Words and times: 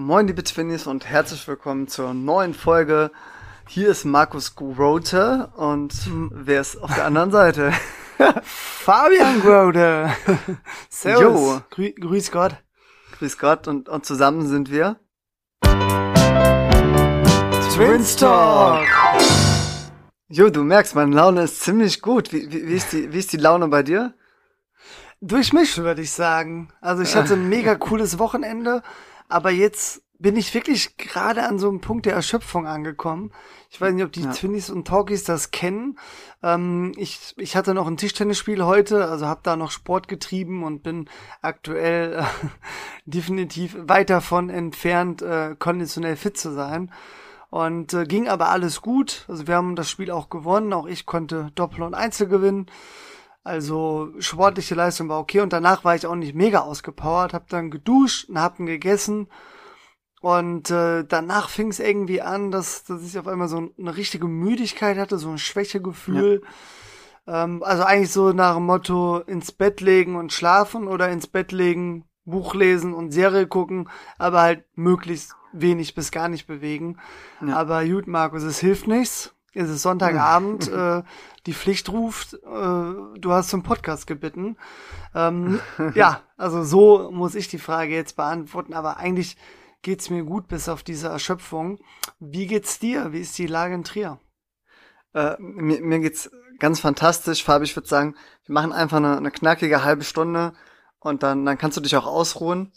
Moin 0.00 0.28
liebe 0.28 0.44
Twinnies 0.44 0.86
und 0.86 1.06
herzlich 1.06 1.48
willkommen 1.48 1.88
zur 1.88 2.14
neuen 2.14 2.54
Folge. 2.54 3.10
Hier 3.66 3.88
ist 3.88 4.04
Markus 4.04 4.54
Grote 4.54 5.50
und 5.56 5.92
wer 6.30 6.60
ist 6.60 6.80
auf 6.80 6.94
der 6.94 7.04
anderen 7.04 7.32
Seite? 7.32 7.72
Fabian 8.44 9.40
Grote. 9.40 10.08
Servus. 10.88 11.20
Jo. 11.20 11.60
Grü 11.70 11.90
grüß 11.94 12.30
Gott. 12.30 12.54
Grüß 13.18 13.38
Gott 13.38 13.66
und, 13.66 13.88
und 13.88 14.06
zusammen 14.06 14.46
sind 14.46 14.70
wir. 14.70 15.00
Twins 17.74 18.14
Talk. 18.14 18.86
Jo, 20.28 20.48
du 20.48 20.62
merkst, 20.62 20.94
meine 20.94 21.16
Laune 21.16 21.42
ist 21.42 21.60
ziemlich 21.62 22.02
gut. 22.02 22.32
Wie, 22.32 22.48
wie, 22.52 22.68
wie, 22.68 22.74
ist, 22.74 22.92
die, 22.92 23.12
wie 23.12 23.18
ist 23.18 23.32
die 23.32 23.36
Laune 23.36 23.66
bei 23.66 23.82
dir? 23.82 24.14
Durchmischt, 25.20 25.78
würde 25.78 26.02
ich 26.02 26.12
sagen. 26.12 26.68
Also 26.80 27.02
ich 27.02 27.16
hatte 27.16 27.34
ein 27.34 27.48
mega 27.48 27.74
cooles 27.88 28.20
Wochenende, 28.20 28.84
aber 29.28 29.50
jetzt 29.50 30.02
bin 30.20 30.36
ich 30.36 30.52
wirklich 30.52 30.96
gerade 30.96 31.44
an 31.44 31.60
so 31.60 31.68
einem 31.68 31.80
Punkt 31.80 32.04
der 32.04 32.14
Erschöpfung 32.14 32.66
angekommen. 32.66 33.30
Ich 33.70 33.80
weiß 33.80 33.94
nicht, 33.94 34.04
ob 34.04 34.10
die 34.10 34.22
Ja. 34.22 34.32
Twinnies 34.32 34.68
und 34.68 34.88
Talkies 34.88 35.22
das 35.22 35.52
kennen. 35.52 35.96
Ähm, 36.42 36.92
ich, 36.96 37.34
ich 37.36 37.54
hatte 37.54 37.72
noch 37.72 37.86
ein 37.86 37.96
Tischtennisspiel 37.96 38.64
heute, 38.64 39.06
also 39.06 39.26
habe 39.26 39.40
da 39.44 39.54
noch 39.54 39.70
Sport 39.70 40.08
getrieben 40.08 40.64
und 40.64 40.82
bin 40.82 41.08
aktuell 41.40 42.14
äh, 42.14 42.24
definitiv 43.06 43.76
weit 43.80 44.10
davon 44.10 44.50
entfernt, 44.50 45.22
äh, 45.22 45.54
konditionell 45.56 46.16
fit 46.16 46.36
zu 46.36 46.52
sein. 46.52 46.92
Und 47.50 47.94
äh, 47.94 48.04
ging 48.04 48.28
aber 48.28 48.50
alles 48.50 48.82
gut. 48.82 49.24
Also 49.28 49.46
wir 49.46 49.54
haben 49.54 49.76
das 49.76 49.88
Spiel 49.88 50.10
auch 50.10 50.30
gewonnen. 50.30 50.72
Auch 50.72 50.86
ich 50.86 51.06
konnte 51.06 51.50
Doppel 51.54 51.82
und 51.82 51.94
Einzel 51.94 52.26
gewinnen. 52.26 52.66
Also 53.48 54.10
sportliche 54.18 54.74
Leistung 54.74 55.08
war 55.08 55.18
okay 55.18 55.40
und 55.40 55.52
danach 55.52 55.82
war 55.82 55.96
ich 55.96 56.06
auch 56.06 56.14
nicht 56.14 56.34
mega 56.34 56.60
ausgepowert, 56.60 57.32
hab 57.32 57.48
dann 57.48 57.70
geduscht 57.70 58.28
und 58.28 58.38
hab 58.38 58.58
gegessen 58.58 59.28
und 60.20 60.70
äh, 60.70 61.04
danach 61.04 61.48
fing 61.48 61.68
es 61.68 61.78
irgendwie 61.78 62.20
an, 62.20 62.50
dass, 62.50 62.84
dass 62.84 63.02
ich 63.04 63.18
auf 63.18 63.28
einmal 63.28 63.48
so 63.48 63.70
eine 63.78 63.96
richtige 63.96 64.26
Müdigkeit 64.26 64.98
hatte, 64.98 65.18
so 65.18 65.30
ein 65.30 65.38
Schwächegefühl. 65.38 66.42
Ähm, 67.26 67.62
also 67.62 67.84
eigentlich 67.84 68.12
so 68.12 68.32
nach 68.32 68.54
dem 68.54 68.66
Motto 68.66 69.18
ins 69.20 69.52
Bett 69.52 69.80
legen 69.80 70.16
und 70.16 70.32
schlafen 70.32 70.88
oder 70.88 71.08
ins 71.08 71.26
Bett 71.26 71.52
legen, 71.52 72.04
Buch 72.24 72.54
lesen 72.54 72.94
und 72.94 73.12
Serie 73.12 73.46
gucken, 73.46 73.88
aber 74.18 74.42
halt 74.42 74.64
möglichst 74.74 75.34
wenig 75.52 75.94
bis 75.94 76.10
gar 76.10 76.28
nicht 76.28 76.46
bewegen. 76.46 76.98
Ja. 77.46 77.56
Aber 77.56 77.84
gut, 77.84 78.06
Markus, 78.06 78.42
es 78.42 78.58
hilft 78.58 78.88
nichts. 78.88 79.34
Es 79.58 79.70
ist 79.70 79.82
Sonntagabend, 79.82 80.68
äh, 80.68 81.02
die 81.46 81.52
Pflicht 81.52 81.88
ruft, 81.88 82.34
äh, 82.34 82.38
du 82.44 83.32
hast 83.32 83.50
zum 83.50 83.64
Podcast 83.64 84.06
gebeten. 84.06 84.56
Ähm, 85.16 85.58
ja, 85.94 86.22
also 86.36 86.62
so 86.62 87.10
muss 87.10 87.34
ich 87.34 87.48
die 87.48 87.58
Frage 87.58 87.92
jetzt 87.92 88.14
beantworten, 88.14 88.72
aber 88.72 88.98
eigentlich 88.98 89.36
geht's 89.82 90.10
mir 90.10 90.22
gut 90.22 90.46
bis 90.46 90.68
auf 90.68 90.84
diese 90.84 91.08
Erschöpfung. 91.08 91.80
Wie 92.20 92.46
geht's 92.46 92.78
dir? 92.78 93.12
Wie 93.12 93.20
ist 93.20 93.36
die 93.36 93.48
Lage 93.48 93.74
in 93.74 93.82
Trier? 93.82 94.20
Äh, 95.12 95.34
mir, 95.40 95.80
mir 95.80 95.98
geht's 95.98 96.30
ganz 96.60 96.78
fantastisch. 96.78 97.42
Fabi, 97.42 97.64
ich 97.64 97.74
würde 97.74 97.88
sagen, 97.88 98.14
wir 98.46 98.52
machen 98.52 98.72
einfach 98.72 98.98
eine, 98.98 99.16
eine 99.16 99.32
knackige 99.32 99.82
halbe 99.82 100.04
Stunde 100.04 100.52
und 101.00 101.24
dann, 101.24 101.44
dann 101.44 101.58
kannst 101.58 101.76
du 101.76 101.80
dich 101.80 101.96
auch 101.96 102.06
ausruhen. 102.06 102.72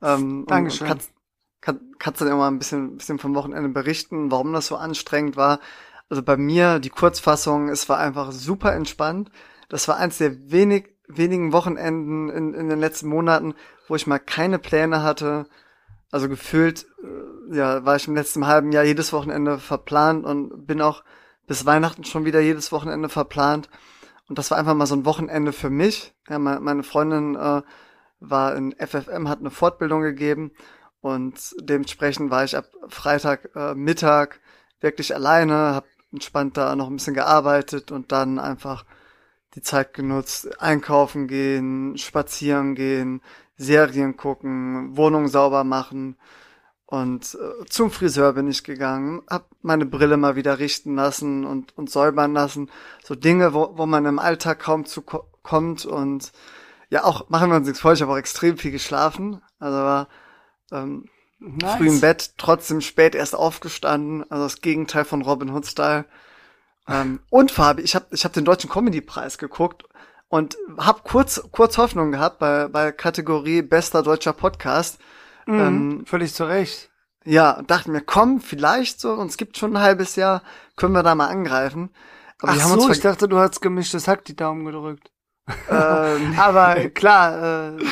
Ähm, 0.00 0.44
Dankeschön. 0.46 0.86
Und 0.86 0.92
kannst, 0.92 1.12
kann, 1.60 1.80
kannst 1.98 2.20
du 2.20 2.24
dir 2.24 2.36
mal 2.36 2.46
ein 2.46 2.60
bisschen, 2.60 2.98
bisschen 2.98 3.18
vom 3.18 3.34
Wochenende 3.34 3.68
berichten, 3.68 4.30
warum 4.30 4.52
das 4.52 4.68
so 4.68 4.76
anstrengend 4.76 5.36
war. 5.36 5.58
Also 6.08 6.22
bei 6.22 6.36
mir, 6.36 6.78
die 6.78 6.90
Kurzfassung, 6.90 7.68
es 7.68 7.88
war 7.88 7.98
einfach 7.98 8.30
super 8.32 8.74
entspannt. 8.74 9.30
Das 9.68 9.88
war 9.88 9.96
eins 9.96 10.18
der 10.18 10.50
wenig, 10.50 10.94
wenigen 11.08 11.52
Wochenenden 11.52 12.28
in, 12.28 12.54
in 12.54 12.68
den 12.68 12.78
letzten 12.78 13.08
Monaten, 13.08 13.54
wo 13.88 13.96
ich 13.96 14.06
mal 14.06 14.18
keine 14.18 14.58
Pläne 14.58 15.02
hatte. 15.02 15.46
Also 16.10 16.28
gefühlt, 16.28 16.86
äh, 17.02 17.56
ja, 17.56 17.84
war 17.84 17.96
ich 17.96 18.06
im 18.06 18.14
letzten 18.14 18.46
halben 18.46 18.70
Jahr 18.72 18.84
jedes 18.84 19.12
Wochenende 19.12 19.58
verplant 19.58 20.24
und 20.24 20.66
bin 20.66 20.80
auch 20.80 21.02
bis 21.46 21.66
Weihnachten 21.66 22.04
schon 22.04 22.24
wieder 22.24 22.40
jedes 22.40 22.70
Wochenende 22.72 23.08
verplant. 23.08 23.68
Und 24.28 24.38
das 24.38 24.50
war 24.50 24.58
einfach 24.58 24.74
mal 24.74 24.86
so 24.86 24.94
ein 24.94 25.04
Wochenende 25.04 25.52
für 25.52 25.70
mich. 25.70 26.14
Ja, 26.28 26.38
me- 26.38 26.60
meine 26.60 26.82
Freundin 26.82 27.34
äh, 27.34 27.62
war 28.20 28.54
in 28.56 28.72
FFM, 28.78 29.28
hat 29.28 29.40
eine 29.40 29.50
Fortbildung 29.50 30.02
gegeben 30.02 30.52
und 31.00 31.54
dementsprechend 31.60 32.30
war 32.30 32.44
ich 32.44 32.56
ab 32.56 32.66
Freitag 32.88 33.50
äh, 33.54 33.74
Mittag 33.74 34.40
wirklich 34.80 35.14
alleine, 35.14 35.54
habe 35.74 35.86
entspannt 36.14 36.56
da 36.56 36.74
noch 36.76 36.88
ein 36.88 36.96
bisschen 36.96 37.14
gearbeitet 37.14 37.92
und 37.92 38.12
dann 38.12 38.38
einfach 38.38 38.84
die 39.54 39.62
Zeit 39.62 39.94
genutzt, 39.94 40.60
einkaufen 40.60 41.28
gehen, 41.28 41.96
spazieren 41.98 42.74
gehen, 42.74 43.20
Serien 43.56 44.16
gucken, 44.16 44.96
Wohnung 44.96 45.28
sauber 45.28 45.64
machen. 45.64 46.16
Und 46.86 47.34
äh, 47.34 47.64
zum 47.66 47.90
Friseur 47.90 48.34
bin 48.34 48.48
ich 48.48 48.62
gegangen, 48.62 49.22
hab 49.28 49.48
meine 49.62 49.86
Brille 49.86 50.16
mal 50.16 50.36
wieder 50.36 50.58
richten 50.58 50.94
lassen 50.94 51.44
und, 51.44 51.76
und 51.76 51.90
säubern 51.90 52.32
lassen. 52.32 52.70
So 53.02 53.14
Dinge, 53.14 53.54
wo, 53.54 53.76
wo 53.76 53.86
man 53.86 54.04
im 54.06 54.18
Alltag 54.18 54.60
kaum 54.60 54.84
zu 54.84 55.02
ko 55.02 55.24
kommt. 55.42 55.84
Und 55.84 56.32
ja, 56.90 57.04
auch 57.04 57.28
machen 57.28 57.50
wir 57.50 57.56
uns 57.56 57.66
nichts 57.66 57.80
vor, 57.80 57.92
ich 57.92 58.02
habe 58.02 58.12
auch 58.12 58.18
extrem 58.18 58.58
viel 58.58 58.70
geschlafen. 58.70 59.40
Also 59.58 59.76
war 59.76 60.08
ähm, 60.72 61.08
Nice. 61.44 61.76
früh 61.76 61.88
im 61.88 62.00
Bett, 62.00 62.34
trotzdem 62.38 62.80
spät 62.80 63.14
erst 63.14 63.34
aufgestanden. 63.34 64.24
Also 64.30 64.44
das 64.44 64.60
Gegenteil 64.60 65.04
von 65.04 65.22
Robin 65.22 65.50
Hood 65.50 65.66
Style. 65.66 66.06
Ähm, 66.88 67.20
und 67.30 67.50
Fabi, 67.50 67.82
ich 67.82 67.94
habe 67.94 68.06
ich 68.10 68.24
hab 68.24 68.32
den 68.32 68.44
Deutschen 68.44 68.70
Comedy 68.70 69.00
Preis 69.00 69.36
geguckt 69.36 69.84
und 70.28 70.56
habe 70.78 71.00
kurz 71.04 71.42
kurz 71.52 71.76
Hoffnung 71.76 72.12
gehabt 72.12 72.38
bei 72.38 72.68
bei 72.68 72.92
Kategorie 72.92 73.62
bester 73.62 74.02
deutscher 74.02 74.32
Podcast. 74.32 74.98
Mhm, 75.46 75.60
ähm, 75.60 76.04
völlig 76.06 76.32
zu 76.32 76.44
Recht. 76.44 76.90
Ja, 77.24 77.62
dachten 77.66 77.92
mir, 77.92 78.02
komm, 78.02 78.40
vielleicht 78.40 79.00
so, 79.00 79.12
uns 79.12 79.36
gibt 79.36 79.56
schon 79.56 79.76
ein 79.76 79.82
halbes 79.82 80.16
Jahr, 80.16 80.42
können 80.76 80.92
wir 80.92 81.02
da 81.02 81.14
mal 81.14 81.28
angreifen. 81.28 81.90
Aber 82.40 82.52
Ach 82.52 82.60
so, 82.60 82.74
uns 82.74 82.96
ich 82.96 83.02
dachte, 83.02 83.28
du 83.28 83.38
hast 83.38 83.60
gemischtes 83.60 84.08
Hack 84.08 84.24
die 84.24 84.36
Daumen 84.36 84.66
gedrückt. 84.66 85.10
Ähm, 85.70 86.34
Aber 86.38 86.88
klar, 86.90 87.76
äh, 87.76 87.84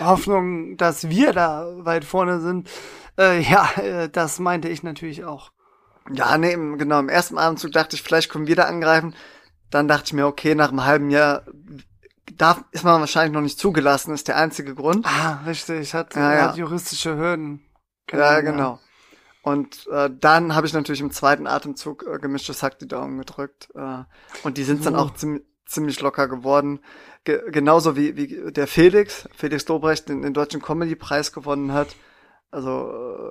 Hoffnung, 0.00 0.76
dass 0.76 1.08
wir 1.08 1.32
da 1.32 1.66
weit 1.78 2.04
vorne 2.04 2.40
sind. 2.40 2.68
Äh, 3.18 3.40
ja, 3.40 3.68
äh, 3.76 4.08
das 4.08 4.38
meinte 4.38 4.68
ich 4.68 4.82
natürlich 4.82 5.24
auch. 5.24 5.50
Ja, 6.12 6.38
nee, 6.38 6.54
genau. 6.54 7.00
Im 7.00 7.08
ersten 7.08 7.38
Abendzug 7.38 7.72
dachte 7.72 7.96
ich, 7.96 8.02
vielleicht 8.02 8.30
können 8.30 8.46
wir 8.46 8.56
da 8.56 8.64
angreifen. 8.64 9.14
Dann 9.70 9.88
dachte 9.88 10.04
ich 10.06 10.12
mir, 10.14 10.26
okay, 10.26 10.54
nach 10.54 10.70
einem 10.70 10.84
halben 10.84 11.10
Jahr 11.10 11.42
darf, 12.36 12.64
ist 12.72 12.84
man 12.84 13.00
wahrscheinlich 13.00 13.32
noch 13.34 13.42
nicht 13.42 13.58
zugelassen, 13.58 14.14
ist 14.14 14.28
der 14.28 14.36
einzige 14.36 14.74
Grund. 14.74 15.04
Ah, 15.06 15.40
richtig, 15.46 15.92
hat, 15.94 16.14
Ja, 16.14 16.34
ja. 16.34 16.42
hat 16.48 16.56
juristische 16.56 17.16
Hürden. 17.16 17.62
Ja, 18.10 18.40
genau. 18.40 18.80
Und 19.42 19.86
äh, 19.90 20.10
dann 20.12 20.54
habe 20.54 20.66
ich 20.66 20.72
natürlich 20.72 21.00
im 21.00 21.10
zweiten 21.10 21.46
Atemzug 21.46 22.04
äh, 22.06 22.18
gemischtes 22.18 22.62
Hack 22.62 22.78
die 22.78 22.88
Daumen 22.88 23.18
gedrückt. 23.18 23.68
Äh, 23.74 24.04
und 24.42 24.56
die 24.58 24.64
sind 24.64 24.84
dann 24.86 24.94
So. 24.94 25.00
auch 25.00 25.14
ziem 25.14 25.42
ziemlich 25.68 26.00
locker 26.00 26.28
geworden. 26.28 26.80
Ge 27.24 27.42
genauso 27.50 27.96
wie, 27.96 28.16
wie 28.16 28.52
der 28.52 28.66
Felix, 28.66 29.28
Felix 29.36 29.64
Dobrecht, 29.64 30.08
den, 30.08 30.22
den 30.22 30.34
Deutschen 30.34 30.62
Comedy-Preis 30.62 31.32
gewonnen 31.32 31.72
hat. 31.72 31.94
Also 32.50 32.90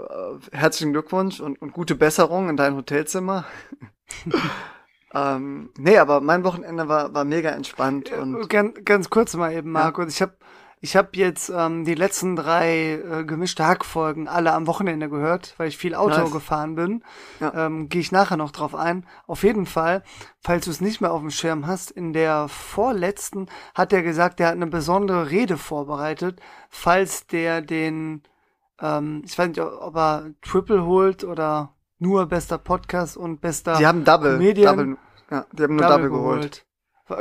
äh, 0.09 0.55
herzlichen 0.55 0.93
Glückwunsch 0.93 1.39
und, 1.39 1.59
und 1.59 1.73
gute 1.73 1.95
Besserung 1.95 2.49
in 2.49 2.57
dein 2.57 2.75
Hotelzimmer. 2.75 3.45
ähm, 5.13 5.71
nee, 5.77 5.97
aber 5.97 6.21
mein 6.21 6.43
Wochenende 6.43 6.87
war, 6.87 7.13
war 7.15 7.25
mega 7.25 7.49
entspannt 7.49 8.11
und 8.11 8.47
Ganz, 8.47 8.77
ganz 8.85 9.09
kurz 9.09 9.35
mal 9.35 9.53
eben, 9.53 9.71
Markus. 9.71 10.13
Ich 10.13 10.21
habe 10.21 10.36
ich 10.79 10.95
hab 10.95 11.15
jetzt 11.15 11.51
ähm, 11.53 11.85
die 11.85 11.95
letzten 11.95 12.35
drei 12.35 12.93
äh, 12.93 13.23
gemischte 13.25 13.65
Hackfolgen 13.65 14.27
alle 14.27 14.53
am 14.53 14.67
Wochenende 14.67 15.09
gehört, 15.09 15.55
weil 15.57 15.69
ich 15.69 15.77
viel 15.77 15.95
Auto 15.95 16.19
Nice. 16.19 16.31
gefahren 16.31 16.75
bin. 16.75 17.03
Ja. 17.39 17.65
Ähm, 17.65 17.89
Gehe 17.89 18.01
ich 18.01 18.11
nachher 18.11 18.37
noch 18.37 18.51
drauf 18.51 18.75
ein. 18.75 19.05
Auf 19.25 19.43
jeden 19.43 19.65
Fall, 19.65 20.03
falls 20.39 20.65
du 20.65 20.71
es 20.71 20.79
nicht 20.79 21.01
mehr 21.01 21.11
auf 21.11 21.21
dem 21.21 21.31
Schirm 21.31 21.65
hast, 21.65 21.89
in 21.89 22.13
der 22.13 22.47
vorletzten 22.47 23.47
hat 23.73 23.91
er 23.91 24.03
gesagt, 24.03 24.39
er 24.39 24.47
hat 24.47 24.55
eine 24.55 24.67
besondere 24.67 25.31
Rede 25.31 25.57
vorbereitet, 25.57 26.39
falls 26.69 27.25
der 27.25 27.61
den, 27.61 28.21
ähm, 28.79 29.23
ich 29.25 29.37
weiß 29.37 29.47
nicht, 29.47 29.59
ob 29.59 29.95
er 29.95 30.31
Triple 30.43 30.85
holt 30.85 31.23
oder 31.23 31.73
nur 31.97 32.27
bester 32.27 32.59
Podcast 32.59 33.17
und 33.17 33.41
bester 33.41 33.77
die 33.77 33.87
haben 33.87 34.03
Double, 34.03 34.33
Comedian. 34.33 34.77
Double, 34.77 34.97
ja, 35.31 35.45
die 35.51 35.63
haben 35.63 35.75
nur 35.75 35.87
Double, 35.87 36.09
geholt. 36.09 36.66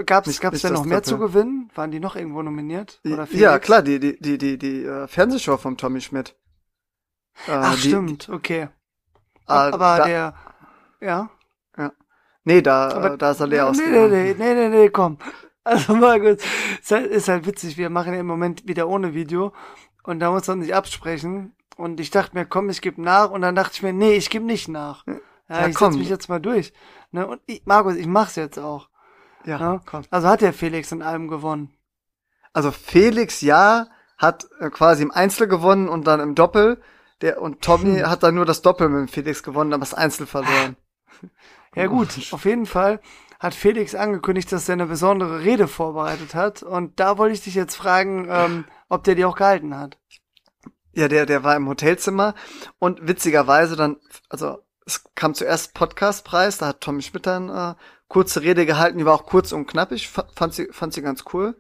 Gab's, 0.04 0.26
Nicht- 0.26 0.40
gab's 0.40 0.54
nicht 0.54 0.64
denn 0.64 0.72
noch 0.72 0.84
mehr 0.84 1.02
zu 1.02 1.18
gewinnen? 1.18 1.70
Waren 1.74 1.90
die 1.92 2.00
noch 2.00 2.16
irgendwo 2.16 2.42
nominiert? 2.42 3.00
Oder 3.04 3.28
Ja, 3.30 3.58
klar, 3.58 3.82
die, 3.82 4.00
die, 4.00 4.18
die, 4.20 4.36
die, 4.38 4.58
die 4.58 4.84
äh, 4.84 5.06
Fernsehshow 5.06 5.56
vom 5.58 5.76
Tommy 5.76 6.00
Schmidt. 6.00 6.34
Äh, 7.46 7.52
Ach, 7.52 7.74
die, 7.74 7.88
stimmt, 7.88 8.28
okay. 8.28 8.62
äh, 8.62 8.68
Aber 9.46 9.98
da, 9.98 10.04
der, 10.04 10.34
ja. 11.00 11.30
Nee, 12.44 12.62
da, 12.62 12.88
Aber 12.90 13.14
äh, 13.14 13.18
da 13.18 13.32
ist 13.32 13.40
er 13.40 13.46
leer 13.48 13.72
nee, 13.72 13.82
nee, 13.90 14.08
nee, 14.08 14.34
nee, 14.38 14.54
nee, 14.54 14.68
nee, 14.68 14.88
komm. 14.90 15.18
Also 15.64 15.96
Markus, 15.96 16.36
ist 16.80 16.92
halt, 16.92 17.06
ist 17.10 17.26
halt 17.26 17.44
witzig, 17.44 17.76
wir 17.76 17.90
machen 17.90 18.14
ja 18.14 18.20
im 18.20 18.26
Moment 18.28 18.68
wieder 18.68 18.86
ohne 18.88 19.14
Video 19.14 19.52
und 20.04 20.20
da 20.20 20.30
muss 20.30 20.46
man 20.46 20.62
sich 20.62 20.72
absprechen 20.72 21.56
und 21.76 21.98
ich 21.98 22.10
dachte 22.12 22.36
mir, 22.38 22.46
komm, 22.46 22.70
ich 22.70 22.80
gebe 22.80 23.02
nach 23.02 23.30
und 23.32 23.40
dann 23.42 23.56
dachte 23.56 23.72
ich 23.74 23.82
mir, 23.82 23.92
nee, 23.92 24.12
ich 24.14 24.30
gebe 24.30 24.44
nicht 24.44 24.68
nach. 24.68 25.04
Ja, 25.08 25.14
Ja, 25.48 25.66
ich 25.66 25.74
komm. 25.74 25.90
setz 25.90 25.98
mich 25.98 26.08
jetzt 26.08 26.28
mal 26.28 26.38
durch. 26.38 26.72
Ne? 27.10 27.26
Und 27.26 27.40
ich, 27.46 27.62
Markus, 27.66 27.96
ich 27.96 28.06
mach's 28.06 28.36
jetzt 28.36 28.60
auch. 28.60 28.88
Ja, 29.46 29.58
Ne? 29.58 29.80
komm. 29.86 30.02
Also 30.10 30.28
hat 30.28 30.40
der 30.40 30.52
Felix 30.52 30.92
in 30.92 31.02
allem 31.02 31.28
gewonnen. 31.28 31.70
Also 32.52 32.70
Felix, 32.72 33.40
ja, 33.40 33.86
hat 34.18 34.46
äh, 34.60 34.70
quasi 34.70 35.02
im 35.02 35.10
Einzel 35.10 35.46
gewonnen 35.46 35.88
und 35.88 36.06
dann 36.06 36.20
im 36.20 36.34
Doppel. 36.34 36.80
Der, 37.20 37.40
und 37.40 37.62
Tommy 37.62 37.98
hm. 38.00 38.10
hat 38.10 38.22
dann 38.22 38.34
nur 38.34 38.44
das 38.44 38.62
Doppel 38.62 38.88
mit 38.88 39.10
Felix 39.10 39.42
gewonnen, 39.42 39.72
aber 39.72 39.80
das 39.80 39.94
Einzel 39.94 40.26
verloren. 40.26 40.76
Ja 41.74 41.86
gut, 41.88 42.08
auf 42.32 42.46
jeden 42.46 42.64
Fall 42.64 43.00
hat 43.38 43.54
Felix 43.54 43.94
angekündigt, 43.94 44.50
dass 44.50 44.68
er 44.68 44.74
eine 44.74 44.86
besondere 44.86 45.40
Rede 45.40 45.68
vorbereitet 45.68 46.34
hat. 46.34 46.62
Und 46.62 46.98
da 46.98 47.18
wollte 47.18 47.34
ich 47.34 47.42
dich 47.42 47.54
jetzt 47.54 47.74
fragen, 47.74 48.26
ähm, 48.30 48.64
ob 48.88 49.04
der 49.04 49.14
die 49.14 49.26
auch 49.26 49.36
gehalten 49.36 49.76
hat. 49.76 49.98
Ja, 50.94 51.08
der, 51.08 51.26
der 51.26 51.44
war 51.44 51.54
im 51.54 51.68
Hotelzimmer 51.68 52.34
und 52.78 53.06
witzigerweise 53.06 53.76
dann, 53.76 53.96
also 54.30 54.58
es 54.86 55.04
kam 55.14 55.34
zuerst 55.34 55.74
Podcastpreis, 55.74 56.58
da 56.58 56.68
hat 56.68 56.80
Tommy 56.80 57.02
Schmidt 57.02 57.26
dann 57.26 57.50
äh, 57.50 57.74
kurze 58.08 58.42
Rede 58.42 58.66
gehalten, 58.66 58.98
die 58.98 59.04
war 59.04 59.14
auch 59.14 59.26
kurz 59.26 59.52
und 59.52 59.66
knappig, 59.66 60.08
fand 60.08 60.54
sie, 60.54 60.68
fand 60.70 60.94
sie 60.94 61.02
ganz 61.02 61.24
cool. 61.32 61.56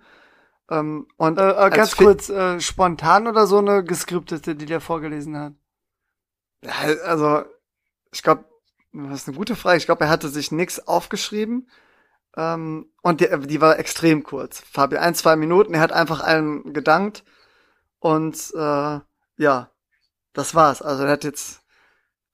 Ähm, 0.70 1.06
und 1.16 1.38
äh, 1.38 1.66
äh, 1.66 1.70
ganz 1.70 1.96
kurz, 1.96 2.28
äh, 2.28 2.60
spontan 2.60 3.26
oder 3.26 3.46
so 3.46 3.58
eine 3.58 3.84
geskriptete, 3.84 4.56
die 4.56 4.66
der 4.66 4.80
vorgelesen 4.80 5.36
hat? 5.36 5.52
Ja, 6.62 6.72
also, 7.04 7.44
ich 8.12 8.22
glaube, 8.22 8.44
das 8.92 9.22
ist 9.22 9.28
eine 9.28 9.36
gute 9.36 9.56
Frage. 9.56 9.78
Ich 9.78 9.86
glaube, 9.86 10.04
er 10.04 10.10
hatte 10.10 10.28
sich 10.28 10.50
nix 10.50 10.80
aufgeschrieben. 10.80 11.68
Ähm, 12.36 12.90
und 13.02 13.20
die, 13.20 13.28
die 13.46 13.60
war 13.60 13.78
extrem 13.78 14.22
kurz. 14.22 14.60
Fabi, 14.60 14.96
ein, 14.96 15.14
zwei 15.14 15.36
Minuten. 15.36 15.74
Er 15.74 15.80
hat 15.80 15.92
einfach 15.92 16.20
allen 16.20 16.72
gedankt. 16.72 17.24
Und 17.98 18.52
äh, 18.54 19.00
ja, 19.36 19.70
das 20.32 20.54
war's. 20.54 20.82
Also 20.82 21.04
er 21.04 21.12
hat 21.12 21.24
jetzt 21.24 21.62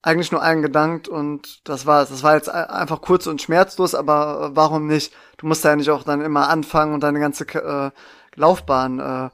eigentlich 0.03 0.33
nur 0.33 0.43
allen 0.43 0.63
gedankt 0.63 1.09
und 1.09 1.67
das 1.69 1.87
war's. 1.87 2.09
Das 2.09 2.23
war 2.23 2.35
jetzt 2.35 2.49
einfach 2.49 3.01
kurz 3.01 3.27
und 3.27 3.41
schmerzlos, 3.41 3.95
aber 3.95 4.51
warum 4.55 4.89
nicht? 4.89 5.15
Du 5.37 5.47
musst 5.47 5.65
ja 5.65 5.77
nicht 5.77 5.91
auch 5.91 6.03
dann 6.03 6.21
immer 6.21 6.49
anfangen 6.49 6.93
und 6.93 7.03
deine 7.03 7.21
ganze 7.21 7.45
äh, 7.45 7.91
Laufbahn 8.35 8.99
äh, 8.99 9.31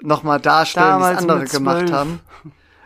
nochmal 0.06 0.40
darstellen, 0.40 1.00
wie 1.00 1.12
es 1.12 1.18
andere 1.18 1.44
gemacht 1.44 1.92
haben. 1.92 2.20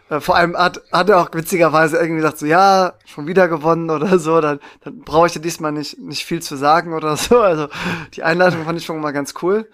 Äh, 0.09 0.21
vor 0.21 0.37
allem 0.37 0.57
hat, 0.57 0.83
hat 0.91 1.11
er 1.11 1.21
auch 1.21 1.29
witzigerweise 1.33 1.97
irgendwie 1.97 2.23
gesagt, 2.23 2.39
so 2.39 2.47
ja, 2.47 2.95
schon 3.05 3.27
wieder 3.27 3.49
gewonnen 3.49 3.91
oder 3.91 4.19
so, 4.19 4.41
dann, 4.41 4.61
dann 4.83 5.01
brauche 5.01 5.27
ich 5.27 5.33
dir 5.33 5.41
diesmal 5.41 5.73
nicht, 5.73 5.99
nicht 5.99 6.25
viel 6.25 6.41
zu 6.41 6.57
sagen 6.57 6.95
oder 6.95 7.17
so. 7.17 7.41
Also 7.41 7.69
die 8.15 8.23
Einladung 8.23 8.65
fand 8.65 8.79
ich 8.79 8.87
schon 8.87 9.01
mal 9.01 9.13
ganz 9.13 9.35
cool. 9.43 9.69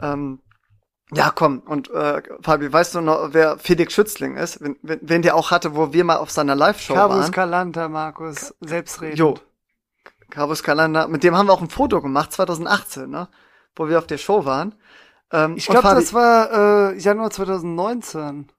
Ähm, 0.00 0.40
ja, 1.12 1.30
komm, 1.30 1.60
und 1.60 1.88
äh, 1.90 2.22
Fabi, 2.42 2.72
weißt 2.72 2.96
du 2.96 3.00
noch, 3.00 3.28
wer 3.32 3.58
Felix 3.58 3.94
Schützling 3.94 4.36
ist? 4.36 4.60
Wenn, 4.60 4.76
wenn, 4.82 4.98
wenn 5.02 5.22
der 5.22 5.36
auch 5.36 5.52
hatte, 5.52 5.76
wo 5.76 5.92
wir 5.92 6.04
mal 6.04 6.16
auf 6.16 6.30
seiner 6.30 6.56
Live-Show 6.56 6.96
waren. 6.96 7.10
Carvus 7.10 7.32
Calanta, 7.32 7.88
Markus, 7.88 8.54
selbstredend. 8.60 9.18
Jo, 9.18 9.38
Carvus 10.30 10.62
Calanta, 10.62 11.06
mit 11.06 11.22
dem 11.22 11.36
haben 11.36 11.46
wir 11.46 11.52
auch 11.52 11.62
ein 11.62 11.70
Foto 11.70 12.02
gemacht, 12.02 12.32
2018, 12.32 13.08
ne? 13.08 13.28
Wo 13.76 13.88
wir 13.88 13.98
auf 13.98 14.06
der 14.06 14.18
Show 14.18 14.44
waren. 14.44 14.74
Ähm, 15.30 15.56
ich 15.56 15.66
glaube, 15.66 15.88
das 15.88 16.12
war 16.12 16.92
äh, 16.92 16.98
Januar 16.98 17.30
2019. 17.30 18.50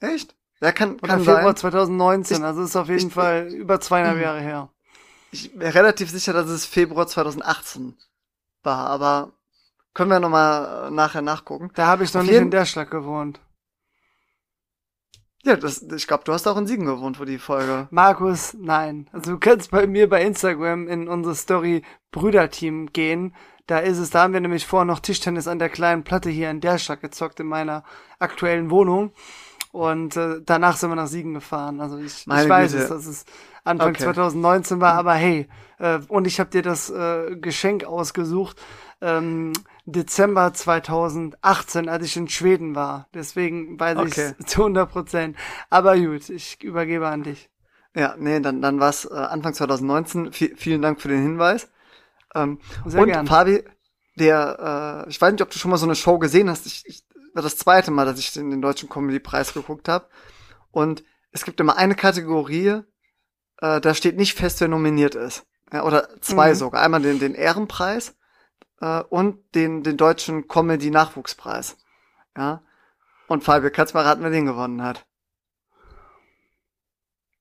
Echt? 0.00 0.36
Ja, 0.60 0.72
kann, 0.72 1.00
kann 1.00 1.20
Oder 1.20 1.24
Februar 1.24 1.44
sein. 1.44 1.56
2019, 1.56 2.36
ich, 2.36 2.42
also 2.42 2.62
ist 2.62 2.76
auf 2.76 2.88
jeden 2.88 3.08
ich, 3.08 3.14
Fall 3.14 3.48
über 3.48 3.80
zweieinhalb 3.80 4.20
Jahre 4.20 4.40
her. 4.40 4.68
Ich 5.32 5.52
bin 5.52 5.68
relativ 5.68 6.10
sicher, 6.10 6.32
dass 6.32 6.48
es 6.48 6.66
Februar 6.66 7.06
2018 7.06 7.96
war, 8.62 8.86
aber 8.86 9.32
können 9.96 10.10
wir 10.10 10.20
nochmal 10.20 10.88
äh, 10.88 10.90
nachher 10.90 11.22
nachgucken. 11.22 11.70
Da 11.74 11.86
habe 11.86 12.04
ich 12.04 12.12
noch 12.12 12.20
auf 12.20 12.26
nicht 12.26 12.36
in 12.36 12.50
der 12.50 12.66
Stadt 12.66 12.90
gewohnt. 12.90 13.40
Ja, 15.42 15.56
das, 15.56 15.80
ich 15.80 16.06
glaube, 16.06 16.24
du 16.24 16.34
hast 16.34 16.46
auch 16.46 16.58
in 16.58 16.66
Siegen 16.66 16.84
gewohnt, 16.84 17.18
wo 17.18 17.24
die 17.24 17.38
Folge. 17.38 17.88
Markus, 17.90 18.54
nein. 18.60 19.08
Also 19.12 19.32
du 19.32 19.38
kannst 19.38 19.70
bei 19.70 19.86
mir 19.86 20.06
bei 20.06 20.22
Instagram 20.22 20.86
in 20.86 21.08
unsere 21.08 21.34
Story 21.34 21.82
Brüderteam 22.10 22.92
gehen. 22.92 23.34
Da 23.66 23.78
ist 23.78 23.96
es, 23.96 24.10
da 24.10 24.24
haben 24.24 24.34
wir 24.34 24.40
nämlich 24.40 24.66
vorher 24.66 24.84
noch 24.84 25.00
Tischtennis 25.00 25.48
an 25.48 25.58
der 25.58 25.70
kleinen 25.70 26.04
Platte 26.04 26.28
hier 26.28 26.50
in 26.50 26.60
der 26.60 26.76
Stadt 26.76 27.00
gezockt 27.00 27.40
in 27.40 27.46
meiner 27.46 27.82
aktuellen 28.18 28.70
Wohnung. 28.70 29.12
Und 29.72 30.14
äh, 30.16 30.42
danach 30.44 30.76
sind 30.76 30.90
wir 30.90 30.96
nach 30.96 31.06
Siegen 31.06 31.32
gefahren. 31.32 31.80
Also 31.80 31.96
ich, 31.96 32.26
ich 32.26 32.26
weiß 32.26 32.72
Güte. 32.72 32.84
es, 32.84 32.90
dass 32.90 33.06
es 33.06 33.24
Anfang 33.64 33.90
okay. 33.90 34.04
2019 34.04 34.80
war, 34.80 34.92
aber 34.92 35.14
hey, 35.14 35.48
äh, 35.78 36.00
und 36.08 36.26
ich 36.26 36.38
habe 36.38 36.50
dir 36.50 36.62
das 36.62 36.90
äh, 36.90 37.36
Geschenk 37.36 37.84
ausgesucht. 37.84 38.60
Ähm, 39.00 39.52
Dezember 39.84 40.52
2018, 40.52 41.88
als 41.88 42.04
ich 42.04 42.16
in 42.16 42.28
Schweden 42.28 42.74
war. 42.74 43.08
Deswegen 43.14 43.78
weiß 43.78 43.98
okay. 43.98 44.34
ich 44.38 44.46
zu 44.46 44.62
100 44.62 44.90
Prozent. 44.90 45.36
Aber 45.70 45.96
gut, 45.96 46.28
ich 46.28 46.62
übergebe 46.62 47.06
an 47.08 47.22
dich. 47.22 47.50
Ja, 47.94 48.14
nee, 48.18 48.40
dann, 48.40 48.60
dann 48.60 48.80
war 48.80 48.90
es 48.90 49.04
äh, 49.04 49.14
Anfang 49.14 49.54
2019. 49.54 50.32
V 50.32 50.44
vielen 50.56 50.82
Dank 50.82 51.00
für 51.00 51.08
den 51.08 51.22
Hinweis. 51.22 51.70
Ähm, 52.34 52.58
Sehr 52.84 53.02
und 53.02 53.08
gern. 53.08 53.26
Fabi, 53.26 53.64
der, 54.18 55.04
äh, 55.06 55.10
ich 55.10 55.20
weiß 55.20 55.32
nicht, 55.32 55.42
ob 55.42 55.50
du 55.50 55.58
schon 55.58 55.70
mal 55.70 55.78
so 55.78 55.86
eine 55.86 55.94
Show 55.94 56.18
gesehen 56.18 56.50
hast. 56.50 56.66
Ich, 56.66 56.84
ich 56.86 57.04
war 57.32 57.42
das 57.42 57.56
zweite 57.56 57.90
Mal, 57.90 58.06
dass 58.06 58.18
ich 58.18 58.32
den, 58.32 58.50
den 58.50 58.60
deutschen 58.60 58.88
Comedy-Preis 58.88 59.54
geguckt 59.54 59.88
habe. 59.88 60.06
Und 60.70 61.04
es 61.30 61.44
gibt 61.44 61.60
immer 61.60 61.76
eine 61.76 61.94
Kategorie, 61.94 62.82
äh, 63.58 63.80
da 63.80 63.94
steht 63.94 64.16
nicht 64.16 64.34
fest, 64.34 64.60
wer 64.60 64.68
nominiert 64.68 65.14
ist. 65.14 65.46
Ja, 65.72 65.84
oder 65.84 66.08
zwei 66.20 66.50
mhm. 66.50 66.56
sogar. 66.56 66.82
Einmal 66.82 67.02
den, 67.02 67.18
den 67.18 67.34
Ehrenpreis 67.34 68.16
äh, 68.80 69.02
und 69.02 69.38
den, 69.54 69.82
den 69.82 69.96
deutschen 69.96 70.48
Comedy-Nachwuchspreis. 70.48 71.76
Ja. 72.36 72.62
Und 73.28 73.44
Fabio 73.44 73.70
kannst 73.70 73.94
mal 73.94 74.04
raten, 74.04 74.22
wer 74.22 74.30
den 74.30 74.46
gewonnen 74.46 74.82
hat. 74.82 75.06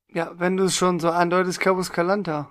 Ja, 0.09 0.31
wenn 0.35 0.57
du 0.57 0.65
es 0.65 0.75
schon 0.75 0.99
so 0.99 1.09
andeutest, 1.09 1.59
Cabus 1.59 1.91
Calanta. 1.91 2.49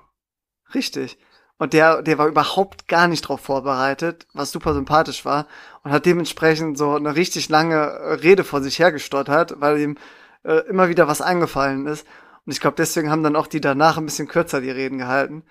Richtig. 0.74 1.18
Und 1.56 1.72
der, 1.72 2.02
der 2.02 2.18
war 2.18 2.26
überhaupt 2.26 2.88
gar 2.88 3.08
nicht 3.08 3.22
drauf 3.22 3.40
vorbereitet, 3.40 4.26
was 4.34 4.50
super 4.50 4.74
sympathisch 4.74 5.24
war 5.24 5.46
und 5.82 5.92
hat 5.92 6.04
dementsprechend 6.04 6.76
so 6.76 6.94
eine 6.96 7.14
richtig 7.14 7.48
lange 7.48 8.20
Rede 8.22 8.44
vor 8.44 8.60
sich 8.60 8.78
hergestottert, 8.78 9.60
weil 9.60 9.78
ihm 9.78 9.96
äh, 10.42 10.66
immer 10.68 10.88
wieder 10.88 11.06
was 11.08 11.20
eingefallen 11.22 11.86
ist. 11.86 12.06
Und 12.44 12.52
ich 12.52 12.60
glaube, 12.60 12.76
deswegen 12.76 13.10
haben 13.10 13.22
dann 13.22 13.36
auch 13.36 13.46
die 13.46 13.60
danach 13.60 13.96
ein 13.96 14.04
bisschen 14.04 14.28
kürzer 14.28 14.60
die 14.60 14.70
Reden 14.70 14.98
gehalten. 14.98 15.44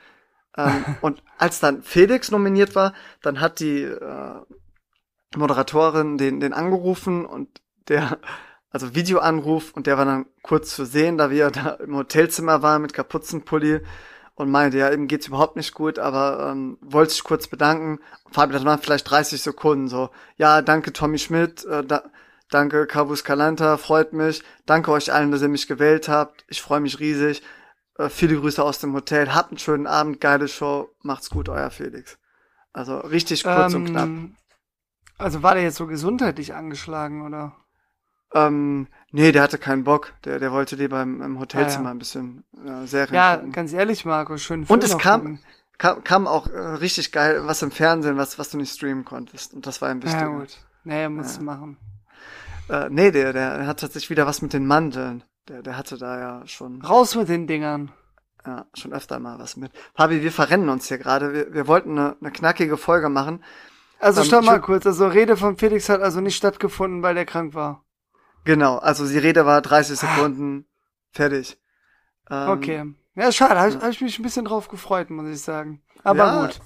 Ähm, 0.57 0.85
und 1.01 1.23
als 1.37 1.59
dann 1.59 1.83
Felix 1.83 2.31
nominiert 2.31 2.75
war, 2.75 2.93
dann 3.21 3.39
hat 3.39 3.59
die 3.59 3.83
äh, 3.83 4.41
Moderatorin 5.35 6.17
den, 6.17 6.39
den 6.39 6.53
angerufen 6.53 7.25
und 7.25 7.61
der, 7.87 8.19
also 8.69 8.95
Videoanruf 8.95 9.73
und 9.73 9.87
der 9.87 9.97
war 9.97 10.05
dann 10.05 10.25
kurz 10.41 10.75
zu 10.75 10.85
sehen, 10.85 11.17
da 11.17 11.29
wir 11.29 11.51
da 11.51 11.71
im 11.71 11.95
Hotelzimmer 11.95 12.61
waren 12.61 12.81
mit 12.81 12.93
Kapuzenpulli 12.93 13.81
und 14.35 14.49
meinte, 14.49 14.77
ja, 14.77 14.91
ihm 14.91 15.07
geht's 15.07 15.27
überhaupt 15.27 15.55
nicht 15.55 15.73
gut, 15.73 15.99
aber 15.99 16.51
ähm, 16.51 16.77
wollte 16.81 17.13
sich 17.13 17.23
kurz 17.23 17.47
bedanken. 17.47 17.99
Und 18.23 18.33
Fabi, 18.33 18.53
das 18.53 18.65
waren 18.65 18.79
vielleicht 18.79 19.09
30 19.09 19.41
Sekunden 19.41 19.87
so. 19.87 20.09
Ja, 20.37 20.61
danke 20.61 20.91
Tommy 20.91 21.19
Schmidt, 21.19 21.65
äh, 21.65 21.83
da, 21.83 22.03
danke 22.49 22.87
Cabus 22.87 23.23
Calanta, 23.23 23.77
freut 23.77 24.13
mich. 24.13 24.43
Danke 24.65 24.91
euch 24.91 25.13
allen, 25.13 25.31
dass 25.31 25.41
ihr 25.41 25.49
mich 25.49 25.67
gewählt 25.67 26.09
habt. 26.09 26.45
Ich 26.47 26.61
freue 26.61 26.79
mich 26.79 26.99
riesig. 26.99 27.43
Äh, 27.97 28.09
viele 28.09 28.39
Grüße 28.39 28.63
aus 28.63 28.79
dem 28.79 28.93
Hotel. 28.93 29.33
Habt 29.33 29.51
einen 29.51 29.57
schönen 29.59 29.87
Abend, 29.87 30.19
geile 30.19 30.47
Show. 30.47 30.89
Macht's 31.01 31.29
gut, 31.29 31.49
euer 31.49 31.69
Felix. 31.69 32.17
Also 32.71 32.97
richtig 32.97 33.43
kurz 33.43 33.73
ähm, 33.73 33.81
und 33.81 33.89
knapp. 33.89 34.09
Also 35.17 35.43
war 35.43 35.53
der 35.53 35.63
jetzt 35.63 35.77
so 35.77 35.87
gesundheitlich 35.87 36.55
angeschlagen, 36.55 37.25
oder? 37.25 37.55
Ähm, 38.33 38.87
nee, 39.11 39.31
der 39.31 39.43
hatte 39.43 39.59
keinen 39.59 39.83
Bock. 39.83 40.13
Der, 40.25 40.39
der 40.39 40.51
wollte 40.51 40.75
lieber 40.75 41.01
im, 41.01 41.21
im 41.21 41.39
Hotelzimmer 41.39 41.85
ah, 41.85 41.89
ja. 41.89 41.91
ein 41.91 41.99
bisschen 41.99 42.43
äh, 42.65 42.87
Serien 42.87 43.13
Ja, 43.13 43.35
gucken. 43.35 43.51
ganz 43.51 43.73
ehrlich, 43.73 44.05
Marco, 44.05 44.37
schön. 44.37 44.65
Und 44.67 44.83
es 44.83 44.97
kam, 44.97 45.39
kam, 45.77 46.03
kam 46.03 46.27
auch 46.27 46.47
äh, 46.47 46.57
richtig 46.57 47.11
geil 47.11 47.45
was 47.45 47.61
im 47.61 47.69
Fernsehen, 47.69 48.17
was, 48.17 48.39
was 48.39 48.49
du 48.49 48.57
nicht 48.57 48.73
streamen 48.73 49.05
konntest. 49.05 49.53
Und 49.53 49.67
das 49.67 49.81
war 49.81 49.89
ein 49.89 49.99
bisschen. 49.99 50.19
Ja, 50.19 50.27
gut. 50.27 50.57
Nee, 50.83 51.07
muss 51.09 51.37
ja. 51.37 51.43
machen. 51.43 51.77
Äh, 52.69 52.89
nee, 52.89 53.11
der, 53.11 53.33
der 53.33 53.67
hat 53.67 53.81
tatsächlich 53.81 54.09
wieder 54.09 54.25
was 54.25 54.41
mit 54.41 54.53
den 54.53 54.65
Mandeln. 54.65 55.23
Der, 55.47 55.61
der 55.61 55.77
hatte 55.77 55.97
da 55.97 56.19
ja 56.19 56.47
schon. 56.47 56.81
Raus 56.81 57.15
mit 57.15 57.29
den 57.29 57.47
Dingern. 57.47 57.91
Ja, 58.45 58.65
schon 58.73 58.93
öfter 58.93 59.19
mal 59.19 59.39
was 59.39 59.55
mit. 59.55 59.71
Fabi, 59.95 60.21
wir 60.21 60.31
verrennen 60.31 60.69
uns 60.69 60.87
hier 60.87 60.97
gerade. 60.97 61.33
Wir, 61.33 61.53
wir 61.53 61.67
wollten 61.67 61.97
eine, 61.97 62.17
eine 62.19 62.31
knackige 62.31 62.77
Folge 62.77 63.09
machen. 63.09 63.43
Also 63.99 64.21
ähm, 64.21 64.27
stopp 64.27 64.43
mal 64.43 64.59
kurz. 64.59 64.85
Also 64.85 65.07
Rede 65.07 65.37
von 65.37 65.57
Felix 65.57 65.87
hat 65.89 66.01
also 66.01 66.19
nicht 66.19 66.35
stattgefunden, 66.35 67.03
weil 67.03 67.15
der 67.15 67.25
krank 67.25 67.53
war. 67.53 67.83
Genau, 68.43 68.77
also 68.77 69.07
die 69.07 69.17
Rede 69.17 69.45
war 69.45 69.61
30 69.61 69.99
Sekunden. 69.99 70.65
fertig. 71.11 71.57
Ähm, 72.29 72.49
okay. 72.49 72.93
Ja, 73.15 73.31
schade. 73.31 73.59
Habe 73.59 73.69
ich, 73.69 73.75
hab 73.75 73.89
ich 73.89 74.01
mich 74.01 74.19
ein 74.19 74.23
bisschen 74.23 74.45
drauf 74.45 74.67
gefreut, 74.67 75.09
muss 75.09 75.29
ich 75.29 75.41
sagen. 75.41 75.81
Aber 76.03 76.17
ja, 76.25 76.45
gut. 76.45 76.59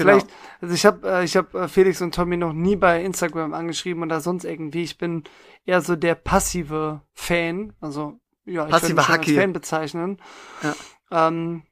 Genau. 0.00 0.18
Vielleicht, 0.18 0.30
also 0.60 0.74
ich 0.74 0.86
habe 0.86 1.08
äh, 1.08 1.24
ich 1.24 1.36
hab 1.36 1.54
äh, 1.54 1.68
Felix 1.68 2.00
und 2.00 2.14
Tommy 2.14 2.36
noch 2.36 2.52
nie 2.52 2.76
bei 2.76 3.02
Instagram 3.04 3.52
angeschrieben 3.52 4.02
oder 4.02 4.20
sonst 4.20 4.44
irgendwie. 4.44 4.82
Ich 4.82 4.96
bin 4.96 5.24
eher 5.66 5.82
so 5.82 5.94
der 5.94 6.14
passive 6.14 7.02
Fan. 7.12 7.74
Also, 7.80 8.18
ja, 8.46 8.64
ich 8.64 8.70
passive 8.70 8.96
würde 8.96 9.18
mich 9.18 9.28
als 9.28 9.30
Fan 9.32 9.52
bezeichnen. 9.52 10.22
Ja. 10.62 11.28
Ähm, 11.28 11.62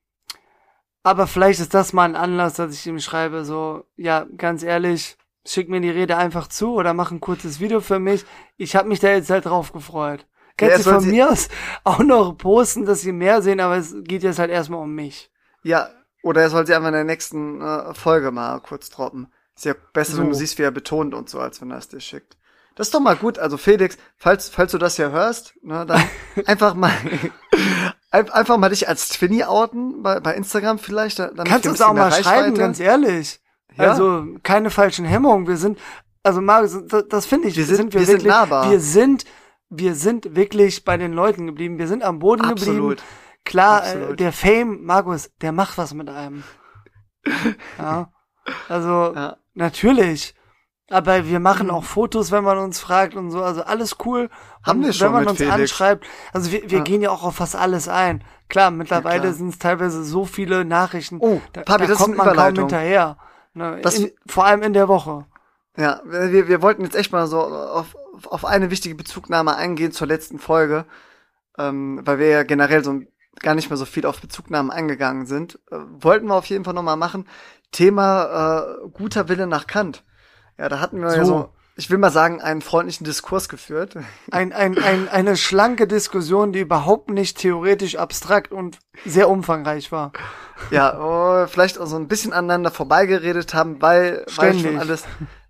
aber 1.02 1.26
vielleicht 1.26 1.60
ist 1.60 1.72
das 1.72 1.94
mal 1.94 2.04
ein 2.04 2.16
Anlass, 2.16 2.54
dass 2.54 2.74
ich 2.74 2.86
ihm 2.86 3.00
schreibe, 3.00 3.44
so, 3.44 3.84
ja, 3.96 4.26
ganz 4.36 4.62
ehrlich, 4.62 5.16
schick 5.46 5.70
mir 5.70 5.80
die 5.80 5.88
Rede 5.88 6.18
einfach 6.18 6.48
zu 6.48 6.74
oder 6.74 6.92
mach 6.92 7.10
ein 7.10 7.20
kurzes 7.20 7.60
Video 7.60 7.80
für 7.80 7.98
mich. 7.98 8.26
Ich 8.58 8.76
habe 8.76 8.88
mich 8.88 9.00
da 9.00 9.08
jetzt 9.08 9.30
halt 9.30 9.46
drauf 9.46 9.72
gefreut. 9.72 10.26
Kannst 10.58 10.84
ja, 10.84 10.92
du 10.92 11.00
von 11.00 11.08
mir 11.08 11.30
aus 11.30 11.48
auch 11.84 12.00
noch 12.00 12.36
posten, 12.36 12.84
dass 12.84 13.00
sie 13.00 13.12
mehr 13.12 13.40
sehen, 13.40 13.60
aber 13.60 13.76
es 13.76 13.94
geht 14.02 14.22
jetzt 14.22 14.38
halt 14.38 14.50
erstmal 14.50 14.82
um 14.82 14.94
mich. 14.94 15.30
Ja, 15.62 15.88
oder 16.28 16.42
er 16.42 16.50
soll 16.50 16.66
sie 16.66 16.74
einfach 16.74 16.88
in 16.88 16.94
der 16.94 17.04
nächsten 17.04 17.62
äh, 17.62 17.94
Folge 17.94 18.30
mal 18.30 18.60
kurz 18.60 18.90
droppen. 18.90 19.28
Ist 19.56 19.64
ja 19.64 19.74
besser, 19.94 20.12
so. 20.12 20.20
wenn 20.20 20.28
du 20.28 20.34
siehst, 20.34 20.58
wie 20.58 20.62
er 20.62 20.70
betont 20.70 21.14
und 21.14 21.30
so, 21.30 21.40
als 21.40 21.62
wenn 21.62 21.70
er 21.70 21.78
es 21.78 21.88
dir 21.88 22.00
schickt. 22.00 22.36
Das 22.74 22.88
ist 22.88 22.94
doch 22.94 23.00
mal 23.00 23.16
gut. 23.16 23.38
Also 23.38 23.56
Felix, 23.56 23.96
falls, 24.18 24.50
falls 24.50 24.72
du 24.72 24.78
das 24.78 24.96
hier 24.96 25.10
hörst, 25.10 25.54
ne, 25.62 25.86
dann 25.86 26.02
einfach 26.46 26.74
mal, 26.74 26.92
einfach 28.10 28.58
mal 28.58 28.68
dich 28.68 28.88
als 28.88 29.08
Twinny 29.08 29.42
outen 29.42 30.02
bei, 30.02 30.20
bei 30.20 30.34
Instagram 30.34 30.78
vielleicht. 30.78 31.16
Kannst 31.16 31.64
du 31.64 31.70
uns 31.70 31.80
auch 31.80 31.94
mal 31.94 32.12
schreiben, 32.12 32.54
ganz 32.54 32.78
ehrlich. 32.78 33.40
Ja? 33.74 33.92
Also 33.92 34.26
keine 34.42 34.68
falschen 34.68 35.06
Hemmungen. 35.06 35.48
Wir 35.48 35.56
sind, 35.56 35.78
also 36.22 36.42
Marius, 36.42 36.76
das, 36.88 37.08
das 37.08 37.24
finde 37.24 37.48
ich. 37.48 37.56
Wir 37.56 37.64
sind, 37.64 37.76
sind 37.76 37.94
wir, 37.94 38.00
wir 38.00 38.06
wirklich, 38.06 38.22
sind 38.22 38.30
nahbar. 38.30 38.70
Wir 38.70 38.80
sind, 38.80 39.24
wir 39.70 39.94
sind 39.94 40.36
wirklich 40.36 40.84
bei 40.84 40.98
den 40.98 41.14
Leuten 41.14 41.46
geblieben. 41.46 41.78
Wir 41.78 41.88
sind 41.88 42.02
am 42.02 42.18
Boden 42.18 42.44
Absolut. 42.44 42.98
geblieben. 42.98 43.02
Klar, 43.48 43.94
äh, 43.94 44.14
der 44.14 44.32
Fame, 44.32 44.84
Markus, 44.84 45.30
der 45.40 45.52
macht 45.52 45.78
was 45.78 45.94
mit 45.94 46.08
einem. 46.08 46.44
Ja. 47.78 48.10
Also, 48.68 49.12
ja. 49.14 49.36
natürlich. 49.54 50.34
Aber 50.90 51.26
wir 51.26 51.38
machen 51.38 51.70
auch 51.70 51.84
Fotos, 51.84 52.30
wenn 52.30 52.44
man 52.44 52.56
uns 52.56 52.80
fragt 52.80 53.14
und 53.14 53.30
so. 53.30 53.42
Also 53.42 53.62
alles 53.62 53.96
cool. 54.06 54.30
Haben 54.64 54.82
wir 54.82 54.94
schon 54.94 55.08
Wenn 55.08 55.24
man 55.24 55.26
uns 55.28 55.38
Felix. 55.38 55.54
anschreibt. 55.54 56.06
Also 56.32 56.50
wir, 56.50 56.70
wir 56.70 56.78
ja. 56.78 56.84
gehen 56.84 57.02
ja 57.02 57.10
auch 57.10 57.24
auf 57.24 57.36
fast 57.36 57.56
alles 57.56 57.88
ein. 57.88 58.24
Klar, 58.48 58.70
mittlerweile 58.70 59.26
ja, 59.26 59.32
sind 59.34 59.50
es 59.50 59.58
teilweise 59.58 60.02
so 60.02 60.24
viele 60.24 60.64
Nachrichten. 60.64 61.18
Oh, 61.20 61.42
da, 61.52 61.60
Papi, 61.62 61.82
da 61.82 61.88
das 61.88 61.98
kommt 61.98 62.14
ist 62.14 62.24
man 62.24 62.34
kaum 62.34 62.54
hinterher. 62.54 63.18
Ne, 63.52 63.80
in, 63.80 64.12
vor 64.26 64.46
allem 64.46 64.62
in 64.62 64.72
der 64.72 64.88
Woche. 64.88 65.26
Ja, 65.76 66.00
wir, 66.06 66.48
wir 66.48 66.62
wollten 66.62 66.82
jetzt 66.82 66.96
echt 66.96 67.12
mal 67.12 67.26
so 67.26 67.40
auf, 67.40 67.94
auf 68.26 68.46
eine 68.46 68.70
wichtige 68.70 68.94
Bezugnahme 68.94 69.56
eingehen 69.56 69.92
zur 69.92 70.06
letzten 70.06 70.38
Folge. 70.38 70.86
Ähm, 71.58 72.00
weil 72.04 72.18
wir 72.18 72.28
ja 72.28 72.42
generell 72.44 72.82
so 72.82 73.00
gar 73.40 73.54
nicht 73.54 73.70
mehr 73.70 73.76
so 73.76 73.84
viel 73.84 74.06
auf 74.06 74.20
Bezugnahmen 74.20 74.70
eingegangen 74.70 75.26
sind. 75.26 75.58
Äh, 75.70 75.76
wollten 76.00 76.26
wir 76.26 76.34
auf 76.34 76.46
jeden 76.46 76.64
Fall 76.64 76.74
nochmal 76.74 76.96
machen. 76.96 77.26
Thema 77.72 78.66
äh, 78.84 78.88
guter 78.90 79.28
Wille 79.28 79.46
nach 79.46 79.66
Kant. 79.66 80.04
Ja, 80.58 80.68
da 80.68 80.80
hatten 80.80 81.00
wir 81.00 81.10
so. 81.10 81.16
ja 81.16 81.24
so, 81.24 81.50
ich 81.76 81.90
will 81.90 81.98
mal 81.98 82.10
sagen, 82.10 82.42
einen 82.42 82.60
freundlichen 82.60 83.04
Diskurs 83.04 83.48
geführt. 83.48 83.96
Ein, 84.32 84.52
ein, 84.52 84.76
ein, 84.78 85.08
eine 85.08 85.36
schlanke 85.36 85.86
Diskussion, 85.86 86.52
die 86.52 86.60
überhaupt 86.60 87.08
nicht 87.08 87.38
theoretisch 87.38 87.96
abstrakt 87.96 88.50
und 88.50 88.80
sehr 89.04 89.28
umfangreich 89.28 89.92
war. 89.92 90.12
Ja, 90.72 90.98
oh, 90.98 91.46
vielleicht 91.46 91.78
auch 91.78 91.86
so 91.86 91.94
ein 91.94 92.08
bisschen 92.08 92.32
aneinander 92.32 92.72
vorbeigeredet 92.72 93.54
haben, 93.54 93.80
weil, 93.80 94.26
weil 94.34 94.58
schon 94.58 94.76
alles 94.76 95.04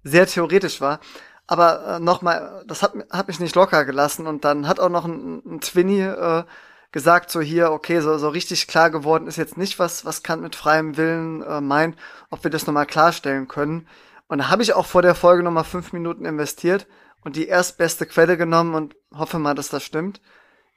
sehr 0.05 0.27
theoretisch 0.27 0.83
war. 0.83 1.01
Aber 1.47 1.97
äh, 1.97 1.99
nochmal, 2.01 2.63
das 2.67 2.83
hat, 2.83 2.93
hat 3.11 3.29
mich 3.29 3.41
nicht 3.41 3.57
locker 3.57 3.87
gelassen 3.87 4.27
und 4.27 4.45
dann 4.45 4.69
hat 4.69 4.81
auch 4.81 4.91
noch 4.91 5.07
ein, 5.07 5.41
ein 5.47 5.61
Twinny 5.63 6.03
äh, 6.03 6.45
gesagt, 6.93 7.31
so 7.31 7.41
hier, 7.41 7.71
okay, 7.71 8.01
so, 8.01 8.17
so 8.19 8.29
richtig 8.29 8.67
klar 8.67 8.91
geworden 8.91 9.27
ist 9.27 9.37
jetzt 9.37 9.57
nicht, 9.57 9.79
was, 9.79 10.05
was 10.05 10.23
Kant 10.23 10.43
mit 10.43 10.57
freiem 10.57 10.97
Willen 10.97 11.43
äh, 11.43 11.61
meint, 11.61 11.97
ob 12.31 12.45
wir 12.45 12.51
das 12.51 12.67
nochmal 12.67 12.87
klarstellen 12.87 13.49
können. 13.49 13.87
Und 14.27 14.39
da 14.39 14.49
habe 14.49 14.63
ich 14.63 14.75
auch 14.75 14.87
vor 14.87 15.03
der 15.03 15.15
Folge 15.15 15.43
nochmal 15.43 15.65
fünf 15.65 15.93
Minuten 15.93 16.25
investiert 16.25 16.87
und 17.23 17.37
die 17.37 17.47
erstbeste 17.47 18.07
Quelle 18.07 18.37
genommen 18.37 18.75
und 18.75 18.97
hoffe 19.13 19.39
mal, 19.39 19.55
dass 19.55 19.69
das 19.69 19.83
stimmt. 19.85 20.21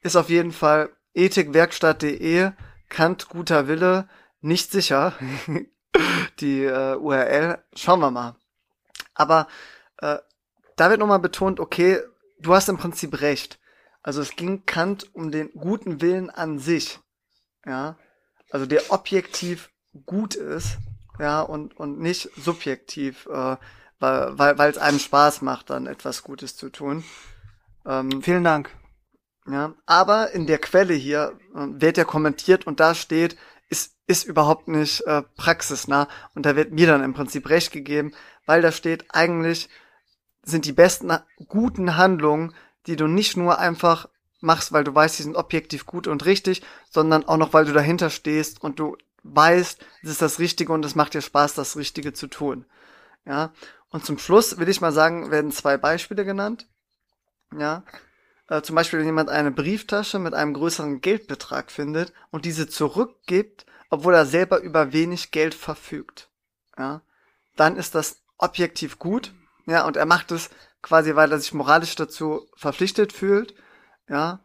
Ist 0.01 0.15
auf 0.15 0.29
jeden 0.29 0.51
Fall 0.51 0.89
ethikwerkstatt.de, 1.13 2.51
Kant 2.89 3.29
guter 3.29 3.67
Wille, 3.67 4.07
nicht 4.41 4.71
sicher. 4.71 5.13
die 6.39 6.63
äh, 6.63 6.95
URL, 6.95 7.63
schauen 7.75 7.99
wir 7.99 8.11
mal. 8.11 8.35
Aber 9.13 9.47
äh, 9.97 10.17
da 10.75 10.89
wird 10.89 10.99
nochmal 10.99 11.19
betont, 11.19 11.59
okay, 11.59 11.99
du 12.39 12.53
hast 12.53 12.69
im 12.69 12.77
Prinzip 12.77 13.21
recht. 13.21 13.59
Also 14.03 14.21
es 14.21 14.35
ging 14.35 14.65
Kant 14.65 15.13
um 15.13 15.31
den 15.31 15.51
guten 15.53 16.01
Willen 16.01 16.29
an 16.29 16.59
sich. 16.59 16.99
Ja. 17.65 17.97
Also 18.49 18.65
der 18.65 18.91
objektiv 18.91 19.69
gut 20.05 20.35
ist 20.35 20.77
ja, 21.19 21.41
und, 21.41 21.77
und 21.77 21.99
nicht 21.99 22.29
subjektiv, 22.35 23.27
äh, 23.27 23.57
weil 23.99 24.39
weil 24.39 24.57
weil 24.57 24.71
es 24.71 24.77
einem 24.77 24.99
Spaß 24.99 25.41
macht, 25.41 25.69
dann 25.69 25.85
etwas 25.85 26.23
Gutes 26.23 26.55
zu 26.55 26.69
tun. 26.69 27.03
Ähm, 27.85 28.21
Vielen 28.21 28.43
Dank. 28.43 28.71
Ja, 29.47 29.73
aber 29.85 30.31
in 30.31 30.47
der 30.47 30.59
Quelle 30.59 30.93
hier 30.93 31.37
äh, 31.55 31.67
wird 31.81 31.97
ja 31.97 32.03
kommentiert 32.03 32.65
und 32.67 32.79
da 32.79 32.95
steht, 32.95 33.37
ist, 33.69 33.95
ist 34.07 34.23
überhaupt 34.23 34.67
nicht 34.67 35.01
äh, 35.07 35.23
praxisnah 35.35 36.07
und 36.35 36.45
da 36.45 36.55
wird 36.55 36.71
mir 36.71 36.87
dann 36.87 37.03
im 37.03 37.13
Prinzip 37.13 37.49
recht 37.49 37.71
gegeben, 37.71 38.13
weil 38.45 38.61
da 38.61 38.71
steht, 38.71 39.05
eigentlich 39.09 39.69
sind 40.43 40.65
die 40.65 40.73
besten 40.73 41.11
guten 41.47 41.97
Handlungen, 41.97 42.53
die 42.87 42.95
du 42.95 43.07
nicht 43.07 43.37
nur 43.37 43.59
einfach 43.59 44.07
machst, 44.41 44.71
weil 44.71 44.83
du 44.83 44.93
weißt, 44.93 45.19
die 45.19 45.23
sind 45.23 45.35
objektiv 45.35 45.85
gut 45.85 46.07
und 46.07 46.25
richtig, 46.25 46.61
sondern 46.89 47.25
auch 47.25 47.37
noch, 47.37 47.53
weil 47.53 47.65
du 47.65 47.73
dahinter 47.73 48.09
stehst 48.09 48.61
und 48.61 48.79
du 48.79 48.97
weißt, 49.23 49.85
es 50.03 50.09
ist 50.09 50.21
das 50.21 50.39
Richtige 50.39 50.73
und 50.73 50.83
es 50.83 50.95
macht 50.95 51.13
dir 51.13 51.21
Spaß, 51.21 51.53
das 51.53 51.77
Richtige 51.77 52.13
zu 52.13 52.27
tun. 52.27 52.65
Ja. 53.25 53.53
Und 53.89 54.05
zum 54.05 54.17
Schluss 54.17 54.57
will 54.57 54.69
ich 54.69 54.81
mal 54.81 54.91
sagen, 54.91 55.31
werden 55.31 55.51
zwei 55.51 55.77
Beispiele 55.77 56.25
genannt. 56.25 56.67
Ja. 57.55 57.83
Äh, 58.47 58.61
zum 58.61 58.75
Beispiel, 58.75 58.99
wenn 58.99 59.05
jemand 59.05 59.29
eine 59.29 59.51
Brieftasche 59.51 60.17
mit 60.17 60.33
einem 60.33 60.53
größeren 60.53 61.01
Geldbetrag 61.01 61.71
findet 61.71 62.13
und 62.31 62.45
diese 62.45 62.67
zurückgibt, 62.67 63.65
obwohl 63.89 64.13
er 64.13 64.25
selber 64.25 64.59
über 64.61 64.93
wenig 64.93 65.31
Geld 65.31 65.53
verfügt. 65.53 66.29
Ja. 66.77 67.01
Dann 67.57 67.75
ist 67.75 67.93
das 67.93 68.23
objektiv 68.37 68.97
gut. 68.97 69.33
Ja. 69.67 69.85
Und 69.85 69.97
er 69.97 70.05
macht 70.05 70.31
es 70.31 70.49
quasi, 70.81 71.15
weil 71.15 71.31
er 71.31 71.39
sich 71.39 71.53
moralisch 71.53 71.95
dazu 71.95 72.47
verpflichtet 72.55 73.13
fühlt. 73.13 73.55
Ja. 74.09 74.39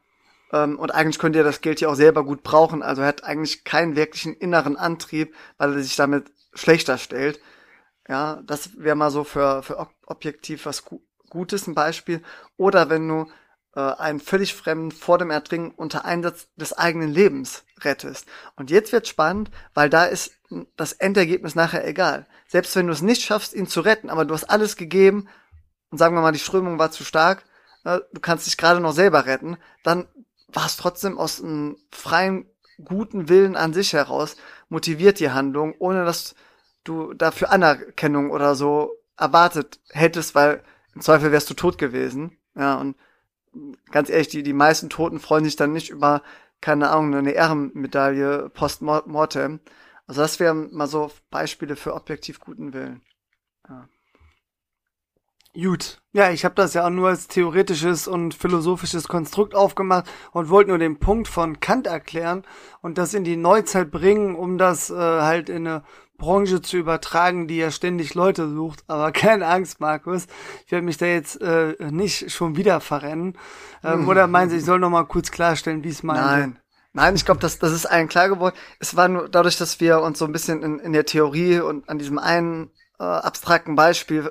Ähm, 0.52 0.78
und 0.78 0.94
eigentlich 0.94 1.18
könnte 1.18 1.38
er 1.38 1.44
das 1.44 1.60
Geld 1.60 1.80
ja 1.80 1.88
auch 1.88 1.94
selber 1.94 2.24
gut 2.24 2.42
brauchen. 2.42 2.82
Also 2.82 3.02
er 3.02 3.08
hat 3.08 3.24
eigentlich 3.24 3.64
keinen 3.64 3.96
wirklichen 3.96 4.34
inneren 4.34 4.76
Antrieb, 4.76 5.34
weil 5.58 5.74
er 5.74 5.82
sich 5.82 5.96
damit 5.96 6.30
schlechter 6.54 6.98
stellt. 6.98 7.40
Ja, 8.08 8.40
das 8.44 8.78
wäre 8.78 8.96
mal 8.96 9.10
so 9.10 9.24
für, 9.24 9.62
für 9.62 9.88
objektiv 10.06 10.66
was 10.66 10.84
Gutes 11.28 11.66
ein 11.66 11.74
Beispiel. 11.74 12.22
Oder 12.56 12.88
wenn 12.88 13.08
du 13.08 13.26
äh, 13.74 13.80
einen 13.80 14.20
völlig 14.20 14.54
Fremden 14.54 14.90
vor 14.90 15.18
dem 15.18 15.30
Ertrinken 15.30 15.72
unter 15.72 16.04
Einsatz 16.04 16.48
des 16.56 16.72
eigenen 16.72 17.10
Lebens 17.10 17.64
rettest. 17.80 18.26
Und 18.56 18.70
jetzt 18.70 18.92
wird 18.92 19.06
spannend, 19.06 19.50
weil 19.74 19.90
da 19.90 20.04
ist 20.04 20.32
das 20.76 20.92
Endergebnis 20.92 21.54
nachher 21.54 21.86
egal. 21.86 22.26
Selbst 22.46 22.74
wenn 22.76 22.86
du 22.86 22.92
es 22.92 23.02
nicht 23.02 23.22
schaffst, 23.22 23.52
ihn 23.52 23.66
zu 23.66 23.80
retten, 23.80 24.10
aber 24.10 24.24
du 24.24 24.34
hast 24.34 24.44
alles 24.44 24.76
gegeben 24.76 25.28
und 25.90 25.98
sagen 25.98 26.14
wir 26.14 26.22
mal, 26.22 26.32
die 26.32 26.38
Strömung 26.38 26.78
war 26.78 26.90
zu 26.90 27.04
stark, 27.04 27.44
äh, 27.84 28.00
du 28.12 28.20
kannst 28.20 28.46
dich 28.46 28.56
gerade 28.56 28.80
noch 28.80 28.92
selber 28.92 29.26
retten, 29.26 29.56
dann 29.82 30.06
war 30.48 30.66
es 30.66 30.76
trotzdem 30.76 31.18
aus 31.18 31.42
einem 31.42 31.76
freien, 31.90 32.46
guten 32.84 33.28
Willen 33.28 33.56
an 33.56 33.72
sich 33.72 33.94
heraus 33.94 34.36
motiviert 34.68 35.20
die 35.20 35.30
Handlung, 35.30 35.74
ohne 35.78 36.04
dass 36.04 36.34
du 36.84 37.14
dafür 37.14 37.50
Anerkennung 37.50 38.30
oder 38.30 38.54
so 38.54 38.92
erwartet 39.16 39.80
hättest, 39.90 40.34
weil 40.34 40.62
im 40.94 41.00
Zweifel 41.00 41.32
wärst 41.32 41.50
du 41.50 41.54
tot 41.54 41.78
gewesen. 41.78 42.36
Ja, 42.54 42.76
und 42.76 42.96
ganz 43.90 44.10
ehrlich, 44.10 44.28
die, 44.28 44.42
die 44.42 44.52
meisten 44.52 44.90
Toten 44.90 45.20
freuen 45.20 45.44
sich 45.44 45.56
dann 45.56 45.72
nicht 45.72 45.90
über, 45.90 46.22
keine 46.60 46.90
Ahnung, 46.90 47.14
eine 47.14 47.32
Ehrenmedaille 47.32 48.50
post 48.50 48.82
mortem. 48.82 49.60
Also 50.06 50.20
das 50.20 50.40
wären 50.40 50.72
mal 50.74 50.86
so 50.86 51.10
Beispiele 51.30 51.76
für 51.76 51.94
objektiv 51.94 52.40
guten 52.40 52.72
Willen. 52.72 53.02
Ja. 53.68 53.88
Gut. 55.60 55.98
Ja, 56.12 56.30
ich 56.30 56.44
habe 56.44 56.54
das 56.54 56.74
ja 56.74 56.86
auch 56.86 56.90
nur 56.90 57.08
als 57.08 57.28
theoretisches 57.28 58.08
und 58.08 58.34
philosophisches 58.34 59.08
Konstrukt 59.08 59.54
aufgemacht 59.54 60.06
und 60.32 60.50
wollte 60.50 60.70
nur 60.70 60.78
den 60.78 60.98
Punkt 60.98 61.28
von 61.28 61.60
Kant 61.60 61.86
erklären 61.86 62.44
und 62.82 62.98
das 62.98 63.14
in 63.14 63.24
die 63.24 63.36
Neuzeit 63.36 63.90
bringen, 63.90 64.34
um 64.34 64.58
das 64.58 64.90
äh, 64.90 64.94
halt 64.94 65.48
in 65.48 65.66
eine 65.66 65.82
Branche 66.18 66.60
zu 66.60 66.76
übertragen, 66.76 67.48
die 67.48 67.56
ja 67.56 67.70
ständig 67.70 68.14
Leute 68.14 68.48
sucht. 68.48 68.84
Aber 68.86 69.12
keine 69.12 69.46
Angst, 69.46 69.80
Markus. 69.80 70.26
Ich 70.66 70.72
werde 70.72 70.84
mich 70.84 70.98
da 70.98 71.06
jetzt 71.06 71.40
äh, 71.40 71.74
nicht 71.90 72.30
schon 72.30 72.56
wieder 72.56 72.80
verrennen. 72.80 73.38
Ähm, 73.82 74.08
oder 74.08 74.26
meinen 74.26 74.50
Sie, 74.50 74.56
ich 74.56 74.64
soll 74.64 74.78
noch 74.78 74.90
mal 74.90 75.04
kurz 75.04 75.30
klarstellen, 75.30 75.84
wie 75.84 75.88
es 75.90 76.02
meint? 76.02 76.20
Nein. 76.20 76.58
Nein, 76.92 77.14
ich 77.14 77.26
glaube, 77.26 77.40
das, 77.40 77.58
das 77.58 77.72
ist 77.72 77.84
allen 77.84 78.08
klar 78.08 78.28
geworden. 78.28 78.56
Es 78.78 78.96
war 78.96 79.08
nur 79.08 79.28
dadurch, 79.28 79.58
dass 79.58 79.80
wir 79.80 80.00
uns 80.00 80.18
so 80.18 80.24
ein 80.24 80.32
bisschen 80.32 80.62
in, 80.62 80.78
in 80.78 80.92
der 80.92 81.04
Theorie 81.04 81.60
und 81.60 81.88
an 81.90 81.98
diesem 81.98 82.18
einen 82.18 82.70
äh, 82.98 83.04
abstrakten 83.04 83.74
Beispiel 83.74 84.30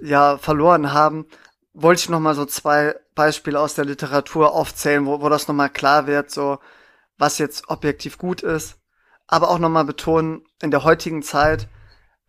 ja 0.00 0.38
verloren 0.38 0.92
haben, 0.92 1.26
wollte 1.74 2.00
ich 2.00 2.08
noch 2.08 2.20
mal 2.20 2.34
so 2.34 2.44
zwei 2.44 2.94
Beispiele 3.14 3.60
aus 3.60 3.74
der 3.74 3.84
Literatur 3.84 4.52
aufzählen, 4.52 5.06
wo, 5.06 5.20
wo 5.20 5.28
das 5.28 5.48
noch 5.48 5.54
mal 5.54 5.68
klar 5.68 6.06
wird, 6.06 6.30
so 6.30 6.58
was 7.18 7.38
jetzt 7.38 7.68
objektiv 7.68 8.18
gut 8.18 8.42
ist, 8.42 8.78
aber 9.26 9.50
auch 9.50 9.58
noch 9.58 9.68
mal 9.68 9.84
betonen, 9.84 10.44
in 10.60 10.70
der 10.70 10.84
heutigen 10.84 11.22
Zeit 11.22 11.68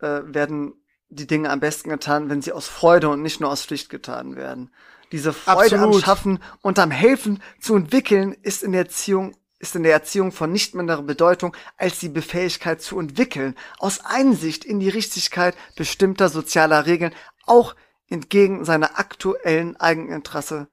äh, 0.00 0.20
werden 0.24 0.74
die 1.08 1.26
Dinge 1.26 1.50
am 1.50 1.60
besten 1.60 1.90
getan, 1.90 2.28
wenn 2.28 2.42
sie 2.42 2.52
aus 2.52 2.68
Freude 2.68 3.08
und 3.08 3.22
nicht 3.22 3.40
nur 3.40 3.50
aus 3.50 3.64
Pflicht 3.64 3.88
getan 3.88 4.36
werden. 4.36 4.70
Diese 5.12 5.32
Freude 5.32 5.76
Absolut. 5.76 5.94
am 5.94 6.00
Schaffen 6.00 6.38
und 6.60 6.78
am 6.78 6.90
Helfen 6.90 7.42
zu 7.60 7.76
entwickeln 7.76 8.36
ist 8.42 8.62
in 8.62 8.72
der 8.72 8.82
Erziehung 8.82 9.36
ist 9.64 9.74
in 9.74 9.82
der 9.82 9.94
Erziehung 9.94 10.30
von 10.30 10.52
nicht 10.52 10.74
minderer 10.74 11.02
Bedeutung 11.02 11.56
als 11.78 11.98
die 11.98 12.10
Befähigkeit 12.10 12.82
zu 12.82 13.00
entwickeln, 13.00 13.56
aus 13.78 14.04
Einsicht 14.04 14.64
in 14.64 14.78
die 14.78 14.90
Richtigkeit 14.90 15.56
bestimmter 15.74 16.28
sozialer 16.28 16.84
Regeln 16.84 17.14
auch 17.46 17.74
entgegen 18.08 18.66
seiner 18.66 18.98
aktuellen 18.98 19.76
Eigeninteresse 19.76 20.68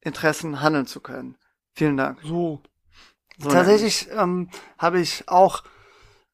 Interessen 0.00 0.62
handeln 0.62 0.86
zu 0.86 1.00
können. 1.00 1.36
Vielen 1.74 1.98
Dank. 1.98 2.20
So. 2.24 2.62
so 3.38 3.50
Tatsächlich 3.50 4.08
ähm, 4.10 4.48
habe 4.78 4.98
ich 5.00 5.28
auch 5.28 5.62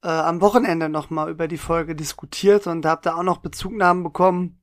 äh, 0.04 0.08
am 0.08 0.40
Wochenende 0.40 0.88
nochmal 0.88 1.28
über 1.30 1.48
die 1.48 1.58
Folge 1.58 1.96
diskutiert 1.96 2.68
und 2.68 2.86
habe 2.86 3.02
da 3.02 3.16
auch 3.16 3.24
noch 3.24 3.38
Bezugnahmen 3.38 4.04
bekommen 4.04 4.62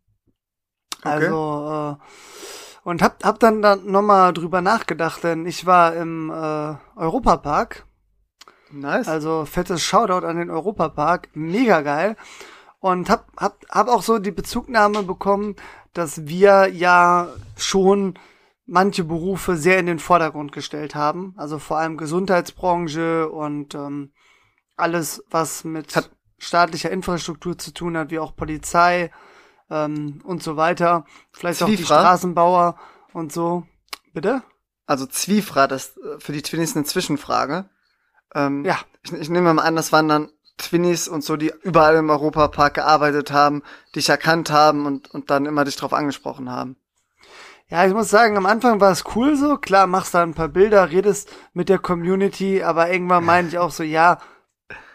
Also, 1.04 2.00
äh, 2.00 2.64
und 2.86 3.01
hab, 3.01 3.24
hab 3.25 3.39
dann, 3.39 3.63
dann 3.63 3.88
nochmal 3.88 4.32
drüber 4.32 4.62
nachgedacht, 4.62 5.24
denn 5.24 5.48
ich 5.48 5.65
war 5.65 5.96
im 5.96 6.30
äh, 6.30 6.75
Europapark. 6.96 7.84
Nice. 8.72 9.08
Also 9.08 9.46
fettes 9.46 9.82
Shoutout 9.82 10.25
an 10.25 10.38
den 10.38 10.51
Europapark. 10.51 11.30
Mega 11.34 11.82
geil. 11.82 12.15
Und 12.80 13.10
hab, 13.10 13.32
hab, 13.38 13.65
hab 13.70 13.88
auch 13.88 14.04
so 14.04 14.20
die 14.20 14.32
Bezugnahme 14.32 15.01
bekommen, 15.01 15.56
dass 15.94 16.27
wir 16.27 16.70
ja 16.72 17.30
schon 17.58 18.20
manche 18.68 19.04
Berufe 19.04 19.56
sehr 19.56 19.80
in 19.80 19.88
den 19.88 20.00
Vordergrund 20.00 20.51
gestellt 20.51 20.94
haben. 20.94 21.34
Also 21.38 21.58
vor 21.58 21.80
allem 21.80 21.98
Gesundheitsbranche 21.98 23.30
und 23.30 23.74
ähm, 23.74 24.12
alles, 24.75 25.24
was 25.32 25.63
mit 25.63 25.92
staatlicher 26.38 26.92
Infrastruktur 26.92 27.58
zu 27.58 27.74
tun 27.74 27.98
hat, 27.98 28.12
wie 28.12 28.20
auch 28.20 28.36
Polizei 28.36 29.10
ähm, 29.69 30.22
und 30.24 30.43
so 30.43 30.57
weiter. 30.57 31.05
Vielleicht 31.31 31.60
Zwiefra. 31.60 31.74
auch 31.74 31.77
die 31.77 31.84
Straßenbauer 31.84 32.75
und 33.13 33.31
so. 33.31 33.63
Bitte? 34.13 34.43
Also 34.86 35.05
Zwiefra, 35.05 35.67
das 35.67 35.98
äh, 35.98 36.19
für 36.19 36.31
die 36.31 36.41
Twinnies 36.41 36.75
eine 36.75 36.86
Zwischenfrage. 36.86 37.69
Ähm, 38.34 38.65
ja. 38.65 38.77
Ich, 39.03 39.13
ich 39.13 39.29
nehme 39.29 39.53
mal 39.53 39.63
an, 39.63 39.75
das 39.75 39.91
waren 39.91 40.07
dann 40.07 40.29
Twinnies 40.57 41.07
und 41.07 41.24
so, 41.24 41.36
die 41.36 41.51
überall 41.63 41.95
im 41.95 42.10
Europapark 42.10 42.75
gearbeitet 42.75 43.31
haben, 43.31 43.63
dich 43.95 44.10
erkannt 44.10 44.51
haben 44.51 44.86
und, 44.86 45.12
und 45.12 45.29
dann 45.29 45.45
immer 45.45 45.65
dich 45.65 45.75
drauf 45.75 45.93
angesprochen 45.93 46.50
haben. 46.50 46.77
Ja, 47.67 47.86
ich 47.86 47.93
muss 47.93 48.10
sagen, 48.10 48.38
am 48.38 48.45
Anfang 48.45 48.79
war 48.79 48.91
es 48.91 49.03
cool 49.15 49.36
so. 49.36 49.57
Klar, 49.57 49.88
machst 49.88 50.13
da 50.13 50.22
ein 50.22 50.36
paar 50.36 50.50
Bilder, 50.50 50.91
redest 50.91 51.29
mit 51.53 51.67
der 51.67 51.79
Community, 51.79 52.62
aber 52.62 52.91
irgendwann 52.91 53.25
meine 53.25 53.48
ich 53.48 53.57
auch 53.57 53.72
so, 53.72 53.81
ja, 53.81 54.19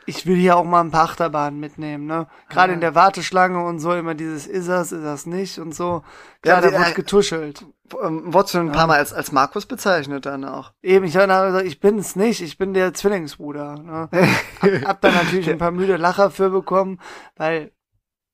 ich 0.07 0.27
will 0.27 0.37
hier 0.37 0.57
auch 0.57 0.65
mal 0.65 0.81
ein 0.81 0.91
paar 0.91 1.05
Achterbahnen 1.05 1.61
mitnehmen, 1.61 2.07
ne? 2.07 2.27
Gerade 2.49 2.71
ja. 2.71 2.75
in 2.75 2.81
der 2.81 2.95
Warteschlange 2.95 3.65
und 3.65 3.79
so 3.79 3.93
immer 3.95 4.15
dieses 4.15 4.47
ist 4.47 4.69
das, 4.69 4.93
ist 4.93 5.05
das 5.05 5.27
nicht 5.27 5.59
und 5.59 5.75
so. 5.75 6.03
Klar, 6.43 6.63
ja, 6.63 6.71
da 6.71 6.79
wird 6.79 6.91
äh, 6.91 6.95
getuschelt. 6.95 7.65
Ähm, 8.03 8.33
wurdest 8.33 8.55
du 8.55 8.59
ein 8.59 8.73
paar 8.73 8.87
Mal 8.87 8.99
als, 8.99 9.13
als 9.13 9.33
Markus 9.33 9.67
bezeichnet 9.67 10.27
dann 10.27 10.45
auch? 10.45 10.73
Eben, 10.83 11.05
ich 11.05 11.17
habe 11.17 11.27
gesagt, 11.27 11.67
ich 11.67 11.81
bin 11.81 11.99
es 11.99 12.17
nicht, 12.17 12.41
ich 12.41 12.57
bin 12.57 12.75
der 12.75 12.95
Zwillingsbruder. 12.95 13.75
Ne? 13.79 14.09
hab, 14.63 14.89
hab 14.89 15.01
da 15.01 15.11
natürlich 15.11 15.51
ein 15.51 15.59
paar 15.59 15.73
müde 15.73 15.97
Lacher 15.97 16.31
für 16.31 16.51
bekommen, 16.51 17.01
weil 17.37 17.73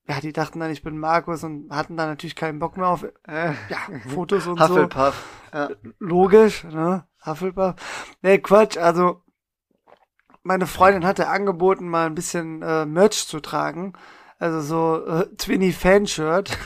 ja, 0.08 0.20
die 0.20 0.32
dachten 0.32 0.60
dann, 0.60 0.70
ich 0.70 0.82
bin 0.82 0.98
Markus 0.98 1.42
und 1.42 1.68
hatten 1.70 1.96
da 1.96 2.06
natürlich 2.06 2.36
keinen 2.36 2.60
Bock 2.60 2.76
mehr 2.76 2.86
auf 2.86 3.04
äh, 3.26 3.52
ja, 3.68 3.78
Fotos 4.14 4.46
und 4.46 4.60
Hufflepuff. 4.60 5.24
so. 5.52 5.58
Ja. 5.58 5.68
Logisch, 5.98 6.64
ne? 6.64 7.04
Hufflepuff. 7.24 7.74
Nee, 8.22 8.38
Quatsch, 8.38 8.76
also 8.76 9.22
meine 10.46 10.66
Freundin 10.66 11.04
hatte 11.04 11.28
angeboten, 11.28 11.88
mal 11.88 12.06
ein 12.06 12.14
bisschen 12.14 12.62
äh, 12.62 12.86
Merch 12.86 13.26
zu 13.26 13.40
tragen. 13.40 13.92
Also 14.38 14.60
so 14.60 15.06
äh, 15.06 15.26
Twinny 15.36 15.72
Fanshirt. 15.72 16.56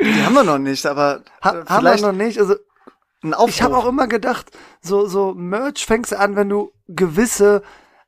Die 0.00 0.24
haben 0.24 0.34
wir 0.34 0.44
noch 0.44 0.58
nicht, 0.58 0.84
aber 0.86 1.22
ha 1.42 1.60
äh, 1.60 1.64
haben 1.66 1.84
wir 1.84 2.00
noch 2.00 2.12
nicht. 2.12 2.38
Also 2.38 2.56
ich 3.46 3.62
habe 3.62 3.76
auch 3.76 3.86
immer 3.86 4.08
gedacht, 4.08 4.50
so 4.80 5.06
so 5.06 5.34
Merch 5.34 5.86
fängst 5.86 6.12
du 6.12 6.18
an, 6.18 6.36
wenn 6.36 6.48
du 6.48 6.72
gewisse 6.88 7.62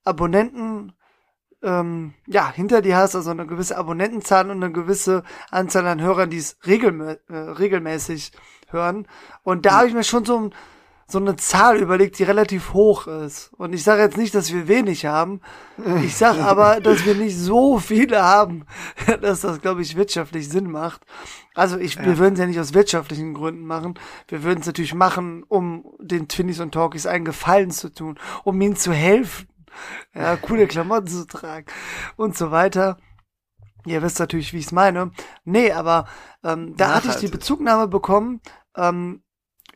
Abonnenten 0.04 0.92
ähm, 1.62 2.14
ja, 2.26 2.52
hinter 2.52 2.82
dir 2.82 2.96
hast, 2.96 3.16
also 3.16 3.30
eine 3.30 3.46
gewisse 3.46 3.76
Abonnentenzahl 3.76 4.50
und 4.50 4.62
eine 4.62 4.72
gewisse 4.72 5.22
Anzahl 5.50 5.86
an 5.86 6.02
Hörern, 6.02 6.30
die 6.30 6.38
es 6.38 6.58
regelmä 6.66 7.16
äh, 7.28 7.34
regelmäßig 7.34 8.32
hören. 8.68 9.08
Und 9.42 9.64
da 9.64 9.78
habe 9.78 9.88
ich 9.88 9.94
mir 9.94 10.04
schon 10.04 10.24
so, 10.24 10.50
so 11.06 11.18
eine 11.18 11.36
Zahl 11.36 11.76
überlegt, 11.78 12.18
die 12.18 12.24
relativ 12.24 12.72
hoch 12.72 13.06
ist. 13.06 13.52
Und 13.54 13.72
ich 13.72 13.82
sage 13.82 14.02
jetzt 14.02 14.16
nicht, 14.16 14.34
dass 14.34 14.52
wir 14.52 14.68
wenig 14.68 15.06
haben. 15.06 15.40
Ich 16.02 16.16
sage 16.16 16.44
aber, 16.44 16.80
dass 16.80 17.04
wir 17.04 17.14
nicht 17.14 17.38
so 17.38 17.78
viele 17.78 18.22
haben, 18.22 18.66
dass 19.20 19.42
das, 19.42 19.60
glaube 19.60 19.82
ich, 19.82 19.96
wirtschaftlich 19.96 20.48
Sinn 20.48 20.70
macht. 20.70 21.02
Also 21.54 21.78
ich, 21.78 21.96
ja. 21.96 22.04
wir 22.04 22.18
würden 22.18 22.34
es 22.34 22.40
ja 22.40 22.46
nicht 22.46 22.60
aus 22.60 22.74
wirtschaftlichen 22.74 23.34
Gründen 23.34 23.66
machen. 23.66 23.98
Wir 24.28 24.42
würden 24.42 24.60
es 24.60 24.66
natürlich 24.66 24.94
machen, 24.94 25.44
um 25.48 25.84
den 26.00 26.28
Twinnies 26.28 26.60
und 26.60 26.72
Talkies 26.72 27.06
einen 27.06 27.24
Gefallen 27.24 27.70
zu 27.70 27.92
tun, 27.92 28.18
um 28.44 28.60
ihnen 28.60 28.76
zu 28.76 28.92
helfen 28.92 29.46
ja, 30.14 30.36
coole 30.36 30.66
Klamotten 30.66 31.06
zu 31.06 31.26
tragen 31.26 31.66
und 32.16 32.36
so 32.36 32.50
weiter. 32.50 32.98
Ihr 33.86 34.02
wisst 34.02 34.18
natürlich, 34.18 34.52
wie 34.52 34.58
ich 34.58 34.66
es 34.66 34.72
meine. 34.72 35.10
Nee, 35.44 35.72
aber 35.72 36.06
ähm, 36.42 36.74
da 36.76 36.94
hatte 36.94 37.08
ich 37.08 37.16
die 37.16 37.28
Bezugnahme 37.28 37.86
bekommen. 37.86 38.40
Ähm, 38.76 39.22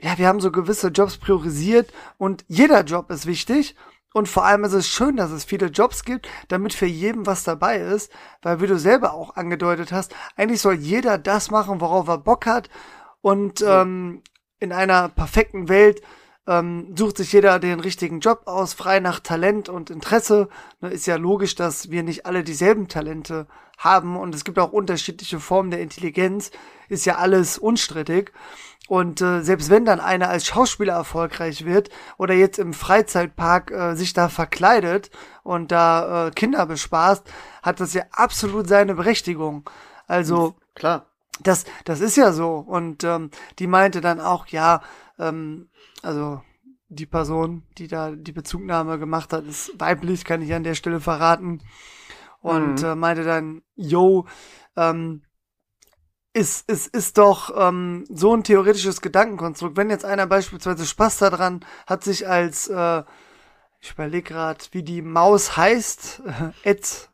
ja, 0.01 0.19
wir 0.19 0.29
haben 0.29 0.41
so 0.41 0.51
gewisse 0.51 0.89
Jobs 0.89 1.19
priorisiert 1.19 1.93
und 2.19 2.45
jeder 2.49 2.85
Job 2.85 3.11
ist 3.11 3.27
wichtig. 3.27 3.75
Und 4.15 4.27
vor 4.27 4.45
allem 4.45 4.65
ist 4.65 4.73
es 4.73 4.89
schön, 4.89 5.17
dass 5.17 5.31
es 5.31 5.45
viele 5.45 5.67
Jobs 5.67 6.03
gibt, 6.03 6.29
damit 6.49 6.73
für 6.73 6.87
jeden 6.87 7.27
was 7.27 7.45
dabei 7.45 7.79
ist, 7.79 8.11
weil 8.41 8.61
wie 8.61 8.67
du 8.67 8.79
selber 8.79 9.13
auch 9.13 9.37
angedeutet 9.37 9.93
hast, 9.93 10.15
eigentlich 10.35 10.63
soll 10.63 10.75
jeder 10.75 11.19
das 11.19 11.51
machen, 11.51 11.81
worauf 11.81 12.09
er 12.09 12.19
Bock 12.19 12.47
hat. 12.47 12.71
Und 13.21 13.61
ähm, 13.61 14.23
in 14.61 14.73
einer 14.73 15.11
perfekten 15.11 15.69
Welt 15.69 16.01
ähm, 16.47 16.95
sucht 16.97 17.19
sich 17.19 17.33
jeder 17.33 17.59
den 17.59 17.81
richtigen 17.81 18.21
Job 18.21 18.43
aus, 18.47 18.73
frei 18.73 19.01
nach 19.01 19.21
Talent 19.21 19.69
und 19.69 19.91
Interesse. 19.91 20.49
Ne, 20.81 20.89
ist 20.89 21.07
ja 21.07 21.17
logisch, 21.17 21.55
dass 21.55 21.91
wir 21.91 22.03
nicht 22.03 22.25
alle 22.25 22.43
dieselben 22.43 22.89
Talente 22.89 23.47
haben 23.77 24.17
und 24.17 24.35
es 24.35 24.45
gibt 24.45 24.59
auch 24.59 24.73
unterschiedliche 24.73 25.39
Formen 25.39 25.71
der 25.71 25.81
Intelligenz, 25.81 26.51
ist 26.89 27.05
ja 27.05 27.17
alles 27.17 27.59
unstrittig. 27.59 28.33
Und 28.89 29.21
äh, 29.21 29.43
selbst 29.43 29.69
wenn 29.69 29.85
dann 29.85 30.01
einer 30.01 30.31
als 30.31 30.47
Schauspieler 30.47 30.95
erfolgreich 30.95 31.67
wird 31.67 31.91
oder 32.17 32.33
jetzt 32.33 32.59
im 32.59 32.73
Freizeitpark 32.73 33.71
äh, 33.71 33.95
sich 33.95 34.15
da 34.15 34.31
verkleidet 34.31 35.11
und 35.43 35.71
da 35.71 36.29
äh, 36.29 36.31
Kinder 36.31 36.65
bespaßt, 36.65 37.31
hat 37.63 37.81
das 37.81 37.93
ja 37.93 38.05
absolut 38.13 38.67
seine 38.67 38.95
Berechtigung. 38.95 39.69
Also 40.07 40.57
klar. 40.75 41.05
Das, 41.41 41.67
das 41.85 42.01
ist 42.01 42.17
ja 42.17 42.33
so. 42.33 42.57
Und 42.57 43.05
ähm, 43.05 43.31
die 43.59 43.67
meinte 43.67 44.01
dann 44.01 44.21
auch, 44.21 44.47
ja, 44.49 44.81
ähm, 45.19 45.69
also 46.03 46.41
die 46.89 47.07
Person, 47.07 47.65
die 47.77 47.89
da 47.89 48.13
die 48.13 48.33
Bezugnahme 48.33 48.99
gemacht 48.99 49.35
hat, 49.35 49.45
ist 49.45 49.71
weiblich, 49.79 50.25
kann 50.25 50.41
ich 50.41 50.55
an 50.55 50.65
der 50.65 50.75
Stelle 50.75 51.01
verraten. 51.01 51.61
Und 52.41 52.81
mhm. 52.81 52.89
äh, 52.89 52.95
meinte 52.95 53.23
dann, 53.23 53.63
yo, 53.77 54.27
ähm, 54.77 55.23
ist, 56.39 56.71
ist, 56.71 56.87
ist 56.95 57.19
doch 57.19 57.53
ähm, 57.57 58.05
so 58.09 58.35
ein 58.35 58.45
theoretisches 58.45 59.01
Gedankenkonstrukt. 59.01 59.77
Wenn 59.77 59.91
jetzt 59.91 60.05
einer 60.05 60.27
beispielsweise 60.27 60.87
Spaß 60.87 61.19
daran 61.19 61.65
hat, 61.87 62.05
sich 62.05 62.29
als, 62.29 62.69
äh, 62.69 63.03
ich 63.81 63.93
überlege 63.93 64.35
gerade, 64.35 64.65
wie 64.71 64.83
die 64.83 65.03
Maus 65.03 65.57
heißt, 65.57 66.23
äh, 66.27 66.71
Ed, 66.71 67.11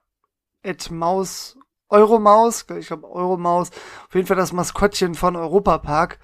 Ed 0.63 0.91
Maus, 0.91 1.57
Euromaus, 1.89 2.67
ich 2.79 2.89
glaube 2.89 3.11
Euromaus, 3.11 3.71
auf 4.09 4.15
jeden 4.15 4.27
Fall 4.27 4.37
das 4.37 4.53
Maskottchen 4.53 5.15
von 5.15 5.37
Europapark, 5.37 6.19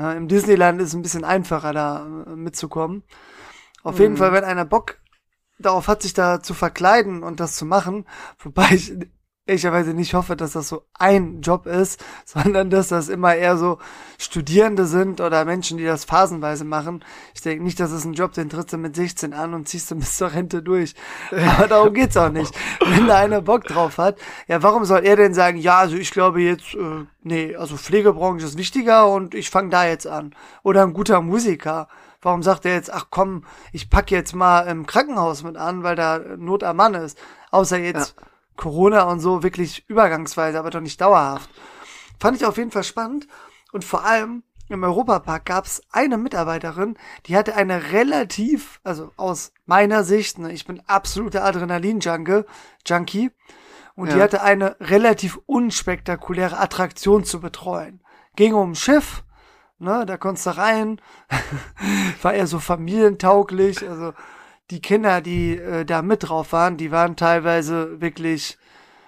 na, 0.00 0.12
Im 0.12 0.28
Disneyland 0.28 0.80
ist 0.80 0.90
es 0.90 0.94
ein 0.94 1.02
bisschen 1.02 1.24
einfacher, 1.24 1.72
da 1.72 2.06
äh, 2.06 2.36
mitzukommen. 2.36 3.02
Auf 3.82 3.96
mhm. 3.96 4.02
jeden 4.02 4.16
Fall, 4.16 4.32
wenn 4.32 4.44
einer 4.44 4.64
Bock 4.64 4.98
darauf 5.58 5.88
hat, 5.88 6.02
sich 6.02 6.14
da 6.14 6.40
zu 6.40 6.54
verkleiden 6.54 7.24
und 7.24 7.40
das 7.40 7.56
zu 7.56 7.66
machen, 7.66 8.06
wobei 8.38 8.70
ich 8.70 8.94
ehrlicherweise 9.48 9.94
nicht 9.94 10.14
hoffe, 10.14 10.36
dass 10.36 10.52
das 10.52 10.68
so 10.68 10.82
ein 10.94 11.40
Job 11.40 11.66
ist, 11.66 12.04
sondern 12.24 12.70
dass 12.70 12.88
das 12.88 13.08
immer 13.08 13.34
eher 13.34 13.56
so 13.56 13.78
Studierende 14.18 14.86
sind 14.86 15.20
oder 15.20 15.44
Menschen, 15.44 15.78
die 15.78 15.84
das 15.84 16.04
phasenweise 16.04 16.64
machen. 16.64 17.04
Ich 17.34 17.40
denke 17.40 17.64
nicht, 17.64 17.80
dass 17.80 17.90
es 17.90 18.04
ein 18.04 18.12
Job, 18.12 18.32
den 18.32 18.50
trittst 18.50 18.72
du 18.72 18.78
mit 18.78 18.94
16 18.94 19.32
an 19.32 19.54
und 19.54 19.68
ziehst 19.68 19.90
du 19.90 19.96
bis 19.96 20.16
zur 20.16 20.32
Rente 20.32 20.62
durch. 20.62 20.94
Aber 21.58 21.66
darum 21.66 21.94
geht's 21.94 22.16
auch 22.16 22.30
nicht. 22.30 22.54
Wenn 22.80 23.06
da 23.06 23.16
einer 23.16 23.40
Bock 23.40 23.64
drauf 23.64 23.98
hat, 23.98 24.18
ja, 24.46 24.62
warum 24.62 24.84
soll 24.84 25.04
er 25.04 25.16
denn 25.16 25.34
sagen, 25.34 25.58
ja, 25.58 25.78
also 25.78 25.96
ich 25.96 26.10
glaube 26.10 26.42
jetzt, 26.42 26.74
äh, 26.74 27.06
nee, 27.22 27.56
also 27.56 27.76
Pflegebranche 27.76 28.44
ist 28.44 28.58
wichtiger 28.58 29.08
und 29.08 29.34
ich 29.34 29.50
fange 29.50 29.70
da 29.70 29.86
jetzt 29.86 30.06
an. 30.06 30.34
Oder 30.62 30.82
ein 30.82 30.92
guter 30.92 31.22
Musiker. 31.22 31.88
Warum 32.20 32.42
sagt 32.42 32.66
er 32.66 32.74
jetzt, 32.74 32.92
ach 32.92 33.06
komm, 33.10 33.44
ich 33.72 33.90
pack 33.90 34.10
jetzt 34.10 34.34
mal 34.34 34.62
im 34.62 34.86
Krankenhaus 34.86 35.44
mit 35.44 35.56
an, 35.56 35.84
weil 35.84 35.94
da 35.94 36.18
Not 36.36 36.64
am 36.64 36.76
Mann 36.76 36.94
ist. 36.94 37.16
Außer 37.50 37.78
jetzt 37.78 38.16
ja 38.18 38.24
Corona 38.58 39.04
und 39.04 39.20
so 39.20 39.42
wirklich 39.42 39.88
übergangsweise, 39.88 40.58
aber 40.58 40.68
doch 40.68 40.80
nicht 40.80 41.00
dauerhaft. 41.00 41.48
Fand 42.20 42.36
ich 42.36 42.44
auf 42.44 42.58
jeden 42.58 42.72
Fall 42.72 42.84
spannend. 42.84 43.26
Und 43.72 43.84
vor 43.84 44.04
allem 44.04 44.42
im 44.68 44.84
Europapark 44.84 45.46
gab 45.46 45.64
es 45.64 45.82
eine 45.92 46.18
Mitarbeiterin, 46.18 46.98
die 47.24 47.36
hatte 47.36 47.54
eine 47.54 47.92
relativ, 47.92 48.80
also 48.84 49.12
aus 49.16 49.52
meiner 49.64 50.04
Sicht, 50.04 50.38
ne, 50.38 50.52
ich 50.52 50.66
bin 50.66 50.82
absoluter 50.86 51.44
Adrenalin-Junkie, 51.44 52.42
Junkie, 52.84 53.30
und 53.94 54.08
ja. 54.08 54.14
die 54.14 54.22
hatte 54.22 54.42
eine 54.42 54.76
relativ 54.80 55.38
unspektakuläre 55.46 56.58
Attraktion 56.58 57.24
zu 57.24 57.40
betreuen. 57.40 58.00
Ging 58.36 58.54
um 58.54 58.72
ein 58.72 58.74
Schiff, 58.74 59.24
ne, 59.78 60.04
da 60.04 60.18
konntest 60.18 60.46
du 60.46 60.56
rein, 60.58 61.00
war 62.22 62.34
eher 62.34 62.46
so 62.46 62.58
familientauglich, 62.58 63.88
also 63.88 64.12
die 64.70 64.80
Kinder, 64.80 65.20
die 65.20 65.56
äh, 65.56 65.84
da 65.84 66.02
mit 66.02 66.28
drauf 66.28 66.52
waren, 66.52 66.76
die 66.76 66.90
waren 66.90 67.16
teilweise 67.16 68.00
wirklich 68.00 68.58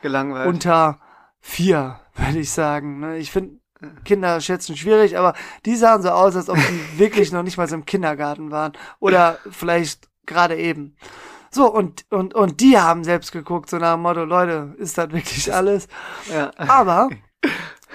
gelangweilt. 0.03 0.49
Unter 0.49 1.01
vier, 1.41 2.01
würde 2.15 2.39
ich 2.39 2.51
sagen. 2.51 3.01
Ne? 3.01 3.19
Ich 3.19 3.31
finde 3.31 3.61
Kinder 4.05 4.41
schätzen 4.41 4.77
schwierig, 4.77 5.17
aber 5.17 5.35
die 5.65 5.77
sahen 5.77 6.03
so 6.03 6.11
aus, 6.11 6.37
als 6.37 6.49
ob 6.49 6.57
die 6.57 6.99
wirklich 6.99 7.33
noch 7.33 7.43
nicht 7.43 7.57
mal 7.57 7.69
so 7.69 7.75
im 7.75 7.87
Kindergarten 7.87 8.51
waren. 8.51 8.73
Oder 8.99 9.39
vielleicht 9.51 10.09
gerade 10.27 10.57
eben. 10.57 10.97
So, 11.51 11.73
und, 11.73 12.05
und, 12.11 12.35
und 12.35 12.61
die 12.61 12.79
haben 12.79 13.03
selbst 13.03 13.33
geguckt, 13.33 13.71
so 13.71 13.79
nach 13.79 13.95
dem 13.95 14.03
Motto, 14.03 14.25
Leute, 14.25 14.75
ist 14.79 14.99
das 14.99 15.11
wirklich 15.11 15.53
alles? 15.53 15.89
Ja. 16.33 16.53
Aber 16.57 17.09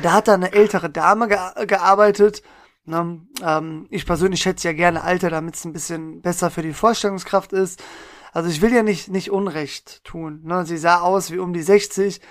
Da 0.02 0.14
hat 0.14 0.28
da 0.28 0.34
eine 0.34 0.54
ältere 0.54 0.90
Dame 0.90 1.28
ge 1.28 1.38
gearbeitet. 1.68 2.42
Ne? 2.86 3.22
Ähm, 3.42 3.88
ich 3.90 4.06
persönlich 4.06 4.42
schätze 4.42 4.68
ja 4.68 4.74
gerne 4.74 5.04
Alter, 5.04 5.30
damit 5.30 5.56
es 5.56 5.66
ein 5.66 5.74
bisschen 5.74 6.22
besser 6.22 6.52
für 6.52 6.62
die 6.62 6.74
Vorstellungskraft 6.74 7.52
ist. 7.54 7.84
Also 8.32 8.50
ich 8.50 8.62
will 8.62 8.74
ja 8.74 8.84
nicht, 8.84 9.10
nicht 9.10 9.32
Unrecht 9.32 10.04
tun. 10.04 10.42
Ne? 10.44 10.66
Sie 10.66 10.78
sah 10.78 11.00
aus 11.00 11.32
wie 11.32 11.40
um 11.40 11.54
die 11.54 11.62
60. 11.62 12.22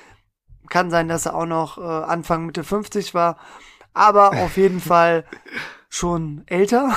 Kann 0.69 0.91
sein, 0.91 1.09
dass 1.09 1.27
er 1.27 1.35
auch 1.35 1.47
noch 1.47 1.79
äh, 1.79 1.83
Anfang 1.83 2.47
Mitte 2.47 2.63
50 2.63 3.15
war. 3.15 3.39
Aber 3.93 4.31
auf 4.45 4.57
jeden 4.57 4.81
Fall 4.81 5.25
schon 5.89 6.43
älter. 6.47 6.95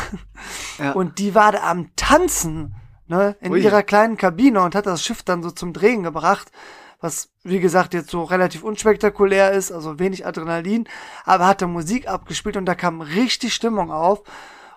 Ja. 0.78 0.92
Und 0.92 1.20
die 1.20 1.36
war 1.36 1.52
da 1.52 1.70
am 1.70 1.96
Tanzen, 1.96 2.76
ne, 3.08 3.36
in 3.42 3.54
Ui. 3.54 3.62
ihrer 3.62 3.84
kleinen 3.84 4.18
Kabine 4.18 4.62
und 4.62 4.76
hat 4.76 4.86
das 4.86 5.04
Schiff 5.04 5.24
dann 5.24 5.42
so 5.42 5.52
zum 5.52 5.74
Drehen 5.74 6.04
gebracht. 6.04 6.52
Was, 7.00 7.30
wie 7.44 7.60
gesagt, 7.60 7.94
jetzt 7.94 8.10
so 8.10 8.24
relativ 8.24 8.64
unspektakulär 8.64 9.52
ist, 9.52 9.72
also 9.72 10.00
wenig 10.00 10.26
Adrenalin, 10.26 10.88
aber 11.26 11.46
hat 11.46 11.62
da 11.62 11.68
Musik 11.68 12.08
abgespielt 12.08 12.58
und 12.58 12.66
da 12.66 12.74
kam 12.74 13.02
richtig 13.02 13.54
Stimmung 13.54 13.92
auf. 13.92 14.24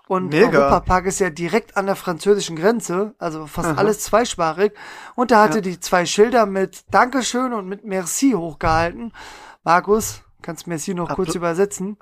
Und 0.07 0.31
Mega. 0.31 0.59
Europapark 0.59 1.07
ist 1.07 1.21
ja 1.21 1.31
direkt 1.31 1.77
an 1.77 1.87
der 1.87 1.95
französischen 1.95 2.57
Grenze, 2.57 3.15
also 3.19 3.47
fast 3.47 3.69
Aha. 3.69 3.79
alles 3.79 4.01
zweisprachig. 4.01 4.73
Und 5.15 5.31
da 5.31 5.41
hatte 5.41 5.59
ja. 5.59 5.61
die 5.61 5.79
zwei 5.79 6.05
Schilder 6.05 6.47
mit 6.47 6.85
Dankeschön 6.91 7.53
und 7.53 7.69
mit 7.69 7.85
Merci 7.85 8.33
hochgehalten. 8.33 9.13
Markus, 9.63 10.23
kannst 10.43 10.67
Merci 10.67 10.95
noch 10.95 11.11
Appl 11.11 11.15
kurz 11.25 11.37
übersetzen? 11.37 11.97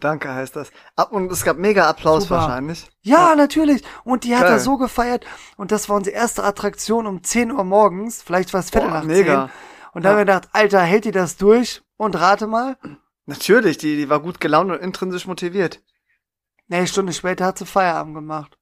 Danke 0.00 0.32
heißt 0.32 0.54
das. 0.54 0.70
Und 1.10 1.30
es 1.32 1.44
gab 1.44 1.58
mega 1.58 1.88
Applaus 1.88 2.24
Super. 2.24 2.36
wahrscheinlich. 2.36 2.88
Ja, 3.02 3.30
ja, 3.30 3.34
natürlich. 3.34 3.82
Und 4.04 4.24
die 4.24 4.36
hat 4.36 4.44
Geil. 4.44 4.52
er 4.52 4.58
so 4.60 4.76
gefeiert. 4.76 5.26
Und 5.56 5.72
das 5.72 5.88
war 5.88 5.96
unsere 5.96 6.14
erste 6.14 6.44
Attraktion 6.44 7.06
um 7.06 7.24
10 7.24 7.50
Uhr 7.50 7.64
morgens. 7.64 8.22
Vielleicht 8.22 8.52
war 8.52 8.60
es 8.60 8.70
Viertel 8.70 8.90
nach 8.90 9.02
mega. 9.02 9.46
10. 9.46 9.52
Und 9.94 10.04
da 10.04 10.10
ja. 10.10 10.12
haben 10.12 10.18
wir 10.18 10.24
gedacht, 10.24 10.48
Alter, 10.52 10.80
hält 10.80 11.04
die 11.04 11.10
das 11.10 11.36
durch? 11.36 11.82
Und 11.96 12.14
rate 12.14 12.46
mal. 12.46 12.76
Natürlich, 13.26 13.76
die, 13.78 13.96
die 13.96 14.08
war 14.08 14.20
gut 14.20 14.40
gelaunt 14.40 14.70
und 14.70 14.78
intrinsisch 14.78 15.26
motiviert. 15.26 15.82
Nee, 16.68 16.86
Stunde 16.86 17.12
später 17.12 17.46
hat 17.46 17.58
sie 17.58 17.66
Feierabend 17.66 18.14
gemacht. 18.14 18.56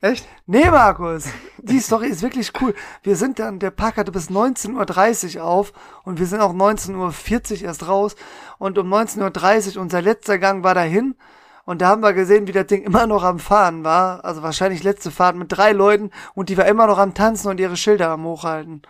Echt? 0.00 0.28
Nee, 0.46 0.70
Markus. 0.70 1.24
Die 1.58 1.80
Story 1.80 2.06
ist 2.06 2.22
wirklich 2.22 2.52
cool. 2.60 2.72
Wir 3.02 3.16
sind 3.16 3.40
dann, 3.40 3.58
der 3.58 3.72
Park 3.72 3.96
hatte 3.96 4.12
bis 4.12 4.30
19.30 4.30 5.38
Uhr 5.38 5.44
auf 5.44 5.72
und 6.04 6.20
wir 6.20 6.26
sind 6.26 6.40
auch 6.40 6.54
19.40 6.54 7.50
Uhr 7.50 7.62
erst 7.62 7.88
raus. 7.88 8.14
Und 8.58 8.78
um 8.78 8.92
19.30 8.92 9.74
Uhr, 9.74 9.82
unser 9.82 10.00
letzter 10.00 10.38
Gang 10.38 10.62
war 10.62 10.76
dahin. 10.76 11.16
Und 11.64 11.82
da 11.82 11.88
haben 11.88 12.02
wir 12.02 12.12
gesehen, 12.12 12.46
wie 12.46 12.52
das 12.52 12.66
Ding 12.66 12.82
immer 12.84 13.08
noch 13.08 13.24
am 13.24 13.40
Fahren 13.40 13.82
war. 13.82 14.24
Also 14.24 14.42
wahrscheinlich 14.42 14.84
letzte 14.84 15.10
Fahrt 15.10 15.34
mit 15.34 15.50
drei 15.50 15.72
Leuten 15.72 16.10
und 16.34 16.48
die 16.48 16.56
war 16.56 16.66
immer 16.66 16.86
noch 16.86 16.98
am 16.98 17.12
Tanzen 17.12 17.48
und 17.48 17.58
ihre 17.58 17.76
Schilder 17.76 18.10
am 18.10 18.24
Hochhalten. 18.24 18.82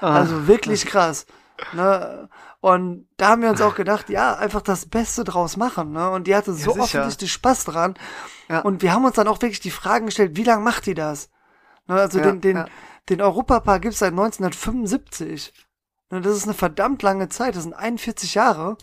Ah. 0.00 0.16
Also 0.16 0.48
wirklich 0.48 0.84
krass. 0.84 1.26
Ne? 1.72 2.28
Und 2.66 3.06
da 3.16 3.28
haben 3.28 3.42
wir 3.42 3.50
uns 3.50 3.60
auch 3.60 3.76
gedacht, 3.76 4.08
ja, 4.08 4.34
einfach 4.34 4.60
das 4.60 4.86
Beste 4.86 5.22
draus 5.22 5.56
machen. 5.56 5.92
Ne? 5.92 6.10
Und 6.10 6.26
die 6.26 6.34
hatte 6.34 6.52
so 6.52 6.74
ja, 6.74 6.82
offensichtlich 6.82 7.32
Spaß 7.32 7.64
dran. 7.64 7.94
Ja. 8.48 8.62
Und 8.62 8.82
wir 8.82 8.92
haben 8.92 9.04
uns 9.04 9.14
dann 9.14 9.28
auch 9.28 9.40
wirklich 9.40 9.60
die 9.60 9.70
Fragen 9.70 10.06
gestellt, 10.06 10.32
wie 10.34 10.42
lange 10.42 10.64
macht 10.64 10.86
die 10.86 10.94
das? 10.94 11.30
Ne? 11.86 11.94
Also 11.94 12.18
ja, 12.18 12.24
den, 12.24 12.40
den, 12.40 12.56
ja. 12.56 12.66
den 13.08 13.22
Europapark 13.22 13.82
gibt's 13.82 14.00
seit 14.00 14.10
1975. 14.10 15.54
Ne? 16.10 16.20
Das 16.22 16.36
ist 16.36 16.42
eine 16.42 16.54
verdammt 16.54 17.04
lange 17.04 17.28
Zeit, 17.28 17.54
das 17.54 17.62
sind 17.62 17.72
41 17.72 18.34
Jahre. 18.34 18.76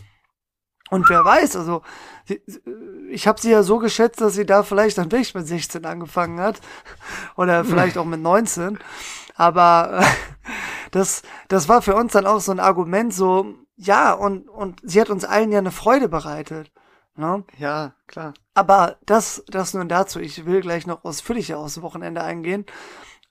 Und 0.88 1.10
wer 1.10 1.22
weiß, 1.22 1.54
also 1.54 1.82
ich 3.10 3.28
habe 3.28 3.38
sie 3.38 3.50
ja 3.50 3.62
so 3.62 3.78
geschätzt, 3.78 4.18
dass 4.22 4.32
sie 4.32 4.46
da 4.46 4.62
vielleicht 4.62 4.96
dann 4.96 5.12
wirklich 5.12 5.34
mit 5.34 5.46
16 5.46 5.84
angefangen 5.84 6.40
hat 6.40 6.58
oder 7.36 7.66
vielleicht 7.66 7.98
auch 7.98 8.06
mit 8.06 8.20
19. 8.20 8.78
Aber 9.34 10.02
das, 10.90 11.20
das 11.48 11.68
war 11.68 11.82
für 11.82 11.96
uns 11.96 12.12
dann 12.12 12.24
auch 12.24 12.40
so 12.40 12.50
ein 12.50 12.60
Argument, 12.60 13.12
so 13.12 13.58
ja, 13.76 14.12
und, 14.12 14.48
und 14.48 14.80
sie 14.82 15.00
hat 15.00 15.10
uns 15.10 15.24
allen 15.24 15.52
ja 15.52 15.58
eine 15.58 15.72
Freude 15.72 16.08
bereitet. 16.08 16.70
Ne? 17.16 17.44
Ja, 17.58 17.94
klar. 18.06 18.34
Aber 18.54 18.96
das, 19.06 19.44
das 19.48 19.74
nur 19.74 19.84
dazu. 19.84 20.20
Ich 20.20 20.46
will 20.46 20.60
gleich 20.60 20.86
noch 20.86 21.04
ausführlicher 21.04 21.58
aus 21.58 21.74
dem 21.74 21.82
Wochenende 21.82 22.22
eingehen. 22.22 22.66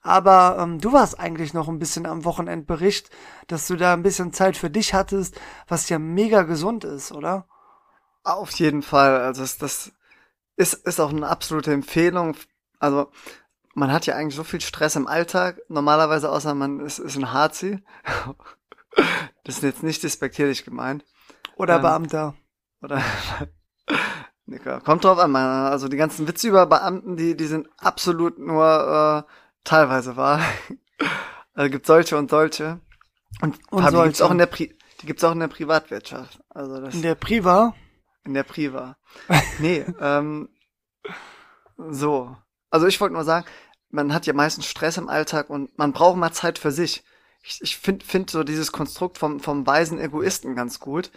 Aber 0.02 0.58
ähm, 0.60 0.80
du 0.80 0.92
warst 0.92 1.18
eigentlich 1.18 1.54
noch 1.54 1.68
ein 1.68 1.78
bisschen 1.78 2.04
am 2.04 2.24
Wochenendbericht, 2.24 3.10
dass 3.46 3.66
du 3.66 3.76
da 3.76 3.94
ein 3.94 4.02
bisschen 4.02 4.34
Zeit 4.34 4.56
für 4.56 4.68
dich 4.68 4.92
hattest, 4.92 5.40
was 5.66 5.88
ja 5.88 5.98
mega 5.98 6.42
gesund 6.42 6.84
ist, 6.84 7.10
oder? 7.12 7.46
Auf 8.22 8.50
jeden 8.52 8.82
Fall. 8.82 9.20
Also 9.20 9.42
das, 9.42 9.56
das 9.56 9.92
ist, 10.56 10.74
ist 10.74 11.00
auch 11.00 11.10
eine 11.10 11.28
absolute 11.28 11.72
Empfehlung. 11.72 12.36
Also 12.78 13.10
man 13.74 13.92
hat 13.92 14.04
ja 14.06 14.14
eigentlich 14.14 14.36
so 14.36 14.44
viel 14.44 14.60
Stress 14.60 14.96
im 14.96 15.06
Alltag. 15.06 15.60
Normalerweise, 15.68 16.30
außer 16.30 16.54
man 16.54 16.80
ist, 16.80 16.98
ist 16.98 17.16
ein 17.16 17.32
Harzi. 17.32 17.82
Das 19.44 19.56
ist 19.56 19.62
jetzt 19.62 19.82
nicht 19.82 20.02
despektierlich 20.02 20.64
gemeint. 20.64 21.04
Oder 21.56 21.76
ähm, 21.76 21.82
Beamter. 21.82 22.34
Oder 22.82 23.02
Kommt 24.84 25.04
drauf 25.04 25.18
an, 25.18 25.34
also 25.34 25.88
die 25.88 25.96
ganzen 25.96 26.28
Witze 26.28 26.48
über 26.48 26.66
Beamten, 26.66 27.16
die, 27.16 27.34
die 27.34 27.46
sind 27.46 27.68
absolut 27.78 28.38
nur 28.38 29.24
äh, 29.26 29.32
teilweise 29.64 30.16
wahr. 30.16 30.40
also 31.54 31.70
gibt 31.70 31.86
solche 31.86 32.18
und 32.18 32.28
solche. 32.28 32.80
Und, 33.40 33.58
und 33.70 33.82
Fabi, 33.82 33.96
solche. 33.96 34.08
gibt's 34.08 34.22
auch 34.22 34.30
in 34.30 34.38
der 34.38 34.46
Pri 34.46 34.76
die 35.00 35.06
gibt's 35.06 35.24
auch 35.24 35.32
in 35.32 35.40
der 35.40 35.48
Privatwirtschaft. 35.48 36.40
Also 36.50 36.80
das 36.80 36.94
in 36.94 37.02
der 37.02 37.14
Priva? 37.14 37.74
In 38.24 38.34
der 38.34 38.42
Priva. 38.42 38.96
nee, 39.58 39.84
ähm, 40.00 40.50
so. 41.76 42.36
Also 42.70 42.86
ich 42.86 43.00
wollte 43.00 43.14
nur 43.14 43.24
sagen, 43.24 43.46
man 43.90 44.12
hat 44.12 44.26
ja 44.26 44.34
meistens 44.34 44.66
Stress 44.66 44.98
im 44.98 45.08
Alltag 45.08 45.48
und 45.48 45.76
man 45.78 45.92
braucht 45.92 46.16
mal 46.16 46.32
Zeit 46.32 46.58
für 46.58 46.70
sich 46.70 47.02
ich, 47.44 47.60
ich 47.60 47.76
finde 47.76 48.04
find 48.04 48.30
so 48.30 48.42
dieses 48.42 48.72
Konstrukt 48.72 49.18
vom, 49.18 49.38
vom 49.38 49.66
weisen 49.66 50.00
Egoisten 50.00 50.56
ganz 50.56 50.80
gut. 50.80 51.10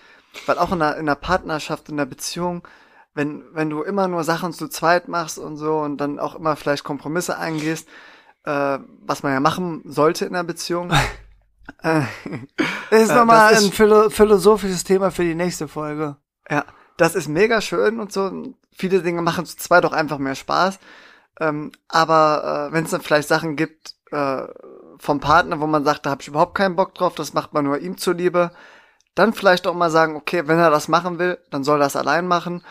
Weil 0.46 0.60
auch 0.60 0.72
in 0.72 0.82
einer, 0.82 0.96
in 0.96 1.02
einer 1.02 1.16
Partnerschaft, 1.16 1.90
in 1.90 1.96
einer 1.96 2.06
Beziehung, 2.06 2.68
wenn, 3.14 3.44
wenn 3.54 3.70
du 3.70 3.82
immer 3.82 4.08
nur 4.08 4.24
Sachen 4.24 4.54
zu 4.54 4.68
zweit 4.68 5.08
machst 5.08 5.40
und 5.40 5.58
so 5.58 5.80
und 5.80 5.98
dann 5.98 6.20
auch 6.20 6.36
immer 6.36 6.56
vielleicht 6.56 6.84
Kompromisse 6.84 7.38
eingehst, 7.38 7.88
äh, 8.44 8.80
was 9.02 9.24
man 9.24 9.32
ja 9.32 9.40
machen 9.40 9.82
sollte 9.86 10.26
in 10.26 10.36
einer 10.36 10.44
Beziehung. 10.44 10.92
äh, 11.84 12.02
ist 12.92 13.12
nochmal 13.12 13.56
ein 13.56 13.72
philo 13.72 14.10
philosophisches 14.10 14.84
Thema 14.84 15.12
für 15.12 15.24
die 15.24 15.36
nächste 15.36 15.68
Folge. 15.68 16.18
Ja, 16.50 16.66
das 16.98 17.16
ist 17.16 17.30
mega 17.30 17.62
schön 17.62 18.00
und 18.00 18.12
so. 18.12 18.54
Viele 18.72 19.02
Dinge 19.02 19.22
machen 19.22 19.46
zu 19.46 19.58
zweit 19.58 19.86
doch 19.86 19.94
einfach 19.94 20.20
mehr 20.20 20.36
Spaß. 20.36 20.78
Ähm, 21.40 21.72
aber 21.88 22.70
äh, 22.70 22.74
wenn 22.74 22.86
es 22.86 22.92
dann 22.92 23.02
vielleicht 23.02 23.28
Sachen 23.28 23.56
gibt, 23.56 23.96
äh, 24.12 24.44
vom 25.00 25.20
Partner, 25.20 25.60
wo 25.60 25.68
man 25.68 25.84
sagt, 25.84 26.06
da 26.06 26.12
habe 26.12 26.22
ich 26.22 26.28
überhaupt 26.28 26.56
keinen 26.56 26.76
Bock 26.76 26.96
drauf, 26.96 27.16
das 27.16 27.34
macht 27.34 27.54
man 27.54 27.66
nur 27.66 27.80
ihm 27.80 27.98
zuliebe, 27.98 28.52
dann 29.16 29.34
vielleicht 29.34 29.68
auch 29.68 29.74
mal 29.74 29.90
sagen, 29.90 30.16
okay, 30.16 30.48
wenn 30.48 30.60
er 30.60 30.70
das 30.70 30.88
machen 30.88 31.20
will, 31.20 31.40
dann 31.50 31.64
soll 31.64 31.78
er 31.80 31.86
das 31.86 31.96
allein 31.96 32.28
machen. 32.28 32.64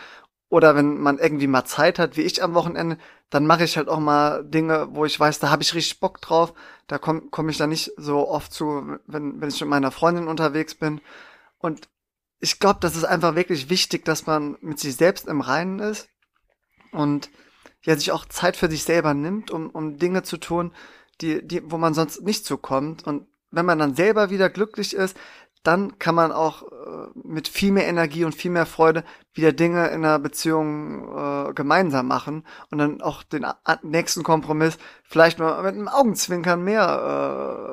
Oder 0.49 0.75
wenn 0.75 0.97
man 0.97 1.17
irgendwie 1.17 1.47
mal 1.47 1.65
Zeit 1.65 1.99
hat, 1.99 2.15
wie 2.15 2.21
ich 2.21 2.41
am 2.41 2.53
Wochenende, 2.53 2.97
dann 3.29 3.45
mache 3.45 3.65
ich 3.65 3.75
halt 3.75 3.89
auch 3.89 3.99
mal 3.99 4.45
Dinge, 4.45 4.87
wo 4.91 5.03
ich 5.03 5.19
weiß, 5.19 5.39
da 5.39 5.49
habe 5.49 5.61
ich 5.61 5.73
richtig 5.73 5.99
Bock 5.99 6.21
drauf. 6.21 6.53
Da 6.87 6.97
komme 6.97 7.23
komm 7.31 7.49
ich 7.49 7.57
da 7.57 7.67
nicht 7.67 7.91
so 7.97 8.29
oft 8.29 8.53
zu, 8.53 8.97
wenn, 9.07 9.41
wenn 9.41 9.49
ich 9.49 9.59
mit 9.59 9.69
meiner 9.69 9.91
Freundin 9.91 10.29
unterwegs 10.29 10.75
bin. 10.75 11.01
Und 11.57 11.89
ich 12.39 12.59
glaube, 12.59 12.79
das 12.79 12.95
ist 12.95 13.03
einfach 13.03 13.35
wirklich 13.35 13.69
wichtig, 13.69 14.05
dass 14.05 14.25
man 14.25 14.57
mit 14.61 14.79
sich 14.79 14.95
selbst 14.95 15.27
im 15.27 15.41
Reinen 15.41 15.79
ist 15.79 16.07
und 16.93 17.29
ja 17.83 17.95
sich 17.97 18.11
auch 18.11 18.25
Zeit 18.25 18.55
für 18.55 18.69
sich 18.69 18.83
selber 18.83 19.13
nimmt, 19.13 19.51
um, 19.51 19.69
um 19.69 19.97
Dinge 19.97 20.23
zu 20.23 20.37
tun, 20.37 20.73
die, 21.21 21.45
die, 21.45 21.71
wo 21.71 21.77
man 21.77 21.93
sonst 21.93 22.21
nicht 22.21 22.45
zukommt. 22.45 23.05
Und 23.05 23.27
wenn 23.51 23.65
man 23.65 23.79
dann 23.79 23.95
selber 23.95 24.29
wieder 24.29 24.49
glücklich 24.49 24.93
ist, 24.93 25.17
dann 25.63 25.99
kann 25.99 26.15
man 26.15 26.31
auch 26.31 26.63
äh, 26.63 27.09
mit 27.23 27.47
viel 27.49 27.71
mehr 27.71 27.87
Energie 27.87 28.23
und 28.23 28.33
viel 28.33 28.51
mehr 28.51 28.65
Freude 28.65 29.03
wieder 29.33 29.51
Dinge 29.51 29.87
in 29.87 30.05
einer 30.05 30.17
Beziehung 30.19 31.09
äh, 31.17 31.53
gemeinsam 31.53 32.07
machen 32.07 32.45
und 32.71 32.77
dann 32.77 33.01
auch 33.01 33.23
den 33.23 33.45
nächsten 33.83 34.23
Kompromiss 34.23 34.77
vielleicht 35.03 35.39
mal 35.39 35.61
mit 35.63 35.73
einem 35.73 35.89
Augenzwinkern 35.89 36.63
mehr 36.63 37.69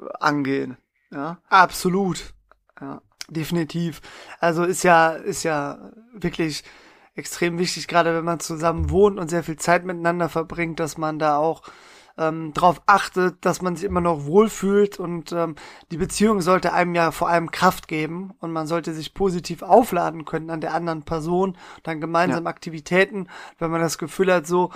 äh, 0.00 0.16
angehen. 0.18 0.76
Ja, 1.12 1.38
absolut. 1.48 2.34
Ja, 2.80 3.00
definitiv. 3.28 4.00
Also 4.40 4.64
ist 4.64 4.82
ja 4.82 5.10
ist 5.10 5.44
ja 5.44 5.92
wirklich 6.12 6.64
extrem 7.14 7.58
wichtig, 7.58 7.86
gerade 7.86 8.14
wenn 8.14 8.24
man 8.24 8.40
zusammen 8.40 8.90
wohnt 8.90 9.18
und 9.18 9.30
sehr 9.30 9.44
viel 9.44 9.56
Zeit 9.56 9.84
miteinander 9.84 10.28
verbringt, 10.28 10.80
dass 10.80 10.98
man 10.98 11.18
da 11.18 11.36
auch 11.36 11.62
ähm, 12.18 12.52
darauf 12.54 12.82
achtet, 12.86 13.44
dass 13.44 13.62
man 13.62 13.76
sich 13.76 13.84
immer 13.84 14.00
noch 14.00 14.24
wohlfühlt 14.24 14.98
und 14.98 15.32
ähm, 15.32 15.56
die 15.90 15.96
Beziehung 15.96 16.40
sollte 16.40 16.72
einem 16.72 16.94
ja 16.94 17.10
vor 17.10 17.28
allem 17.28 17.50
Kraft 17.50 17.88
geben 17.88 18.32
und 18.40 18.52
man 18.52 18.66
sollte 18.66 18.94
sich 18.94 19.14
positiv 19.14 19.62
aufladen 19.62 20.24
können 20.24 20.50
an 20.50 20.60
der 20.60 20.74
anderen 20.74 21.02
Person, 21.02 21.56
dann 21.82 22.00
gemeinsam 22.00 22.44
ja. 22.44 22.50
Aktivitäten, 22.50 23.28
wenn 23.58 23.70
man 23.70 23.80
das 23.80 23.98
Gefühl 23.98 24.32
hat, 24.32 24.46
so 24.46 24.70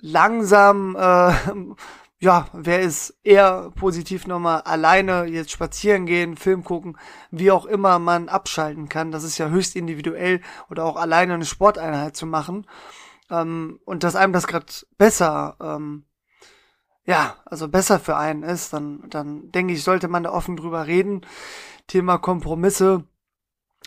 langsam 0.00 0.96
äh, 0.96 1.32
ja, 2.24 2.48
wer 2.52 2.80
ist 2.80 3.18
eher 3.22 3.70
positiv 3.76 4.26
nochmal 4.26 4.62
alleine 4.62 5.26
jetzt 5.26 5.50
spazieren 5.50 6.06
gehen, 6.06 6.36
Film 6.36 6.64
gucken, 6.64 6.96
wie 7.30 7.50
auch 7.50 7.66
immer 7.66 7.98
man 7.98 8.28
abschalten 8.28 8.88
kann. 8.88 9.12
Das 9.12 9.24
ist 9.24 9.38
ja 9.38 9.48
höchst 9.48 9.76
individuell 9.76 10.40
oder 10.70 10.84
auch 10.84 10.96
alleine 10.96 11.34
eine 11.34 11.44
Sporteinheit 11.44 12.16
zu 12.16 12.26
machen. 12.26 12.66
Ähm, 13.30 13.78
und 13.84 14.04
dass 14.04 14.16
einem 14.16 14.32
das 14.32 14.46
gerade 14.46 14.66
besser 14.96 15.56
ähm, 15.60 16.04
ja, 17.06 17.36
also 17.44 17.68
besser 17.68 18.00
für 18.00 18.16
einen 18.16 18.42
ist, 18.42 18.72
dann, 18.72 19.04
dann 19.10 19.50
denke 19.50 19.74
ich, 19.74 19.82
sollte 19.82 20.08
man 20.08 20.22
da 20.22 20.32
offen 20.32 20.56
drüber 20.56 20.86
reden. 20.86 21.22
Thema 21.86 22.18
Kompromisse. 22.18 23.04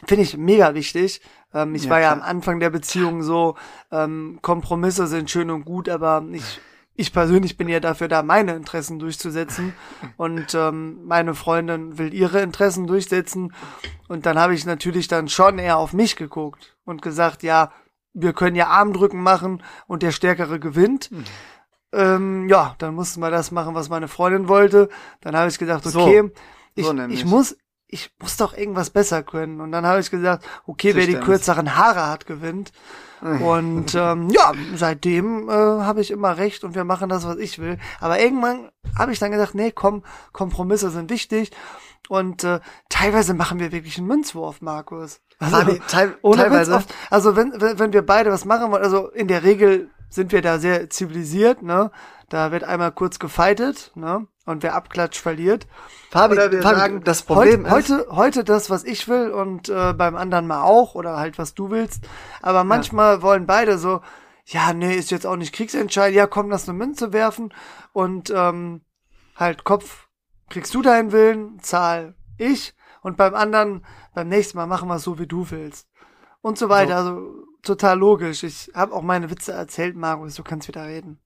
finde 0.05 0.23
ich 0.23 0.37
mega 0.37 0.75
wichtig. 0.75 1.21
Ähm, 1.53 1.73
ich 1.73 1.85
ja, 1.85 1.89
war 1.89 1.99
ja 1.99 2.11
am 2.11 2.21
Anfang 2.21 2.59
der 2.59 2.69
Beziehung 2.69 3.23
so, 3.23 3.55
ähm, 3.91 4.37
Kompromisse 4.41 5.07
sind 5.07 5.31
schön 5.31 5.49
und 5.49 5.65
gut, 5.65 5.89
aber 5.89 6.23
ich, 6.31 6.61
ich 6.93 7.11
persönlich 7.11 7.57
bin 7.57 7.69
ja 7.69 7.79
dafür 7.79 8.07
da, 8.07 8.21
meine 8.21 8.55
Interessen 8.55 8.99
durchzusetzen. 8.99 9.73
Und 10.17 10.55
ähm, 10.55 11.05
meine 11.05 11.35
Freundin 11.35 11.97
will 11.97 12.13
ihre 12.13 12.41
Interessen 12.41 12.87
durchsetzen. 12.87 13.53
Und 14.07 14.25
dann 14.25 14.39
habe 14.39 14.55
ich 14.55 14.65
natürlich 14.65 15.07
dann 15.07 15.27
schon 15.27 15.59
eher 15.59 15.77
auf 15.77 15.93
mich 15.93 16.15
geguckt 16.15 16.75
und 16.85 17.03
gesagt, 17.03 17.43
ja, 17.43 17.71
wir 18.13 18.33
können 18.33 18.55
ja 18.55 18.67
Armdrücken 18.67 19.21
machen 19.21 19.63
und 19.85 20.01
der 20.01 20.11
Stärkere 20.11 20.59
gewinnt. 20.59 21.11
Mhm. 21.11 21.23
Ähm, 21.97 22.47
ja, 22.47 22.75
dann 22.77 22.93
mussten 22.93 23.21
wir 23.21 23.31
das 23.31 23.49
machen, 23.49 23.73
was 23.73 23.89
meine 23.89 24.07
Freundin 24.07 24.47
wollte. 24.47 24.87
Dann 25.21 25.35
habe 25.35 25.49
ich 25.49 25.57
gedacht, 25.57 25.83
okay, 25.83 26.21
so, 26.21 26.31
ich, 26.75 26.85
so 26.85 26.93
ich 27.07 27.25
muss, 27.25 27.57
ich 27.87 28.11
muss 28.21 28.37
doch 28.37 28.55
irgendwas 28.55 28.91
besser 28.91 29.23
können. 29.23 29.61
Und 29.61 29.71
dann 29.71 29.83
habe 29.85 29.99
ich 29.99 30.11
gesagt, 30.11 30.45
okay, 30.67 30.93
wer 30.93 31.07
die 31.07 31.15
kürzeren 31.15 31.75
Haare 31.75 32.07
hat, 32.07 32.27
gewinnt. 32.27 32.71
Und 33.21 33.95
ähm, 33.95 34.29
ja, 34.29 34.51
seitdem 34.75 35.49
äh, 35.49 35.51
habe 35.51 36.01
ich 36.01 36.11
immer 36.11 36.37
recht 36.37 36.63
und 36.63 36.75
wir 36.75 36.83
machen 36.83 37.09
das, 37.09 37.25
was 37.25 37.37
ich 37.37 37.57
will. 37.57 37.79
Aber 37.99 38.19
irgendwann 38.19 38.69
habe 38.95 39.11
ich 39.11 39.17
dann 39.17 39.31
gesagt, 39.31 39.55
nee, 39.55 39.71
komm, 39.71 40.03
Kompromisse 40.33 40.91
sind 40.91 41.09
wichtig. 41.09 41.51
Und 42.09 42.43
äh, 42.43 42.59
teilweise 42.89 43.33
machen 43.33 43.59
wir 43.59 43.71
wirklich 43.71 43.97
einen 43.97 44.07
Münzwurf, 44.07 44.61
Markus. 44.61 45.19
Also, 45.39 45.57
Fabi, 45.57 45.81
teil, 45.87 46.15
teilweise. 46.21 46.75
Oft, 46.75 46.93
also 47.09 47.35
wenn, 47.35 47.59
wenn, 47.59 47.79
wenn 47.79 47.93
wir 47.93 48.05
beide 48.05 48.31
was 48.31 48.45
machen 48.45 48.71
wollen, 48.71 48.83
also 48.83 49.09
in 49.09 49.27
der 49.27 49.43
Regel 49.43 49.89
sind 50.09 50.31
wir 50.31 50.41
da 50.41 50.59
sehr 50.59 50.89
zivilisiert, 50.89 51.61
ne? 51.61 51.91
Da 52.29 52.51
wird 52.51 52.63
einmal 52.63 52.91
kurz 52.91 53.19
gefeitet, 53.19 53.91
ne? 53.95 54.27
Und 54.45 54.63
wer 54.63 54.75
abklatscht, 54.75 55.21
verliert. 55.21 55.67
Fabi, 56.09 56.33
oder 56.33 56.51
wir 56.51 56.61
Fabi, 56.61 56.79
sagen, 56.79 57.03
das 57.03 57.21
Problem 57.23 57.69
heute, 57.69 57.95
ist, 57.95 58.07
heute, 58.09 58.15
heute 58.15 58.43
das, 58.43 58.69
was 58.69 58.83
ich 58.83 59.07
will 59.07 59.31
und 59.31 59.69
äh, 59.69 59.93
beim 59.93 60.15
anderen 60.15 60.47
mal 60.47 60.63
auch 60.63 60.95
oder 60.95 61.17
halt 61.17 61.37
was 61.37 61.53
du 61.53 61.69
willst. 61.69 62.07
Aber 62.41 62.63
manchmal 62.63 63.15
ja. 63.15 63.21
wollen 63.21 63.45
beide 63.45 63.77
so, 63.77 64.01
ja, 64.45 64.73
nee, 64.73 64.95
ist 64.95 65.11
jetzt 65.11 65.27
auch 65.27 65.35
nicht 65.35 65.53
kriegsentscheidend. 65.53 66.15
Ja, 66.15 66.27
komm, 66.27 66.49
lass 66.49 66.67
eine 66.67 66.77
Münze 66.77 67.11
werfen 67.11 67.53
und 67.91 68.31
ähm, 68.33 68.81
halt 69.35 69.65
Kopf, 69.65 70.07
kriegst 70.49 70.73
du 70.73 70.81
deinen 70.81 71.11
Willen, 71.11 71.59
Zahl 71.59 72.15
ich 72.37 72.75
und 73.01 73.17
beim 73.17 73.35
anderen 73.35 73.85
beim 74.13 74.29
nächsten 74.29 74.57
Mal 74.57 74.67
machen 74.67 74.87
wir 74.87 74.95
es 74.95 75.03
so, 75.03 75.19
wie 75.19 75.27
du 75.27 75.49
willst 75.49 75.87
und 76.41 76.57
so 76.57 76.69
weiter. 76.69 77.03
So. 77.03 77.09
Also 77.09 77.36
total 77.67 77.99
logisch. 77.99 78.43
Ich 78.43 78.71
habe 78.73 78.93
auch 78.93 79.01
meine 79.01 79.29
Witze 79.29 79.51
erzählt, 79.51 79.95
Markus. 79.95 80.35
Du 80.35 80.43
kannst 80.43 80.67
wieder 80.67 80.85
reden. 80.85 81.19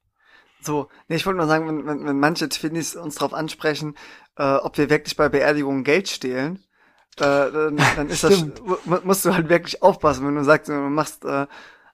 So, 0.62 0.90
nee, 1.08 1.16
ich 1.16 1.26
wollte 1.26 1.38
nur 1.38 1.48
sagen, 1.48 1.68
wenn, 1.68 1.88
wenn, 1.88 2.06
wenn 2.06 2.20
manche 2.20 2.48
Twinnies 2.50 2.96
uns 2.96 3.16
darauf 3.16 3.34
ansprechen, 3.34 3.96
äh, 4.38 4.56
ob 4.56 4.78
wir 4.78 4.90
wirklich 4.90 5.16
bei 5.16 5.28
Beerdigungen 5.30 5.84
Geld 5.84 6.08
stehlen, 6.08 6.64
äh, 7.18 7.52
dann, 7.52 7.78
dann 7.96 8.10
ist 8.10 8.24
das, 8.24 8.46
musst 9.04 9.26
du 9.26 9.34
halt 9.34 9.50
wirklich 9.50 9.82
aufpassen, 9.82 10.26
wenn 10.28 10.36
du 10.36 10.44
sagst, 10.44 10.70
du 10.70 10.74
machst 10.74 11.26
äh, 11.26 11.48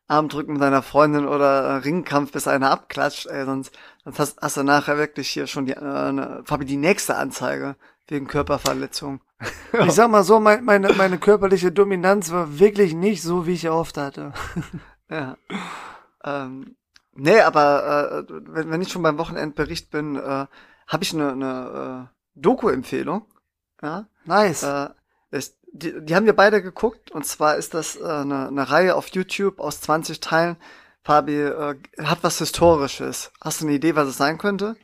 Armdrücken 0.08 0.54
mit 0.54 0.62
deiner 0.62 0.82
Freundin 0.82 1.28
oder 1.28 1.64
äh, 1.64 1.76
Ringkampf, 1.78 2.32
bis 2.32 2.48
einer 2.48 2.72
abklatscht, 2.72 3.28
ey, 3.28 3.46
sonst, 3.46 3.78
sonst 4.04 4.20
hast, 4.20 4.42
hast 4.42 4.58
du 4.58 4.64
nachher 4.64 4.98
wirklich 4.98 5.30
hier 5.30 5.48
schon 5.48 5.66
die, 5.66 5.74
äh, 5.74 6.44
Fabi, 6.46 6.66
die 6.66 6.78
nächste 6.78 7.16
Anzeige 7.16 7.76
wegen 8.08 8.28
Körperverletzung. 8.28 9.22
ich 9.86 9.92
sag 9.92 10.10
mal 10.10 10.24
so, 10.24 10.40
mein, 10.40 10.64
meine, 10.64 10.94
meine 10.94 11.18
körperliche 11.18 11.72
Dominanz 11.72 12.32
war 12.32 12.60
wirklich 12.60 12.94
nicht 12.94 13.22
so, 13.22 13.46
wie 13.46 13.54
ich 13.54 13.66
erhofft 13.66 13.98
hatte. 13.98 14.34
ja. 15.10 15.38
Ähm, 16.24 16.76
Nee, 17.20 17.42
aber 17.42 18.26
äh, 18.30 18.34
wenn, 18.48 18.70
wenn 18.70 18.82
ich 18.82 18.92
schon 18.92 19.02
beim 19.02 19.18
Wochenendbericht 19.18 19.90
bin, 19.90 20.16
äh, 20.18 20.46
habe 20.88 21.04
ich 21.04 21.14
eine, 21.14 21.32
eine 21.32 22.10
äh, 22.14 22.40
Doku-Empfehlung. 22.40 23.26
Ja? 23.82 24.08
Nice. 24.26 24.62
Äh, 24.62 24.90
ist, 25.32 25.58
die, 25.74 26.06
die 26.06 26.16
haben 26.16 26.28
wir 26.28 26.36
beide 26.36 26.62
geguckt 26.62 27.10
und 27.10 27.26
zwar 27.26 27.56
ist 27.56 27.74
das 27.74 27.96
äh, 27.96 28.04
eine, 28.04 28.48
eine 28.48 28.70
Reihe 28.70 28.96
auf 28.96 29.08
YouTube 29.08 29.60
aus 29.60 29.82
20 29.82 30.20
Teilen. 30.20 30.58
Fabi 31.02 31.42
äh, 31.42 31.76
hat 32.04 32.20
was 32.22 32.38
Historisches. 32.38 33.32
Hast 33.42 33.62
du 33.62 33.66
eine 33.66 33.76
Idee, 33.76 33.96
was 33.96 34.10
es 34.10 34.18
sein 34.18 34.38
könnte? 34.38 34.78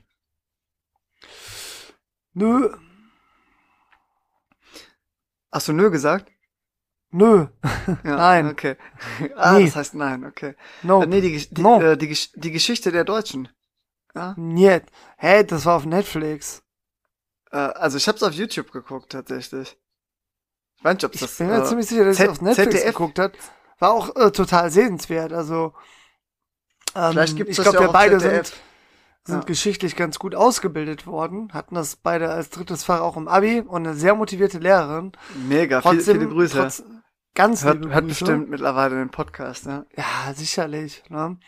Nö. 2.33 2.73
Hast 5.53 5.67
du 5.67 5.73
nö 5.73 5.91
gesagt? 5.91 6.31
Nö. 7.11 7.47
Ja, 8.03 8.15
nein. 8.15 8.47
Okay. 8.47 8.75
Ah, 9.35 9.59
nee. 9.59 9.65
das 9.65 9.75
heißt 9.75 9.93
nein, 9.93 10.25
okay. 10.25 10.55
No. 10.81 11.03
Äh, 11.03 11.05
nee, 11.05 11.21
die, 11.21 11.47
die, 11.47 11.61
no. 11.61 11.79
äh, 11.79 11.95
die, 11.95 12.17
die 12.35 12.51
Geschichte 12.51 12.91
der 12.91 13.03
Deutschen. 13.03 13.49
Ja? 14.15 14.33
Niet. 14.35 14.83
Hey, 15.17 15.45
das 15.45 15.65
war 15.65 15.75
auf 15.75 15.85
Netflix. 15.85 16.63
Äh, 17.51 17.57
also 17.57 17.97
ich 17.97 18.07
hab's 18.07 18.23
auf 18.23 18.33
YouTube 18.33 18.71
geguckt, 18.71 19.11
tatsächlich. 19.11 19.77
Ich 20.77 20.83
weiß 20.83 20.95
nicht, 20.95 21.05
ob 21.05 21.11
das... 21.11 21.21
Ich 21.21 21.37
bin 21.37 21.47
mir 21.47 21.61
äh, 21.61 21.65
ziemlich 21.65 21.87
sicher, 21.87 22.05
dass 22.05 22.19
ich 22.19 22.27
auf 22.27 22.41
Netflix 22.41 22.71
ZDF. 22.71 22.95
geguckt 22.95 23.19
hat. 23.19 23.33
War 23.77 23.91
auch 23.91 24.15
äh, 24.15 24.31
total 24.31 24.71
sehenswert, 24.71 25.33
also... 25.33 25.73
Ähm, 26.95 27.11
Vielleicht 27.11 27.37
gibt 27.37 27.49
ich 27.51 27.57
glaube, 27.57 27.79
wir 27.79 27.87
beide 27.89 28.19
sind, 28.19 28.53
sind 29.25 29.39
ja. 29.39 29.45
geschichtlich 29.45 29.95
ganz 29.95 30.19
gut 30.19 30.35
ausgebildet 30.35 31.07
worden, 31.07 31.53
hatten 31.53 31.75
das 31.75 31.95
beide 31.95 32.29
als 32.29 32.49
drittes 32.49 32.83
Fach 32.83 32.99
auch 32.99 33.15
im 33.15 33.27
Abi 33.27 33.61
und 33.61 33.87
eine 33.87 33.95
sehr 33.95 34.15
motivierte 34.15 34.59
Lehrerin. 34.59 35.13
Mega, 35.47 35.81
Trotzdem, 35.81 36.03
viele, 36.03 36.19
viele 36.19 36.29
Grüße. 36.29 36.57
Trotz, 36.57 36.83
Ganz 37.35 37.63
hört, 37.63 37.83
hört 37.85 38.07
bestimmt 38.07 38.49
mittlerweile 38.49 38.95
den 38.95 39.09
Podcast, 39.09 39.65
ne? 39.65 39.87
Ja, 39.97 40.33
sicherlich. 40.35 41.03
Ne? 41.09 41.39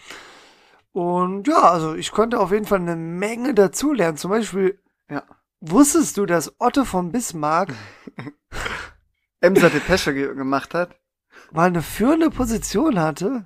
Und 0.91 1.47
ja, 1.47 1.61
also 1.61 1.93
ich 1.93 2.11
konnte 2.11 2.39
auf 2.39 2.51
jeden 2.51 2.65
Fall 2.65 2.79
eine 2.79 2.95
Menge 2.95 3.53
dazulernen. 3.53 4.17
Zum 4.17 4.31
Beispiel, 4.31 4.81
ja. 5.09 5.23
wusstest 5.59 6.17
du, 6.17 6.25
dass 6.25 6.55
Otto 6.59 6.85
von 6.85 7.11
Bismarck 7.11 7.73
Emser 9.41 9.69
Depesche 9.69 10.13
ge 10.15 10.33
gemacht 10.33 10.73
hat? 10.73 10.95
Mal 11.51 11.67
eine 11.67 11.83
führende 11.83 12.31
Position 12.31 12.99
hatte? 12.99 13.45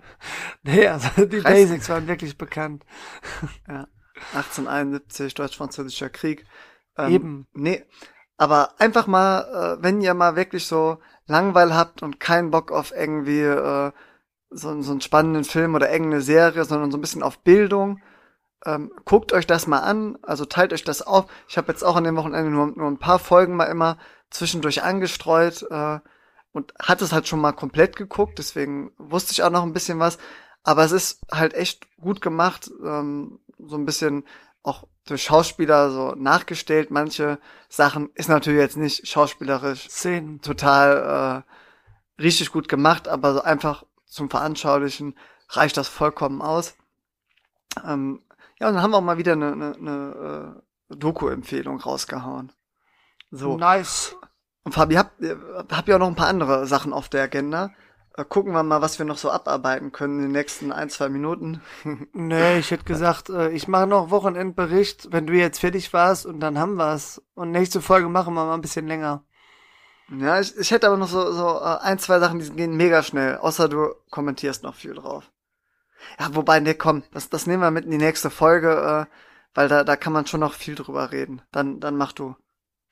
Nee, 0.64 0.88
also 0.88 1.26
die. 1.26 1.42
Basics 1.42 1.90
waren 1.90 2.08
wirklich 2.08 2.38
bekannt. 2.38 2.86
ja. 3.68 3.88
1871, 4.34 5.34
Deutsch-Französischer 5.34 6.10
Krieg. 6.10 6.46
Ähm, 6.98 7.12
Eben. 7.12 7.48
Nee, 7.54 7.86
aber 8.38 8.80
einfach 8.80 9.06
mal, 9.06 9.78
äh, 9.80 9.84
wenn 9.84 10.02
ihr 10.02 10.14
mal 10.14 10.36
wirklich 10.36 10.66
so 10.66 11.00
Langweil 11.28 11.76
habt 11.76 12.02
und 12.02 12.20
keinen 12.20 12.52
Bock 12.52 12.72
auf 12.72 12.94
irgendwie 12.96 13.42
äh, 13.42 13.92
so, 14.50 14.82
so 14.82 14.92
einen 14.92 15.02
spannenden 15.02 15.44
Film 15.44 15.76
oder 15.76 15.92
irgendeine 15.92 16.22
Serie, 16.22 16.64
sondern 16.64 16.90
so 16.90 16.98
ein 16.98 17.02
bisschen 17.02 17.22
auf 17.22 17.40
Bildung, 17.40 18.02
ähm, 18.66 18.92
guckt 19.06 19.34
euch 19.34 19.46
das 19.46 19.68
mal 19.68 19.80
an, 19.80 20.18
also 20.22 20.46
teilt 20.46 20.74
euch 20.74 20.84
das 20.84 21.02
auf. 21.02 21.26
Ich 21.48 21.58
habe 21.58 21.72
jetzt 21.72 21.84
auch 21.84 21.96
an 21.96 22.04
dem 22.04 22.16
Wochenende 22.16 22.50
nur, 22.50 22.68
nur 22.68 22.88
ein 22.88 22.98
paar 22.98 23.20
Folgen 23.20 23.56
mal 23.56 23.66
immer 23.66 23.98
zwischendurch 24.30 24.84
angestreut 24.84 25.66
äh, 25.70 26.00
und 26.52 26.74
hatte 26.82 27.06
es 27.06 27.12
halt 27.12 27.28
schon 27.28 27.42
mal 27.42 27.54
komplett 27.54 27.96
geguckt, 27.96 28.40
deswegen 28.40 28.92
wusste 28.98 29.34
ich 29.34 29.44
auch 29.44 29.52
noch 29.52 29.64
ein 29.64 29.74
bisschen 29.74 30.00
was. 30.00 30.18
Aber 30.64 30.84
es 30.84 30.92
ist 30.92 31.22
halt 31.32 31.54
echt 31.54 31.88
gut 31.98 32.22
gemacht, 32.22 32.70
ähm, 32.84 33.40
so 33.66 33.76
ein 33.76 33.86
bisschen 33.86 34.24
auch 34.64 34.86
durch 35.06 35.24
Schauspieler 35.24 35.92
so 35.92 36.14
nachgestellt. 36.16 36.92
Manche 36.92 37.40
Sachen 37.70 38.10
ist 38.14 38.30
natürlich 38.30 38.60
jetzt 38.60 38.78
nicht 38.78 39.08
schauspielerisch 39.08 39.90
Szenen. 39.90 40.42
total 40.42 41.46
äh, 42.18 42.22
richtig 42.22 42.52
gut 42.52 42.68
gemacht, 42.68 43.08
aber 43.08 43.34
so 43.34 43.42
einfach 43.42 43.86
zum 44.06 44.30
Veranschaulichen 44.30 45.16
reicht 45.50 45.78
das 45.78 45.88
vollkommen 45.88 46.42
aus. 46.42 46.76
Ähm, 47.86 48.22
ja, 48.60 48.68
und 48.68 48.76
dann 48.76 48.84
haben 48.84 48.92
wir 48.92 48.98
auch 48.98 49.02
mal 49.02 49.18
wieder 49.18 49.34
eine, 49.34 49.54
eine, 49.54 49.76
eine 49.76 50.62
äh, 50.90 50.96
Doku-Empfehlung 50.96 51.80
rausgehauen. 51.80 52.52
So. 53.32 53.58
Nice. 53.58 54.16
Und 54.64 54.74
Fabi, 54.74 54.96
habt, 54.96 55.22
habt 55.72 55.88
ihr 55.88 55.96
auch 55.96 56.00
noch 56.00 56.08
ein 56.08 56.16
paar 56.16 56.28
andere 56.28 56.68
Sachen 56.68 56.94
auf 56.94 57.10
der 57.10 57.24
Agenda? 57.24 57.72
Äh, 58.20 58.26
gucken 58.26 58.54
wir 58.54 58.64
mal, 58.64 58.82
was 58.82 59.00
wir 59.00 59.06
noch 59.06 59.18
so 59.18 59.32
abarbeiten 59.32 59.92
können 59.92 60.18
in 60.18 60.24
den 60.24 60.32
nächsten 60.34 60.72
ein, 60.72 60.90
zwei 60.90 61.10
Minuten. 61.10 61.62
nee, 62.14 62.60
ich 62.60 62.72
hätte 62.72 62.84
gesagt, 62.84 63.30
äh, 63.30 63.50
ich 63.52 63.68
mache 63.68 63.88
noch 63.88 64.12
Wochenendbericht, 64.12 65.12
wenn 65.12 65.28
du 65.28 65.34
jetzt 65.34 65.60
fertig 65.60 65.94
warst 65.94 66.26
und 66.26 66.40
dann 66.40 66.60
haben 66.60 66.76
wir's. 66.76 67.22
Und 67.34 67.52
nächste 67.52 67.82
Folge 67.82 68.10
machen 68.10 68.34
wir 68.34 68.46
mal 68.46 68.56
ein 68.56 68.62
bisschen 68.62 68.88
länger. 68.88 69.24
Ja, 70.10 70.40
ich, 70.40 70.58
ich 70.58 70.72
hätte 70.72 70.88
aber 70.88 70.98
noch 70.98 71.08
so, 71.08 71.32
so 71.32 71.48
äh, 71.60 71.78
ein, 71.82 72.00
zwei 72.00 72.20
Sachen, 72.20 72.40
die 72.40 72.50
gehen 72.50 72.76
mega 72.76 73.04
schnell, 73.04 73.38
außer 73.38 73.70
du 73.70 73.94
kommentierst 74.10 74.64
noch 74.64 74.76
viel 74.76 74.96
drauf. 74.96 75.32
Ja, 76.20 76.34
wobei, 76.36 76.60
nee, 76.60 76.74
komm, 76.74 77.04
das, 77.12 77.30
das 77.30 77.46
nehmen 77.46 77.62
wir 77.62 77.72
mit 77.72 77.86
in 77.86 77.92
die 77.92 77.98
nächste 77.98 78.30
Folge, 78.30 79.08
äh, 79.08 79.16
weil 79.54 79.68
da, 79.68 79.84
da 79.84 79.96
kann 79.96 80.14
man 80.14 80.26
schon 80.26 80.40
noch 80.40 80.54
viel 80.54 80.76
drüber 80.76 81.12
reden. 81.12 81.42
Dann, 81.52 81.80
dann 81.80 81.96
mach 81.96 82.14
du. 82.14 82.36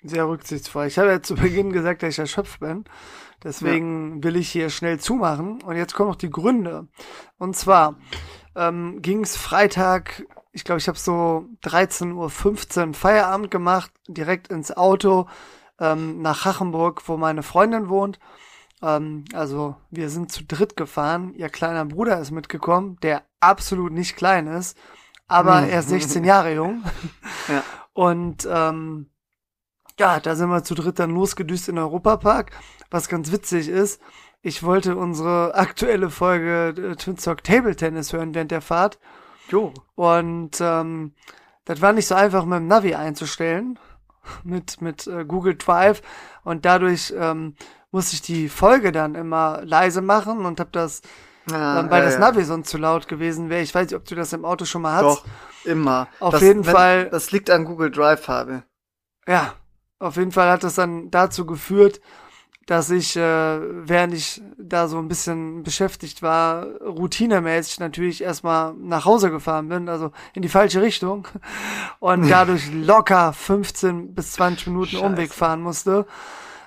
Sehr 0.03 0.27
rücksichtsvoll. 0.27 0.87
Ich 0.87 0.99
habe 0.99 1.09
ja 1.09 1.21
zu 1.23 1.35
Beginn 1.35 1.73
gesagt, 1.73 2.03
dass 2.03 2.09
ich 2.09 2.19
erschöpft 2.19 2.59
bin. 2.59 2.85
Deswegen 3.43 4.17
ja. 4.17 4.23
will 4.23 4.35
ich 4.35 4.49
hier 4.49 4.69
schnell 4.69 4.99
zumachen. 4.99 5.61
Und 5.61 5.75
jetzt 5.75 5.93
kommen 5.93 6.09
noch 6.09 6.15
die 6.15 6.29
Gründe. 6.29 6.87
Und 7.37 7.55
zwar 7.55 7.95
ähm, 8.55 9.01
ging 9.01 9.21
es 9.21 9.37
Freitag, 9.37 10.25
ich 10.51 10.63
glaube, 10.63 10.79
ich 10.79 10.87
habe 10.87 10.97
so 10.97 11.45
13.15 11.63 12.87
Uhr 12.87 12.93
Feierabend 12.93 13.51
gemacht, 13.51 13.91
direkt 14.07 14.47
ins 14.47 14.75
Auto 14.75 15.27
ähm, 15.79 16.21
nach 16.21 16.45
Hachenburg, 16.45 17.07
wo 17.07 17.17
meine 17.17 17.43
Freundin 17.43 17.89
wohnt. 17.89 18.19
Ähm, 18.81 19.25
also 19.33 19.75
wir 19.91 20.09
sind 20.09 20.31
zu 20.31 20.43
dritt 20.43 20.75
gefahren. 20.75 21.33
Ihr 21.35 21.49
kleiner 21.49 21.85
Bruder 21.85 22.19
ist 22.19 22.31
mitgekommen, 22.31 22.97
der 23.01 23.23
absolut 23.39 23.91
nicht 23.91 24.15
klein 24.15 24.47
ist, 24.47 24.77
aber 25.27 25.61
er 25.61 25.79
ist 25.79 25.89
16 25.89 26.23
Jahre 26.23 26.53
jung. 26.53 26.83
Ja. 27.47 27.63
Und 27.93 28.45
ähm, 28.51 29.09
Ja, 29.99 30.19
da 30.19 30.35
sind 30.35 30.49
wir 30.49 30.63
zu 30.63 30.75
dritt 30.75 30.99
dann 30.99 31.11
losgedüst 31.11 31.69
in 31.69 31.77
Europapark, 31.79 32.51
was 32.91 33.09
ganz 33.09 33.31
witzig 33.31 33.67
ist. 33.67 34.01
Ich 34.41 34.61
wollte 34.63 34.95
unsere 34.95 35.55
aktuelle 35.55 36.09
Folge 36.09 36.73
äh, 36.91 36.95
Twin 36.95 37.17
Talk 37.17 37.43
Table 37.43 37.75
Tennis 37.75 38.13
hören 38.13 38.35
während 38.35 38.51
der 38.51 38.61
Fahrt. 38.61 38.99
Jo. 39.49 39.73
Und 39.95 40.57
ähm, 40.61 41.13
das 41.65 41.81
war 41.81 41.93
nicht 41.93 42.07
so 42.07 42.15
einfach 42.15 42.45
mit 42.45 42.59
dem 42.59 42.67
Navi 42.67 42.93
einzustellen, 42.95 43.79
mit, 44.43 44.81
mit 44.81 45.07
äh, 45.07 45.25
Google 45.25 45.55
Drive. 45.55 46.01
Und 46.43 46.65
dadurch 46.65 47.13
ähm, 47.17 47.55
musste 47.91 48.15
ich 48.15 48.21
die 48.21 48.49
Folge 48.49 48.91
dann 48.91 49.15
immer 49.15 49.61
leise 49.63 50.01
machen 50.01 50.45
und 50.45 50.59
habe 50.59 50.69
das, 50.71 51.01
ähm, 51.49 51.89
weil 51.89 52.01
ja, 52.01 52.05
das 52.05 52.13
ja. 52.13 52.19
Navi 52.19 52.43
sonst 52.43 52.69
zu 52.69 52.77
laut 52.77 53.07
gewesen 53.07 53.49
wäre. 53.49 53.63
Ich 53.63 53.73
weiß 53.73 53.87
nicht, 53.87 53.95
ob 53.95 54.05
du 54.05 54.13
das 54.13 54.31
im 54.33 54.45
Auto 54.45 54.65
schon 54.65 54.83
mal 54.83 54.93
hast. 54.97 55.03
Doch, 55.03 55.25
immer. 55.65 56.07
Auf 56.19 56.33
das, 56.33 56.41
jeden 56.41 56.65
wenn, 56.65 56.73
Fall- 56.75 57.09
Das 57.09 57.31
liegt 57.31 57.49
an 57.49 57.65
Google 57.65 57.89
Drive, 57.89 58.21
Fabi. 58.25 58.61
Ja, 59.27 59.55
auf 59.99 60.17
jeden 60.17 60.31
Fall 60.31 60.49
hat 60.49 60.63
das 60.63 60.75
dann 60.75 61.09
dazu 61.11 61.45
geführt, 61.45 62.01
dass 62.67 62.89
ich, 62.89 63.15
äh, 63.15 63.19
während 63.21 64.13
ich 64.13 64.41
da 64.57 64.89
so 64.89 64.97
ein 64.97 65.07
bisschen 65.07 65.63
beschäftigt 65.63 66.21
war, 66.21 66.65
routinemäßig 66.81 67.79
natürlich 67.79 68.21
erstmal 68.21 68.73
nach 68.73 69.05
Hause 69.05 69.31
gefahren 69.31 69.69
bin, 69.69 69.87
also 69.87 70.11
in 70.33 70.41
die 70.41 70.49
falsche 70.49 70.81
Richtung 70.81 71.27
und 71.99 72.29
dadurch 72.29 72.69
locker 72.73 73.31
15 73.31 74.13
bis 74.13 74.33
20 74.33 74.67
Minuten 74.67 74.91
Scheiße. 74.91 75.03
Umweg 75.03 75.33
fahren 75.33 75.61
musste, 75.61 76.05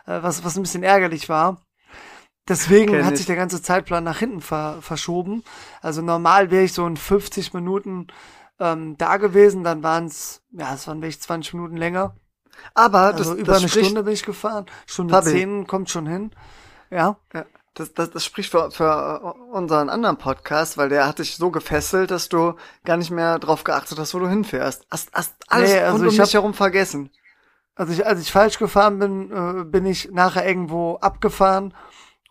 äh, 0.06 0.22
was, 0.22 0.42
was 0.42 0.56
ein 0.56 0.62
bisschen 0.62 0.82
ärgerlich 0.82 1.28
war. 1.28 1.60
Deswegen 2.48 2.92
Kenn 2.92 3.04
hat 3.04 3.12
ich. 3.12 3.18
sich 3.18 3.26
der 3.26 3.36
ganze 3.36 3.60
Zeitplan 3.60 4.02
nach 4.02 4.18
hinten 4.18 4.40
ver 4.40 4.78
verschoben. 4.80 5.44
Also 5.82 6.00
normal 6.00 6.50
wäre 6.50 6.64
ich 6.64 6.72
so 6.72 6.86
in 6.86 6.96
50 6.96 7.52
Minuten 7.52 8.06
ähm, 8.58 8.96
da 8.96 9.18
gewesen, 9.18 9.64
dann 9.64 9.82
waren 9.82 10.06
es, 10.06 10.42
ja, 10.52 10.72
es 10.72 10.88
waren 10.88 11.02
wirklich 11.02 11.20
20 11.20 11.54
Minuten 11.54 11.76
länger. 11.76 12.14
Aber 12.74 13.00
Also 13.00 13.30
das, 13.30 13.34
über 13.34 13.52
das 13.52 13.58
eine 13.60 13.68
spricht, 13.68 13.86
Stunde 13.86 14.02
bin 14.04 14.12
ich 14.14 14.24
gefahren. 14.24 14.66
Stunde 14.86 15.14
Fabi. 15.14 15.30
zehn 15.30 15.66
kommt 15.66 15.90
schon 15.90 16.06
hin. 16.06 16.30
Ja. 16.90 17.16
Ja, 17.32 17.44
das, 17.74 17.94
das, 17.94 18.10
das 18.10 18.24
spricht 18.24 18.50
für, 18.50 18.70
für 18.70 19.20
unseren 19.52 19.88
anderen 19.88 20.16
Podcast, 20.16 20.76
weil 20.76 20.88
der 20.88 21.06
hat 21.06 21.18
dich 21.18 21.36
so 21.36 21.50
gefesselt, 21.50 22.10
dass 22.10 22.28
du 22.28 22.54
gar 22.84 22.96
nicht 22.96 23.10
mehr 23.10 23.38
drauf 23.38 23.64
geachtet 23.64 23.98
hast, 23.98 24.14
wo 24.14 24.18
du 24.18 24.28
hinfährst. 24.28 24.86
Hast, 24.90 25.10
hast 25.12 25.34
alles 25.48 25.70
Nee, 25.70 25.78
also 25.78 25.92
rund 25.92 26.02
um 26.08 26.10
ich 26.14 26.20
dich 26.20 26.34
herum 26.34 26.54
vergessen. 26.54 27.10
Also 27.76 27.92
ich, 27.92 28.04
als 28.04 28.20
ich 28.20 28.32
falsch 28.32 28.58
gefahren 28.58 28.98
bin, 28.98 29.30
äh, 29.30 29.64
bin 29.64 29.86
ich 29.86 30.10
nachher 30.10 30.46
irgendwo 30.46 30.96
abgefahren 30.96 31.72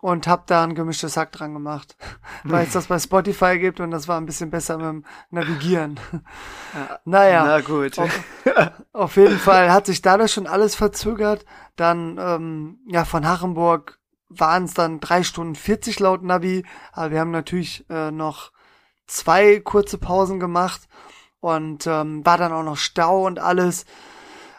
und 0.02 0.28
hab 0.28 0.48
da 0.48 0.64
ein 0.64 0.76
gemischtes 0.76 1.18
Hack 1.18 1.32
dran 1.32 1.54
gemacht. 1.54 1.98
Weil 2.44 2.66
es 2.66 2.74
das 2.74 2.88
bei 2.88 3.00
Spotify 3.00 3.60
gibt 3.60 3.80
und 3.80 3.92
das 3.92 4.08
war 4.08 4.18
ein 4.20 4.26
bisschen 4.26 4.50
besser 4.50 4.78
mit 4.78 4.86
dem 4.86 5.06
Navigieren. 5.30 6.00
Naja. 7.06 7.44
Na 7.46 7.62
gut. 7.62 8.00
Auf, 8.00 8.20
auf 8.94 9.16
jeden 9.18 9.40
Fall 9.40 9.72
hat 9.72 9.86
sich 9.86 10.02
dadurch 10.02 10.32
schon 10.32 10.48
alles 10.48 10.76
verzögert. 10.76 11.46
Dann, 11.76 12.18
ähm, 12.20 12.80
ja, 12.88 13.06
von 13.06 13.28
Hachenburg 13.28 14.00
waren 14.30 14.66
es 14.66 14.74
dann 14.74 15.00
drei 15.00 15.24
Stunden 15.24 15.56
40 15.56 16.00
laut 16.00 16.24
Navi. 16.24 16.66
Aber 16.94 17.12
wir 17.12 17.20
haben 17.20 17.32
natürlich 17.32 17.86
äh, 17.90 18.12
noch 18.12 18.52
zwei 19.08 19.60
kurze 19.60 19.98
Pausen 19.98 20.40
gemacht 20.40 20.88
und 21.42 21.88
ähm, 21.88 22.26
war 22.26 22.38
dann 22.38 22.54
auch 22.54 22.64
noch 22.64 22.78
Stau 22.78 23.26
und 23.26 23.40
alles. 23.40 23.86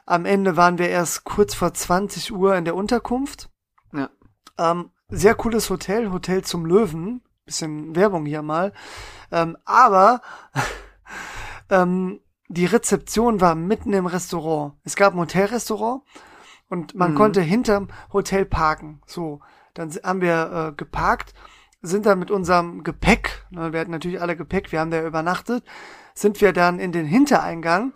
Am 0.04 0.26
Ende 0.26 0.56
waren 0.56 0.78
wir 0.78 0.88
erst 0.88 1.24
kurz 1.24 1.54
vor 1.54 1.72
20 1.72 2.32
Uhr 2.32 2.56
in 2.56 2.64
der 2.64 2.74
Unterkunft. 2.74 3.48
Ja. 3.92 4.10
Ähm, 4.58 4.90
sehr 5.10 5.34
cooles 5.34 5.70
Hotel, 5.70 6.10
Hotel 6.12 6.42
zum 6.42 6.66
Löwen. 6.66 7.22
Bisschen 7.46 7.96
Werbung 7.96 8.26
hier 8.26 8.42
mal. 8.42 8.72
Ähm, 9.32 9.56
aber 9.64 10.22
ähm, 11.70 12.20
die 12.48 12.66
Rezeption 12.66 13.40
war 13.40 13.54
mitten 13.54 13.92
im 13.92 14.06
Restaurant. 14.06 14.74
Es 14.84 14.96
gab 14.96 15.14
ein 15.14 15.20
Hotelrestaurant 15.20 16.02
und 16.68 16.94
man 16.94 17.12
Mhm. 17.12 17.16
konnte 17.16 17.40
hinterm 17.40 17.88
Hotel 18.12 18.44
parken. 18.44 19.00
So, 19.06 19.40
dann 19.74 19.90
haben 20.02 20.20
wir 20.20 20.70
äh, 20.70 20.76
geparkt, 20.76 21.34
sind 21.82 22.06
dann 22.06 22.18
mit 22.18 22.30
unserem 22.30 22.82
Gepäck, 22.82 23.46
ne, 23.50 23.72
wir 23.72 23.80
hatten 23.80 23.90
natürlich 23.90 24.20
alle 24.20 24.36
Gepäck, 24.36 24.70
wir 24.72 24.80
haben 24.80 24.90
da 24.90 25.04
übernachtet, 25.04 25.64
sind 26.14 26.40
wir 26.40 26.52
dann 26.52 26.78
in 26.78 26.92
den 26.92 27.06
Hintereingang 27.06 27.94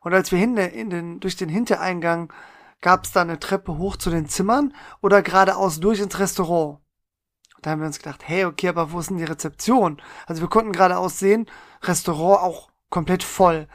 und 0.00 0.14
als 0.14 0.30
wir 0.30 0.38
hin, 0.38 0.56
in 0.56 0.90
den, 0.90 1.20
durch 1.20 1.36
den 1.36 1.48
Hintereingang 1.48 2.32
gab 2.80 3.04
es 3.04 3.12
da 3.12 3.22
eine 3.22 3.40
Treppe 3.40 3.78
hoch 3.78 3.96
zu 3.96 4.10
den 4.10 4.28
Zimmern 4.28 4.74
oder 5.00 5.22
geradeaus 5.22 5.80
durch 5.80 6.00
ins 6.00 6.18
Restaurant. 6.18 6.78
Da 7.62 7.70
haben 7.70 7.80
wir 7.80 7.86
uns 7.86 7.98
gedacht, 7.98 8.22
hey, 8.26 8.44
okay, 8.44 8.68
aber 8.68 8.92
wo 8.92 9.00
ist 9.00 9.10
denn 9.10 9.16
die 9.16 9.24
Rezeption? 9.24 10.00
Also 10.26 10.42
wir 10.42 10.48
konnten 10.48 10.72
geradeaus 10.72 11.18
sehen, 11.18 11.46
Restaurant 11.82 12.42
auch 12.42 12.70
komplett 12.90 13.22
voll. 13.22 13.66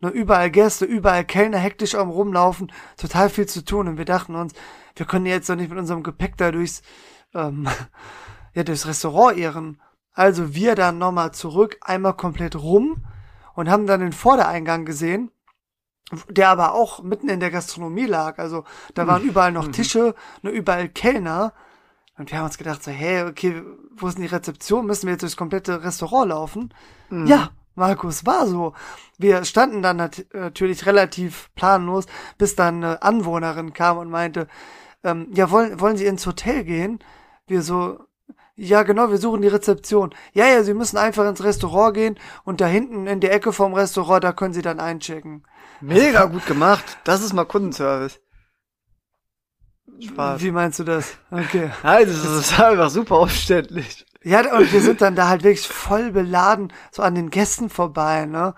Nur 0.00 0.12
überall 0.12 0.50
Gäste, 0.50 0.84
überall 0.84 1.24
Kellner 1.24 1.58
hektisch 1.58 1.94
am 1.94 2.10
Rumlaufen, 2.10 2.72
total 2.96 3.30
viel 3.30 3.46
zu 3.46 3.64
tun. 3.64 3.88
Und 3.88 3.98
wir 3.98 4.04
dachten 4.04 4.34
uns, 4.34 4.52
wir 4.96 5.06
können 5.06 5.26
jetzt 5.26 5.48
doch 5.48 5.56
nicht 5.56 5.70
mit 5.70 5.78
unserem 5.78 6.02
Gepäck 6.02 6.36
da 6.36 6.52
durchs, 6.52 6.82
ähm, 7.34 7.68
ja, 8.54 8.64
durchs 8.64 8.86
Restaurant 8.86 9.36
irren. 9.36 9.80
Also 10.12 10.54
wir 10.54 10.74
dann 10.74 10.98
nochmal 10.98 11.32
zurück, 11.32 11.76
einmal 11.80 12.14
komplett 12.14 12.56
rum 12.56 13.04
und 13.54 13.68
haben 13.68 13.86
dann 13.86 14.00
den 14.00 14.12
Vordereingang 14.12 14.84
gesehen, 14.84 15.30
der 16.28 16.50
aber 16.50 16.74
auch 16.74 17.02
mitten 17.02 17.28
in 17.28 17.40
der 17.40 17.50
Gastronomie 17.50 18.06
lag. 18.06 18.38
Also 18.38 18.64
da 18.94 19.06
waren 19.06 19.22
überall 19.22 19.52
noch 19.52 19.68
Tische, 19.68 20.14
nur 20.42 20.52
überall 20.52 20.88
Kellner. 20.88 21.52
Und 22.16 22.30
wir 22.30 22.38
haben 22.38 22.46
uns 22.46 22.58
gedacht, 22.58 22.82
so, 22.82 22.90
hey, 22.90 23.24
okay, 23.24 23.62
wo 23.96 24.06
ist 24.06 24.14
denn 24.14 24.22
die 24.22 24.28
Rezeption? 24.28 24.86
Müssen 24.86 25.06
wir 25.06 25.12
jetzt 25.12 25.22
durchs 25.22 25.36
komplette 25.36 25.82
Restaurant 25.82 26.28
laufen? 26.28 26.74
Ja, 27.26 27.50
Markus, 27.74 28.24
war 28.24 28.46
so. 28.46 28.74
Wir 29.18 29.44
standen 29.44 29.82
dann 29.82 29.96
nat 29.96 30.24
natürlich 30.32 30.86
relativ 30.86 31.50
planlos, 31.56 32.06
bis 32.38 32.54
dann 32.54 32.84
eine 32.84 33.02
Anwohnerin 33.02 33.72
kam 33.72 33.98
und 33.98 34.10
meinte, 34.10 34.46
ähm, 35.02 35.28
ja, 35.34 35.50
wollen, 35.50 35.80
wollen 35.80 35.96
Sie 35.96 36.06
ins 36.06 36.26
Hotel 36.26 36.64
gehen? 36.64 37.00
Wir 37.46 37.62
so, 37.62 37.98
ja, 38.54 38.84
genau, 38.84 39.10
wir 39.10 39.18
suchen 39.18 39.42
die 39.42 39.48
Rezeption. 39.48 40.14
Ja, 40.32 40.46
ja, 40.46 40.62
Sie 40.62 40.74
müssen 40.74 40.96
einfach 40.96 41.28
ins 41.28 41.42
Restaurant 41.42 41.94
gehen 41.94 42.18
und 42.44 42.60
da 42.60 42.66
hinten 42.66 43.08
in 43.08 43.20
der 43.20 43.32
Ecke 43.32 43.52
vom 43.52 43.74
Restaurant, 43.74 44.22
da 44.22 44.32
können 44.32 44.54
Sie 44.54 44.62
dann 44.62 44.78
einchecken. 44.78 45.42
Mega 45.86 46.24
gut 46.24 46.46
gemacht. 46.46 46.84
Das 47.04 47.22
ist 47.22 47.32
mal 47.32 47.44
Kundenservice. 47.44 48.20
Spaß. 50.00 50.40
Wie 50.40 50.50
meinst 50.50 50.78
du 50.78 50.84
das? 50.84 51.14
Okay. 51.30 51.70
Nein, 51.82 52.06
das 52.06 52.24
ist 52.24 52.58
einfach 52.58 52.90
super 52.90 53.20
umständlich. 53.20 54.04
Ja, 54.22 54.40
und 54.56 54.72
wir 54.72 54.80
sind 54.80 55.02
dann 55.02 55.14
da 55.14 55.28
halt 55.28 55.44
wirklich 55.44 55.68
voll 55.68 56.10
beladen, 56.10 56.72
so 56.90 57.02
an 57.02 57.14
den 57.14 57.30
Gästen 57.30 57.68
vorbei, 57.68 58.24
ne? 58.24 58.54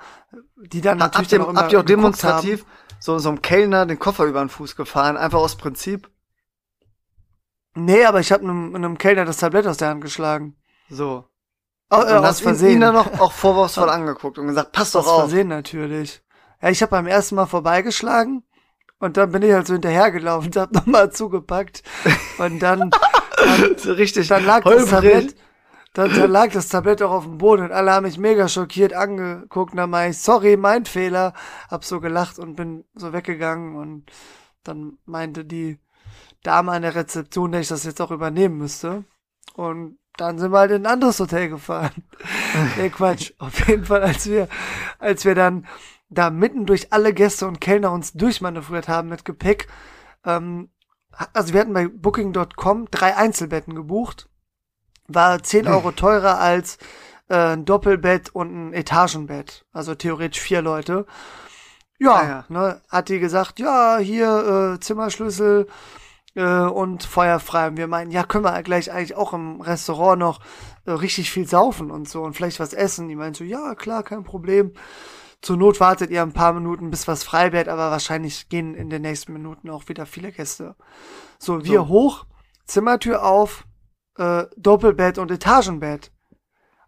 Die 0.57 0.81
dann 0.81 0.99
natürlich 0.99 1.25
Habt 1.27 1.33
ihr, 1.33 1.39
dann 1.41 1.57
auch 1.57 1.61
habt 1.61 1.73
ihr 1.73 1.81
auch 1.81 1.85
demonstrativ 1.85 2.61
Haben. 2.61 2.71
so, 3.01 3.19
so 3.19 3.29
einem 3.29 3.43
Kellner 3.43 3.85
den 3.85 3.99
Koffer 3.99 4.25
über 4.25 4.41
den 4.41 4.49
Fuß 4.49 4.77
gefahren? 4.77 5.17
Einfach 5.17 5.41
aus 5.41 5.57
Prinzip? 5.57 6.09
Nee, 7.75 8.05
aber 8.05 8.21
ich 8.21 8.31
habe 8.33 8.45
einem, 8.45 8.75
einem 8.75 8.97
Kellner 8.97 9.25
das 9.25 9.39
Tablett 9.39 9.67
aus 9.67 9.77
der 9.77 9.89
Hand 9.89 10.01
geschlagen. 10.03 10.57
So. 10.89 11.25
Oh, 11.91 11.97
Und 11.97 12.09
äh, 12.09 12.13
aus 12.13 12.25
hast 12.25 12.41
ihn, 12.41 12.45
Versehen. 12.45 12.73
ihn 12.75 12.81
dann 12.81 12.95
noch 12.95 13.21
auch 13.21 13.33
vorwurfsvoll 13.33 13.91
angeguckt 13.91 14.39
und 14.39 14.47
gesagt, 14.47 14.73
pass 14.73 14.93
doch 14.93 15.01
aus 15.01 15.09
auf. 15.09 15.21
Versehen 15.23 15.49
natürlich. 15.49 16.23
Ja, 16.63 16.71
ich 16.71 16.83
habe 16.83 16.91
beim 16.91 17.07
ersten 17.07 17.35
Mal 17.35 17.47
vorbeigeschlagen 17.47 18.43
und 18.99 19.17
dann 19.17 19.33
bin 19.33 19.43
ich 19.43 19.53
halt 19.53 19.67
so 19.67 19.75
hinterhergelaufen 19.75 20.49
und 20.49 20.57
hab 20.57 20.73
nochmal 20.73 21.13
zugepackt. 21.13 21.83
Und 22.39 22.61
dann, 22.61 22.91
dann, 22.91 22.91
So 23.77 23.93
richtig 23.93 24.29
dann 24.29 24.45
lag 24.45 24.63
das 24.65 24.73
holprig. 24.73 24.91
Tablett, 24.91 25.37
dann, 25.93 26.15
dann 26.15 26.31
lag 26.31 26.53
das 26.53 26.69
Tablett 26.69 27.03
auch 27.03 27.11
auf 27.11 27.25
dem 27.25 27.39
Boden 27.39 27.65
und 27.65 27.73
alle 27.73 27.93
haben 27.93 28.05
mich 28.05 28.19
mega 28.19 28.49
schockiert 28.49 28.93
angeguckt 28.93 29.73
und 29.73 29.79
dann 29.79 29.91
meinte 29.91 30.17
ich, 30.17 30.23
sorry, 30.23 30.57
mein 30.57 30.85
Fehler. 30.85 31.33
Hab 31.71 31.85
so 31.85 32.01
gelacht 32.01 32.39
und 32.39 32.57
bin 32.57 32.85
so 32.95 33.13
weggegangen 33.13 33.77
und 33.77 34.05
dann 34.65 34.99
meinte 35.05 35.45
die 35.45 35.79
Dame 36.43 36.73
an 36.73 36.83
der 36.83 36.95
Rezeption, 36.95 37.53
dass 37.53 37.63
ich 37.63 37.69
das 37.69 37.85
jetzt 37.85 38.01
auch 38.01 38.11
übernehmen 38.11 38.59
müsste. 38.59 39.05
Und 39.55 39.99
dann 40.17 40.39
sind 40.39 40.53
wir 40.53 40.59
halt 40.59 40.71
in 40.71 40.83
ein 40.83 40.93
anderes 40.93 41.21
Hotel 41.21 41.49
gefahren. 41.49 41.93
nee, 42.77 42.91
Quatsch. 42.91 43.33
Auf 43.39 43.69
jeden 43.69 43.85
Fall, 43.85 44.03
als 44.03 44.29
wir, 44.29 44.49
als 44.99 45.25
wir 45.25 45.35
dann 45.35 45.67
da 46.09 46.31
mitten 46.31 46.67
durch 46.67 46.93
alle 46.93 47.13
Gäste 47.13 47.47
und 47.47 47.61
Kellner 47.61 47.93
uns 47.93 48.13
durchmanövriert 48.13 48.89
haben 48.89 49.09
mit 49.09 49.25
Gepäck, 49.25 49.69
ähm, 50.25 50.71
also 51.33 51.55
wir 51.55 51.61
hatten 51.61 51.73
bei 51.73 51.89
Booking.com 51.89 52.89
drei 52.91 53.17
Einzelbetten 53.17 53.75
gebucht, 53.75 54.29
war 55.09 55.43
10 55.43 55.67
Euro 55.69 55.93
teurer 55.93 56.39
als 56.39 56.79
äh, 57.29 57.55
ein 57.55 57.65
Doppelbett 57.65 58.35
und 58.35 58.55
ein 58.55 58.73
Etagenbett, 58.73 59.65
also 59.73 59.95
theoretisch 59.95 60.41
vier 60.41 60.63
Leute. 60.63 61.07
Ja, 61.99 62.15
Ah, 62.15 62.29
ja. 62.29 62.45
Ne, 62.49 62.83
hat 62.91 63.09
die 63.09 63.19
gesagt, 63.19 63.59
ja, 63.59 63.99
hier 63.99 64.75
äh, 64.75 64.81
Zimmerschlüssel 64.81 65.67
äh, 66.35 66.45
und 66.45 67.05
feuerfrei. 67.05 67.69
Und 67.69 67.77
wir 67.79 67.87
meinen, 67.87 68.11
ja, 68.11 68.25
können 68.25 68.45
wir 68.45 68.63
gleich 68.63 68.93
eigentlich 68.93 69.17
auch 69.17 69.33
im 69.33 69.61
Restaurant 69.63 70.19
noch 70.19 70.41
äh, 70.85 70.91
richtig 70.91 71.31
viel 71.31 71.49
saufen 71.49 71.91
und 71.91 72.09
so 72.09 72.23
und 72.23 72.35
vielleicht 72.35 72.61
was 72.61 72.75
essen. 72.75 73.09
Die 73.09 73.17
meint 73.17 73.37
so, 73.37 73.45
ja, 73.45 73.75
klar, 73.75 74.03
kein 74.03 74.25
Problem. 74.25 74.73
Zur 75.47 75.57
Not 75.57 75.79
wartet 75.79 76.11
ihr 76.11 76.23
ein 76.23 76.33
paar 76.33 76.53
Minuten, 76.53 76.91
bis 76.91 77.07
was 77.07 77.23
frei 77.23 77.53
wird, 77.53 77.69
aber 77.69 77.93
wahrscheinlich 77.93 78.49
gehen 78.49 78.75
in 78.75 78.91
den 78.91 79.03
nächsten 79.03 79.33
Minuten 79.33 79.71
auch 79.71 79.89
wieder 79.89 80.05
viele 80.05 80.33
Gäste. 80.33 80.75
So, 81.39 81.65
wir 81.65 81.83
So. 81.83 81.89
hoch, 81.89 82.27
Zimmertür 82.65 83.25
auf, 83.25 83.65
äh, 84.19 84.47
Doppelbett 84.57 85.19
und 85.19 85.31
Etagenbett. 85.31 86.11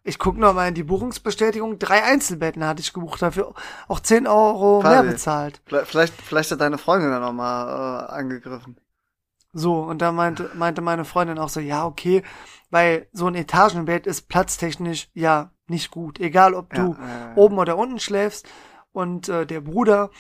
Ich 0.03 0.19
gucke 0.19 0.41
noch 0.41 0.55
mal 0.55 0.67
in 0.67 0.75
die 0.75 0.83
Buchungsbestätigung. 0.83 1.79
Drei 1.79 2.03
Einzelbetten 2.03 2.67
hatte 2.67 2.81
ich 2.81 2.93
gebucht, 2.93 3.23
dafür 3.23 3.55
auch 3.87 4.01
10 4.01 4.27
Euro 4.27 4.81
Fabi, 4.81 4.93
mehr 4.93 5.13
bezahlt. 5.13 5.63
Vielleicht, 5.85 6.21
vielleicht 6.21 6.51
hat 6.51 6.61
deine 6.61 6.79
Freundin 6.79 7.13
dann 7.13 7.23
noch 7.23 7.33
mal 7.33 8.09
äh, 8.09 8.13
angegriffen. 8.13 8.77
So, 9.53 9.85
und 9.85 10.03
da 10.03 10.11
meinte, 10.11 10.51
meinte 10.55 10.81
meine 10.81 11.05
Freundin 11.05 11.39
auch 11.39 11.49
so, 11.49 11.61
ja, 11.61 11.87
okay, 11.87 12.25
weil 12.71 13.07
so 13.13 13.29
ein 13.29 13.37
Etagenbett 13.37 14.09
ist 14.09 14.29
platztechnisch 14.29 15.11
ja 15.15 15.53
nicht 15.71 15.91
gut. 15.91 16.19
Egal, 16.21 16.55
ob 16.55 16.73
du 16.73 16.97
ja, 16.99 17.33
äh, 17.33 17.37
oben 17.37 17.59
oder 17.59 17.77
unten 17.77 17.99
schläfst. 17.99 18.49
Und 18.93 19.29
äh, 19.29 19.47
der 19.47 19.61
Bruder 19.61 20.11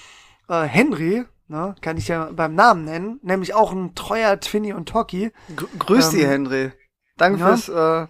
äh, 0.49 0.63
Henry, 0.63 1.25
ne, 1.49 1.75
kann 1.81 1.97
ich 1.97 2.09
ja 2.09 2.31
beim 2.33 2.55
Namen 2.55 2.85
nennen, 2.85 3.21
nämlich 3.23 3.55
auch 3.55 3.73
ein 3.73 3.95
treuer 3.95 4.39
Twinny 4.41 4.73
und 4.73 4.89
Toki. 4.89 5.33
grüß 5.79 6.13
ähm, 6.13 6.19
dich, 6.19 6.27
Henry. 6.27 6.73
Danke 7.17 7.41
ja. 7.41 7.57
fürs 7.57 7.69
äh, 7.69 8.07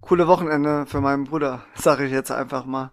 coole 0.00 0.26
Wochenende 0.26 0.86
für 0.86 1.00
meinen 1.00 1.24
Bruder, 1.24 1.62
sag 1.74 2.00
ich 2.00 2.10
jetzt 2.10 2.30
einfach 2.30 2.64
mal. 2.64 2.92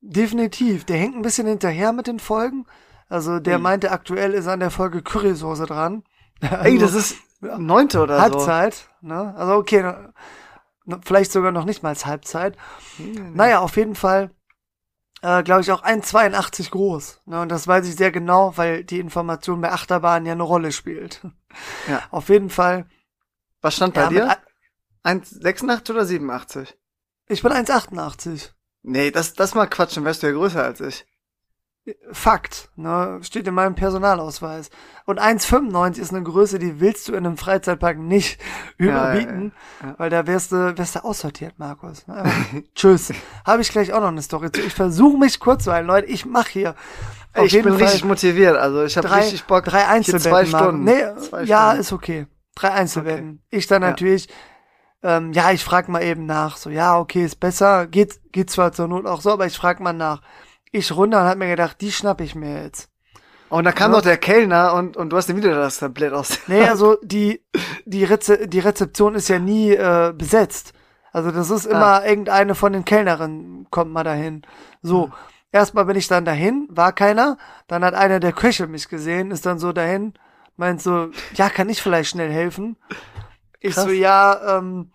Definitiv. 0.00 0.84
Der 0.84 0.96
hängt 0.96 1.16
ein 1.16 1.22
bisschen 1.22 1.46
hinterher 1.46 1.92
mit 1.92 2.06
den 2.06 2.20
Folgen. 2.20 2.66
Also 3.08 3.40
der 3.40 3.56
hm. 3.56 3.62
meinte, 3.62 3.90
aktuell 3.90 4.32
ist 4.32 4.46
an 4.46 4.60
der 4.60 4.70
Folge 4.70 5.02
Currysoße 5.02 5.66
dran. 5.66 6.04
Ey, 6.40 6.78
das 6.78 6.94
ist 6.94 7.16
neunte 7.40 8.00
oder 8.00 8.20
Halbzeit, 8.20 8.88
so. 9.00 9.08
ne? 9.08 9.34
Also 9.36 9.54
okay, 9.54 9.92
vielleicht 11.04 11.32
sogar 11.32 11.52
noch 11.52 11.64
nicht 11.64 11.82
mal 11.82 11.90
als 11.90 12.06
Halbzeit. 12.06 12.56
Hm. 12.96 13.34
Naja, 13.34 13.60
auf 13.60 13.76
jeden 13.76 13.94
Fall, 13.94 14.30
äh, 15.22 15.42
glaube 15.42 15.62
ich, 15.62 15.72
auch 15.72 15.82
1,82 15.82 16.70
groß. 16.70 17.22
Ne? 17.26 17.40
Und 17.40 17.48
das 17.48 17.66
weiß 17.66 17.86
ich 17.88 17.96
sehr 17.96 18.12
genau, 18.12 18.56
weil 18.56 18.84
die 18.84 19.00
Information 19.00 19.60
bei 19.60 19.72
Achterbahn 19.72 20.26
ja 20.26 20.32
eine 20.32 20.42
Rolle 20.42 20.72
spielt. 20.72 21.22
Ja. 21.88 22.02
Auf 22.10 22.28
jeden 22.28 22.50
Fall. 22.50 22.86
Was 23.62 23.76
stand 23.76 23.94
bei 23.94 24.02
ja, 24.02 24.08
dir? 24.08 24.36
1,86 25.04 25.90
oder 25.90 26.04
87? 26.04 26.76
Ich 27.28 27.42
bin 27.42 27.52
1,88. 27.52 28.50
Nee, 28.82 29.10
das, 29.10 29.34
das 29.34 29.54
mal 29.54 29.66
Quatsch, 29.66 29.96
dann 29.96 30.04
wärst 30.04 30.22
du 30.22 30.28
ja 30.28 30.32
größer 30.32 30.62
als 30.62 30.80
ich. 30.80 31.06
Fakt, 32.10 32.70
ne, 32.74 33.20
steht 33.22 33.46
in 33.46 33.54
meinem 33.54 33.76
Personalausweis. 33.76 34.70
Und 35.04 35.20
1,95 35.20 36.00
ist 36.00 36.12
eine 36.12 36.24
Größe, 36.24 36.58
die 36.58 36.80
willst 36.80 37.06
du 37.06 37.12
in 37.12 37.24
einem 37.24 37.36
Freizeitpark 37.36 37.96
nicht 37.98 38.40
überbieten, 38.76 39.52
ja, 39.80 39.86
ja, 39.86 39.92
ja. 39.92 39.98
weil 39.98 40.10
da 40.10 40.26
wärst 40.26 40.50
du, 40.50 40.76
wärst 40.76 40.96
du 40.96 41.04
aussortiert, 41.04 41.54
Markus. 41.58 42.04
Tschüss. 42.74 43.12
Habe 43.46 43.62
ich 43.62 43.70
gleich 43.70 43.92
auch 43.92 44.00
noch 44.00 44.08
eine 44.08 44.22
Story 44.22 44.50
zu. 44.50 44.62
Ich 44.62 44.74
versuche 44.74 45.16
mich 45.16 45.38
kurz 45.38 45.64
zu 45.64 45.72
halten, 45.72 45.86
Leute. 45.86 46.08
Ich 46.08 46.26
mache 46.26 46.50
hier. 46.50 46.74
ich 47.40 47.52
bin 47.52 47.62
Fall 47.62 47.74
richtig 47.74 48.04
motiviert, 48.04 48.56
also 48.56 48.82
ich 48.82 48.96
habe 48.96 49.14
richtig 49.14 49.44
Bock. 49.44 49.64
Drei 49.64 49.86
Einzelbetten. 49.86 50.30
Zwei 50.30 50.44
Stunden. 50.46 50.84
Nee, 50.84 51.04
zwei 51.28 51.42
ja, 51.44 51.66
Stunden. 51.66 51.80
ist 51.80 51.92
okay. 51.92 52.26
Drei 52.56 52.72
Einzelbetten. 52.72 53.42
Okay. 53.46 53.58
Ich 53.58 53.66
dann 53.68 53.82
natürlich 53.82 54.28
ähm, 55.02 55.32
ja, 55.32 55.52
ich 55.52 55.62
frag 55.62 55.88
mal 55.88 56.02
eben 56.02 56.26
nach. 56.26 56.56
So, 56.56 56.68
ja, 56.68 56.98
okay, 56.98 57.24
ist 57.24 57.38
besser. 57.38 57.86
Geht, 57.86 58.32
geht 58.32 58.50
zwar 58.50 58.72
zur 58.72 58.88
Not 58.88 59.06
auch 59.06 59.20
so, 59.20 59.30
aber 59.30 59.46
ich 59.46 59.56
frag 59.56 59.78
mal 59.78 59.92
nach. 59.92 60.20
Ich 60.76 60.94
runter 60.94 61.22
und 61.22 61.26
hab 61.26 61.38
mir 61.38 61.48
gedacht, 61.48 61.80
die 61.80 61.90
schnapp 61.90 62.20
ich 62.20 62.34
mir 62.34 62.64
jetzt. 62.64 62.90
Und 63.48 63.64
da 63.64 63.72
kam 63.72 63.92
ja. 63.92 63.96
noch 63.96 64.02
der 64.02 64.18
Kellner 64.18 64.74
und, 64.74 64.94
und 64.94 65.08
du 65.08 65.16
hast 65.16 65.26
dir 65.26 65.34
wieder 65.34 65.54
das 65.54 65.78
Tablett 65.78 66.12
aus. 66.12 66.38
Nee, 66.48 66.64
also 66.64 66.98
die, 67.02 67.42
die, 67.86 68.04
Reze 68.04 68.46
die 68.46 68.58
Rezeption 68.58 69.14
ist 69.14 69.28
ja 69.28 69.38
nie 69.38 69.70
äh, 69.70 70.12
besetzt. 70.14 70.74
Also 71.12 71.30
das 71.30 71.48
ist 71.48 71.64
immer 71.64 72.02
ah. 72.02 72.04
irgendeine 72.04 72.54
von 72.54 72.74
den 72.74 72.84
Kellnerinnen 72.84 73.68
kommt 73.70 73.90
mal 73.90 74.04
dahin. 74.04 74.42
So, 74.82 75.06
mhm. 75.06 75.12
erstmal 75.50 75.86
bin 75.86 75.96
ich 75.96 76.08
dann 76.08 76.26
dahin, 76.26 76.68
war 76.70 76.92
keiner. 76.92 77.38
Dann 77.68 77.82
hat 77.82 77.94
einer 77.94 78.20
der 78.20 78.34
Köche 78.34 78.66
mich 78.66 78.90
gesehen, 78.90 79.30
ist 79.30 79.46
dann 79.46 79.58
so 79.58 79.72
dahin, 79.72 80.12
meint 80.56 80.82
so, 80.82 81.08
ja, 81.36 81.48
kann 81.48 81.70
ich 81.70 81.80
vielleicht 81.80 82.10
schnell 82.10 82.30
helfen? 82.30 82.76
Ich 83.60 83.76
Krass. 83.76 83.84
so, 83.84 83.90
ja, 83.92 84.58
ähm, 84.58 84.90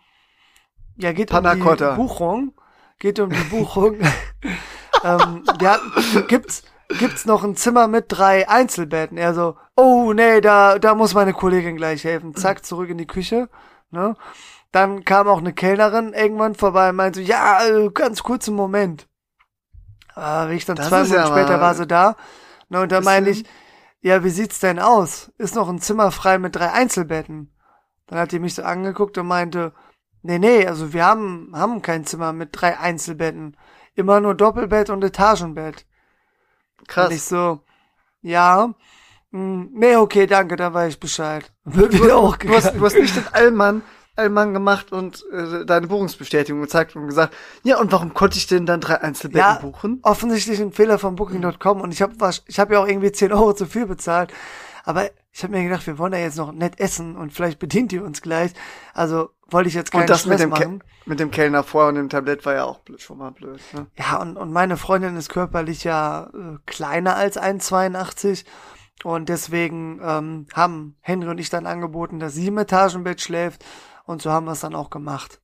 ja, 0.98 1.12
geht 1.12 1.34
um 1.34 1.44
die 1.44 1.96
Buchung. 1.96 2.54
Geht 3.00 3.20
um 3.20 3.32
die 3.32 3.44
Buchung. 3.46 3.98
ähm, 5.04 5.44
ja, 5.60 5.80
gibt's, 6.28 6.64
gibt's 7.00 7.26
noch 7.26 7.44
ein 7.44 7.56
Zimmer 7.56 7.88
mit 7.88 8.06
drei 8.08 8.48
Einzelbetten? 8.48 9.18
Er 9.18 9.34
so, 9.34 9.58
oh 9.76 10.14
nee, 10.14 10.42
da, 10.42 10.80
da 10.80 10.96
muss 10.96 11.14
meine 11.14 11.34
Kollegin 11.34 11.78
gleich 11.78 12.04
helfen. 12.04 12.36
Zack, 12.36 12.66
zurück 12.66 12.90
in 12.90 12.98
die 12.98 13.08
Küche. 13.08 13.50
Ne? 13.90 14.16
Dann 14.72 15.04
kam 15.04 15.28
auch 15.28 15.40
eine 15.40 15.54
Kellnerin 15.54 16.14
irgendwann 16.14 16.56
vorbei 16.56 16.90
und 16.90 16.96
meinte 16.96 17.22
so, 17.22 17.26
ja, 17.26 17.66
äh, 17.66 17.90
ganz 17.90 18.24
kurzen 18.24 18.56
Moment. 18.56 19.08
Äh, 20.16 20.50
wie 20.50 20.56
ich 20.56 20.66
dann 20.66 20.78
das 20.78 20.90
zwei 20.90 21.04
Minuten 21.04 21.22
ja 21.22 21.28
später 21.28 21.62
war 21.62 21.76
sie 21.76 21.88
da. 21.88 22.16
Ne, 22.70 22.82
und 22.82 22.92
da 22.92 23.02
meine 23.02 23.30
ich, 23.30 23.44
ja, 24.02 24.24
wie 24.24 24.30
sieht's 24.30 24.60
denn 24.60 24.80
aus? 24.80 25.32
Ist 25.38 25.56
noch 25.56 25.70
ein 25.70 25.80
Zimmer 25.80 26.12
frei 26.12 26.38
mit 26.40 26.56
drei 26.56 26.72
Einzelbetten? 26.72 27.54
Dann 28.08 28.20
hat 28.20 28.32
die 28.32 28.40
mich 28.40 28.56
so 28.56 28.64
angeguckt 28.64 29.18
und 29.18 29.28
meinte, 29.28 29.74
nee, 30.22 30.40
nee, 30.40 30.66
also 30.66 30.94
wir 30.94 31.06
haben, 31.06 31.52
haben 31.54 31.82
kein 31.82 32.06
Zimmer 32.06 32.34
mit 32.34 32.50
drei 32.52 32.78
Einzelbetten. 32.78 33.58
Immer 33.96 34.20
nur 34.20 34.36
Doppelbett 34.36 34.90
und 34.90 35.04
Etagenbett. 35.04 35.86
Krass. 36.88 37.10
Und 37.10 37.16
ich 37.16 37.24
so, 37.24 37.60
ja, 38.22 38.74
mh, 39.32 39.40
hm, 39.40 39.70
nee, 39.74 39.96
okay, 39.96 40.28
danke, 40.28 40.56
da 40.56 40.74
weiß 40.74 40.94
ich 40.94 41.00
Bescheid. 41.00 41.52
Wird 41.64 41.94
du, 41.94 42.16
auch 42.16 42.38
du, 42.38 42.50
hast, 42.50 42.74
du 42.76 42.86
hast 42.86 42.96
nicht 42.96 43.16
den 43.16 43.28
Allmann, 43.32 43.82
Allmann 44.16 44.54
gemacht 44.54 44.92
und 44.92 45.26
äh, 45.32 45.66
deine 45.66 45.88
Buchungsbestätigung 45.88 46.62
gezeigt 46.62 46.96
und 46.96 47.08
gesagt, 47.08 47.34
ja, 47.64 47.80
und 47.80 47.92
warum 47.92 48.14
konnte 48.14 48.38
ich 48.38 48.48
denn 48.48 48.66
dann 48.66 48.82
drei 48.82 49.02
Einzelbetten 49.02 49.40
ja, 49.40 49.60
buchen? 49.60 50.00
Offensichtlich 50.04 50.60
ein 50.60 50.72
Fehler 50.72 51.00
von 51.00 51.16
Booking.com 51.16 51.82
und 51.82 51.94
ich 51.94 52.02
habe 52.02 52.14
ich 52.48 52.60
hab 52.60 52.72
ja 52.72 52.80
auch 52.80 52.88
irgendwie 52.88 53.12
10 53.12 53.32
Euro 53.34 53.54
zu 53.54 53.66
viel 53.66 53.86
bezahlt. 53.86 54.34
Aber 54.84 55.10
ich 55.32 55.44
habe 55.44 55.54
mir 55.54 55.64
gedacht, 55.64 55.86
wir 55.88 55.98
wollen 55.98 56.12
da 56.12 56.18
jetzt 56.18 56.38
noch 56.38 56.52
nett 56.52 56.80
essen 56.80 57.16
und 57.16 57.34
vielleicht 57.34 57.60
bedient 57.60 57.94
ihr 57.94 58.04
uns 58.04 58.22
gleich. 58.22 58.52
Also 58.94 59.30
wollte 59.52 59.70
ich 59.70 59.76
jetzt 59.76 59.92
keinen 59.92 60.02
und 60.02 60.10
das 60.10 60.22
Stress 60.22 60.32
mit 60.32 60.40
dem 60.40 60.50
machen. 60.50 60.80
Ke 60.80 60.86
mit 61.06 61.20
dem 61.20 61.32
Kellner 61.32 61.64
vor 61.64 61.88
und 61.88 61.96
dem 61.96 62.10
Tablett 62.10 62.46
war 62.46 62.54
ja 62.54 62.64
auch 62.64 62.80
schon 62.98 63.18
mal 63.18 63.32
blöd. 63.32 63.60
Ne? 63.74 63.88
Ja, 63.98 64.18
und, 64.18 64.38
und 64.38 64.52
meine 64.52 64.78
Freundin 64.78 65.18
ist 65.18 65.30
körperlich 65.30 65.84
ja 65.84 66.30
äh, 66.34 66.58
kleiner 66.66 67.16
als 67.16 67.40
1,82 67.40 68.46
und 69.04 69.30
deswegen 69.30 70.00
ähm, 70.04 70.48
haben 70.54 70.96
Henry 71.02 71.30
und 71.30 71.40
ich 71.40 71.50
dann 71.50 71.66
angeboten, 71.66 72.20
dass 72.20 72.34
sie 72.34 72.48
im 72.48 72.58
Etagenbett 72.58 73.22
schläft 73.22 73.66
und 74.06 74.22
so 74.22 74.32
haben 74.32 74.46
wir 74.46 74.52
es 74.52 74.60
dann 74.60 74.76
auch 74.76 74.90
gemacht. 74.90 75.42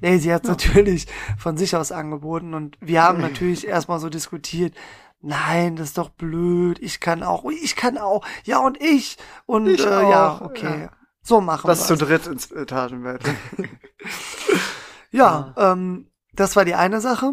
Nee, 0.00 0.18
sie 0.18 0.32
hat 0.32 0.44
ja. 0.44 0.50
natürlich 0.50 1.06
von 1.38 1.56
sich 1.56 1.76
aus 1.76 1.92
angeboten 1.92 2.54
und 2.54 2.76
wir 2.80 3.02
haben 3.02 3.20
natürlich 3.22 3.66
erstmal 3.66 4.00
so 4.00 4.08
diskutiert, 4.08 4.74
nein, 5.20 5.76
das 5.76 5.88
ist 5.88 5.98
doch 5.98 6.10
blöd, 6.10 6.78
ich 6.80 7.00
kann 7.00 7.22
auch, 7.22 7.44
ich 7.50 7.76
kann 7.76 7.98
auch, 7.98 8.24
ja 8.44 8.58
und 8.58 8.80
ich 8.80 9.16
und 9.46 9.66
ich 9.66 9.84
äh, 9.84 10.10
ja, 10.10 10.40
okay. 10.42 10.82
Ja. 10.82 10.90
So 11.24 11.40
machen 11.40 11.64
wir 11.64 11.68
Das 11.68 11.86
zu 11.86 11.96
dritt 11.96 12.26
ins 12.26 12.52
Etagenbett. 12.52 13.22
ja, 15.10 15.54
ja, 15.56 15.72
ähm, 15.72 16.10
das 16.34 16.54
war 16.54 16.66
die 16.66 16.74
eine 16.74 17.00
Sache. 17.00 17.32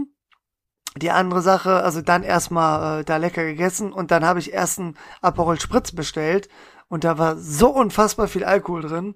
Die 0.96 1.12
andere 1.12 1.42
Sache, 1.42 1.84
also 1.84 2.02
dann 2.02 2.24
erstmal 2.24 3.02
äh, 3.02 3.04
da 3.04 3.18
lecker 3.18 3.44
gegessen 3.44 3.94
und 3.94 4.12
dann 4.12 4.26
habe 4.26 4.40
ich 4.40 4.54
erst 4.54 4.80
einen 4.80 4.98
Aperol 5.22 5.60
Spritz 5.60 5.92
bestellt 5.92 6.50
und 6.88 7.04
da 7.04 7.18
war 7.18 7.38
so 7.38 7.70
unfassbar 7.70 8.28
viel 8.28 8.44
Alkohol 8.44 8.82
drin. 8.82 9.16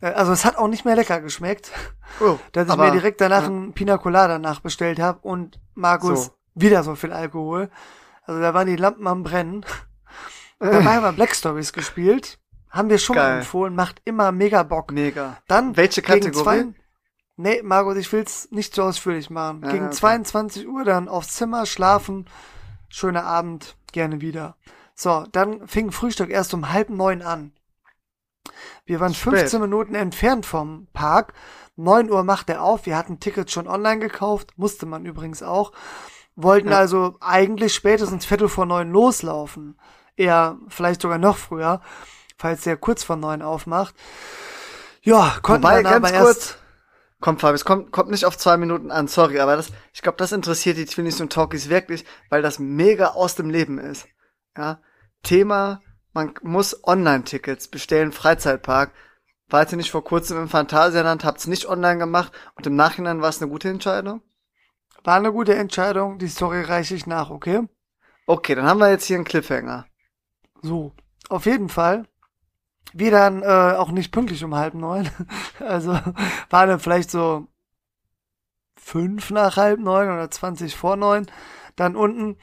Äh, 0.00 0.12
also 0.12 0.32
es 0.32 0.44
hat 0.44 0.56
auch 0.56 0.68
nicht 0.68 0.84
mehr 0.84 0.96
lecker 0.96 1.20
geschmeckt, 1.20 1.72
oh, 2.20 2.38
dass 2.52 2.66
ich 2.66 2.72
aber, 2.72 2.86
mir 2.86 2.92
direkt 2.92 3.20
danach 3.20 3.42
ja. 3.42 3.46
einen 3.48 3.72
Pina 3.74 3.98
Colada 3.98 4.38
nachbestellt 4.38 5.00
habe 5.00 5.20
und 5.22 5.60
Markus 5.74 6.26
so 6.26 6.30
wieder 6.54 6.82
so 6.82 6.94
viel 6.94 7.12
Alkohol. 7.12 7.70
Also 8.24 8.40
da 8.40 8.54
waren 8.54 8.66
die 8.66 8.76
Lampen 8.76 9.06
am 9.06 9.22
Brennen. 9.22 9.64
Dabei 10.58 10.84
haben 10.96 11.02
wir 11.02 11.12
Black 11.12 11.34
Stories 11.34 11.72
gespielt. 11.72 12.38
Haben 12.70 12.90
wir 12.90 12.98
schon 12.98 13.16
Geil. 13.16 13.28
mal 13.28 13.38
empfohlen, 13.38 13.74
macht 13.74 14.00
immer 14.04 14.32
mega 14.32 14.62
Bock. 14.62 14.92
Mega. 14.92 15.38
Dann 15.46 15.76
welche 15.76 16.02
Kategorie? 16.02 16.42
Zwei, 16.42 16.66
nee, 17.36 17.62
Margot, 17.62 17.96
ich 17.96 18.12
will's 18.12 18.48
nicht 18.50 18.74
so 18.74 18.82
ausführlich 18.82 19.30
machen. 19.30 19.62
Ja, 19.64 19.72
gegen 19.72 19.86
okay. 19.86 19.94
22 19.94 20.68
Uhr 20.68 20.84
dann 20.84 21.08
aufs 21.08 21.34
Zimmer 21.34 21.66
schlafen. 21.66 22.26
Schöner 22.88 23.24
Abend, 23.24 23.76
gerne 23.92 24.20
wieder. 24.20 24.56
So, 24.94 25.24
dann 25.32 25.66
fing 25.68 25.92
Frühstück 25.92 26.30
erst 26.30 26.54
um 26.54 26.72
halb 26.72 26.90
neun 26.90 27.22
an. 27.22 27.52
Wir 28.84 29.00
waren 29.00 29.14
Spät. 29.14 29.40
15 29.40 29.60
Minuten 29.60 29.94
entfernt 29.94 30.46
vom 30.46 30.88
Park. 30.92 31.34
9 31.76 32.10
Uhr 32.10 32.24
macht 32.24 32.50
er 32.50 32.62
auf. 32.62 32.86
Wir 32.86 32.96
hatten 32.96 33.20
Tickets 33.20 33.52
schon 33.52 33.68
online 33.68 34.00
gekauft. 34.00 34.52
Musste 34.56 34.86
man 34.86 35.04
übrigens 35.04 35.42
auch 35.42 35.72
wollten 36.38 36.70
ja. 36.70 36.78
also 36.78 37.16
eigentlich 37.20 37.74
spätestens 37.74 38.24
Viertel 38.24 38.48
vor 38.48 38.64
neun 38.64 38.90
loslaufen. 38.92 39.78
Eher 40.16 40.56
vielleicht 40.68 41.02
sogar 41.02 41.18
noch 41.18 41.36
früher, 41.36 41.80
falls 42.38 42.62
der 42.62 42.76
kurz 42.76 43.04
vor 43.04 43.16
neun 43.16 43.42
aufmacht. 43.42 43.94
Ja, 45.02 45.38
konnten 45.42 45.64
Wobei, 45.64 45.82
dann 45.82 46.04
aber 46.04 46.10
kurz, 46.12 46.56
Kommt, 47.20 47.40
Fabi, 47.40 47.56
es 47.56 47.64
kommt, 47.64 47.90
kommt 47.90 48.10
nicht 48.10 48.24
auf 48.24 48.38
zwei 48.38 48.56
Minuten 48.56 48.92
an, 48.92 49.08
sorry, 49.08 49.40
aber 49.40 49.56
das, 49.56 49.72
ich 49.92 50.02
glaube, 50.02 50.18
das 50.18 50.30
interessiert 50.30 50.76
die 50.76 50.84
Twinnies 50.86 51.20
und 51.20 51.32
Talkies 51.32 51.68
wirklich, 51.68 52.04
weil 52.30 52.42
das 52.42 52.60
mega 52.60 53.08
aus 53.08 53.34
dem 53.34 53.50
Leben 53.50 53.78
ist. 53.78 54.06
Ja, 54.56 54.80
Thema, 55.24 55.82
man 56.12 56.34
muss 56.42 56.84
Online-Tickets 56.84 57.68
bestellen, 57.68 58.12
Freizeitpark. 58.12 58.92
War 59.48 59.62
jetzt 59.62 59.74
nicht 59.74 59.90
vor 59.90 60.04
kurzem 60.04 60.40
im 60.40 60.48
Phantasialand, 60.48 61.24
habt's 61.24 61.48
nicht 61.48 61.66
online 61.66 61.98
gemacht 61.98 62.32
und 62.54 62.66
im 62.66 62.76
Nachhinein 62.76 63.20
war 63.20 63.30
es 63.30 63.42
eine 63.42 63.50
gute 63.50 63.68
Entscheidung? 63.68 64.22
War 65.02 65.16
eine 65.16 65.32
gute 65.32 65.54
Entscheidung. 65.54 66.18
Die 66.18 66.28
Story 66.28 66.62
reiche 66.62 66.94
ich 66.94 67.06
nach, 67.06 67.30
okay? 67.30 67.62
Okay, 68.26 68.54
dann 68.54 68.66
haben 68.66 68.78
wir 68.78 68.90
jetzt 68.90 69.06
hier 69.06 69.16
einen 69.16 69.24
Cliffhanger. 69.24 69.86
So, 70.62 70.92
auf 71.30 71.46
jeden 71.46 71.68
Fall. 71.68 72.06
Wir 72.92 73.10
dann 73.10 73.42
äh, 73.42 73.76
auch 73.76 73.90
nicht 73.90 74.12
pünktlich 74.12 74.42
um 74.44 74.54
halb 74.54 74.74
neun. 74.74 75.08
Also 75.60 75.98
war 76.50 76.66
dann 76.66 76.78
vielleicht 76.78 77.10
so 77.10 77.48
fünf 78.76 79.30
nach 79.30 79.56
halb 79.56 79.80
neun 79.80 80.08
oder 80.08 80.30
20 80.30 80.74
vor 80.74 80.96
neun 80.96 81.26
dann 81.76 81.96
unten. 81.96 82.36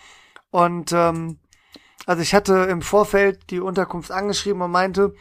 Und 0.52 0.92
ähm, 0.92 1.40
also 2.06 2.22
ich 2.22 2.36
hatte 2.36 2.54
im 2.70 2.82
Vorfeld 2.82 3.50
die 3.50 3.60
Unterkunft 3.60 4.12
angeschrieben 4.12 4.62
und 4.62 4.72
meinte, 4.72 5.16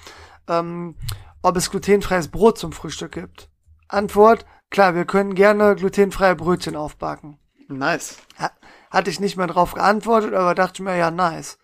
ähm, 0.48 0.96
ob 1.42 1.56
es 1.56 1.70
glutenfreies 1.70 2.28
Brot 2.28 2.58
zum 2.58 2.72
Frühstück 2.72 3.12
gibt. 3.12 3.48
Antwort, 3.88 4.44
klar, 4.70 4.94
wir 4.94 5.04
können 5.04 5.34
gerne 5.34 5.76
glutenfreie 5.76 6.36
Brötchen 6.36 6.76
aufbacken. 6.76 7.38
Nice. 7.68 8.18
Ha 8.38 8.50
hatte 8.90 9.10
ich 9.10 9.18
nicht 9.18 9.36
mehr 9.36 9.48
drauf 9.48 9.74
geantwortet, 9.74 10.34
aber 10.34 10.54
dachte 10.54 10.82
mir, 10.84 10.96
ja, 10.96 11.10
nice. 11.10 11.58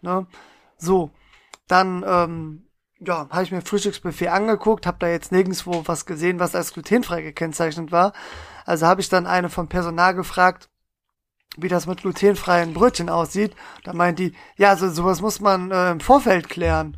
Ne? 0.00 0.28
So, 0.76 1.10
dann 1.66 2.04
ähm, 2.06 2.67
ja, 3.00 3.28
habe 3.30 3.42
ich 3.42 3.52
mir 3.52 3.62
Frühstücksbuffet 3.62 4.28
angeguckt, 4.28 4.86
habe 4.86 4.98
da 5.00 5.08
jetzt 5.08 5.32
nirgendwo 5.32 5.82
was 5.86 6.06
gesehen, 6.06 6.40
was 6.40 6.54
als 6.54 6.72
glutenfrei 6.72 7.22
gekennzeichnet 7.22 7.92
war. 7.92 8.12
Also 8.64 8.86
habe 8.86 9.00
ich 9.00 9.08
dann 9.08 9.26
eine 9.26 9.50
vom 9.50 9.68
Personal 9.68 10.14
gefragt, 10.14 10.68
wie 11.56 11.68
das 11.68 11.86
mit 11.86 12.02
glutenfreien 12.02 12.74
Brötchen 12.74 13.08
aussieht. 13.08 13.54
Da 13.84 13.92
meint 13.92 14.18
die, 14.18 14.34
ja, 14.56 14.76
so 14.76 14.90
sowas 14.90 15.20
muss 15.20 15.40
man 15.40 15.70
äh, 15.70 15.92
im 15.92 16.00
Vorfeld 16.00 16.48
klären. 16.48 16.96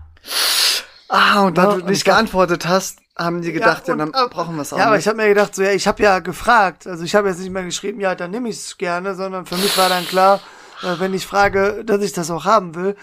Ah, 1.09 1.43
und 1.43 1.59
da 1.59 1.73
ja, 1.73 1.79
du 1.79 1.87
nicht 1.87 2.05
geantwortet 2.05 2.67
hast, 2.67 3.01
haben 3.17 3.43
die 3.43 3.53
gedacht, 3.53 3.89
ja, 3.89 3.95
und, 3.95 4.01
ja 4.01 4.07
dann 4.07 4.27
äh, 4.27 4.29
brauchen 4.29 4.57
wir 4.57 4.63
es 4.63 4.73
auch. 4.73 4.79
Ja, 4.79 4.87
aber 4.87 4.99
ich 4.99 5.07
habe 5.07 5.17
mir 5.17 5.29
gedacht, 5.29 5.55
so 5.55 5.63
ja, 5.63 5.73
ich 5.73 5.87
habe 5.87 6.03
ja 6.03 6.21
gefragt. 6.21 6.87
Also 6.87 7.05
ich 7.05 7.15
habe 7.15 7.29
jetzt 7.29 7.41
nicht 7.41 7.51
mehr 7.51 7.65
geschrieben, 7.65 8.01
ja, 8.01 8.15
dann 8.15 8.31
nehme 8.31 8.49
ich 8.49 8.57
es 8.57 8.79
gerne, 8.79 9.15
sondern 9.15 9.45
für 9.47 9.57
mich 9.57 9.77
war 9.77 9.89
dann 9.89 10.07
klar, 10.07 10.41
äh, 10.83 10.99
wenn 10.99 11.13
ich 11.13 11.27
frage, 11.27 11.85
dass 11.85 12.03
ich 12.03 12.13
das 12.13 12.31
auch 12.31 12.45
haben 12.45 12.75
will. 12.75 12.97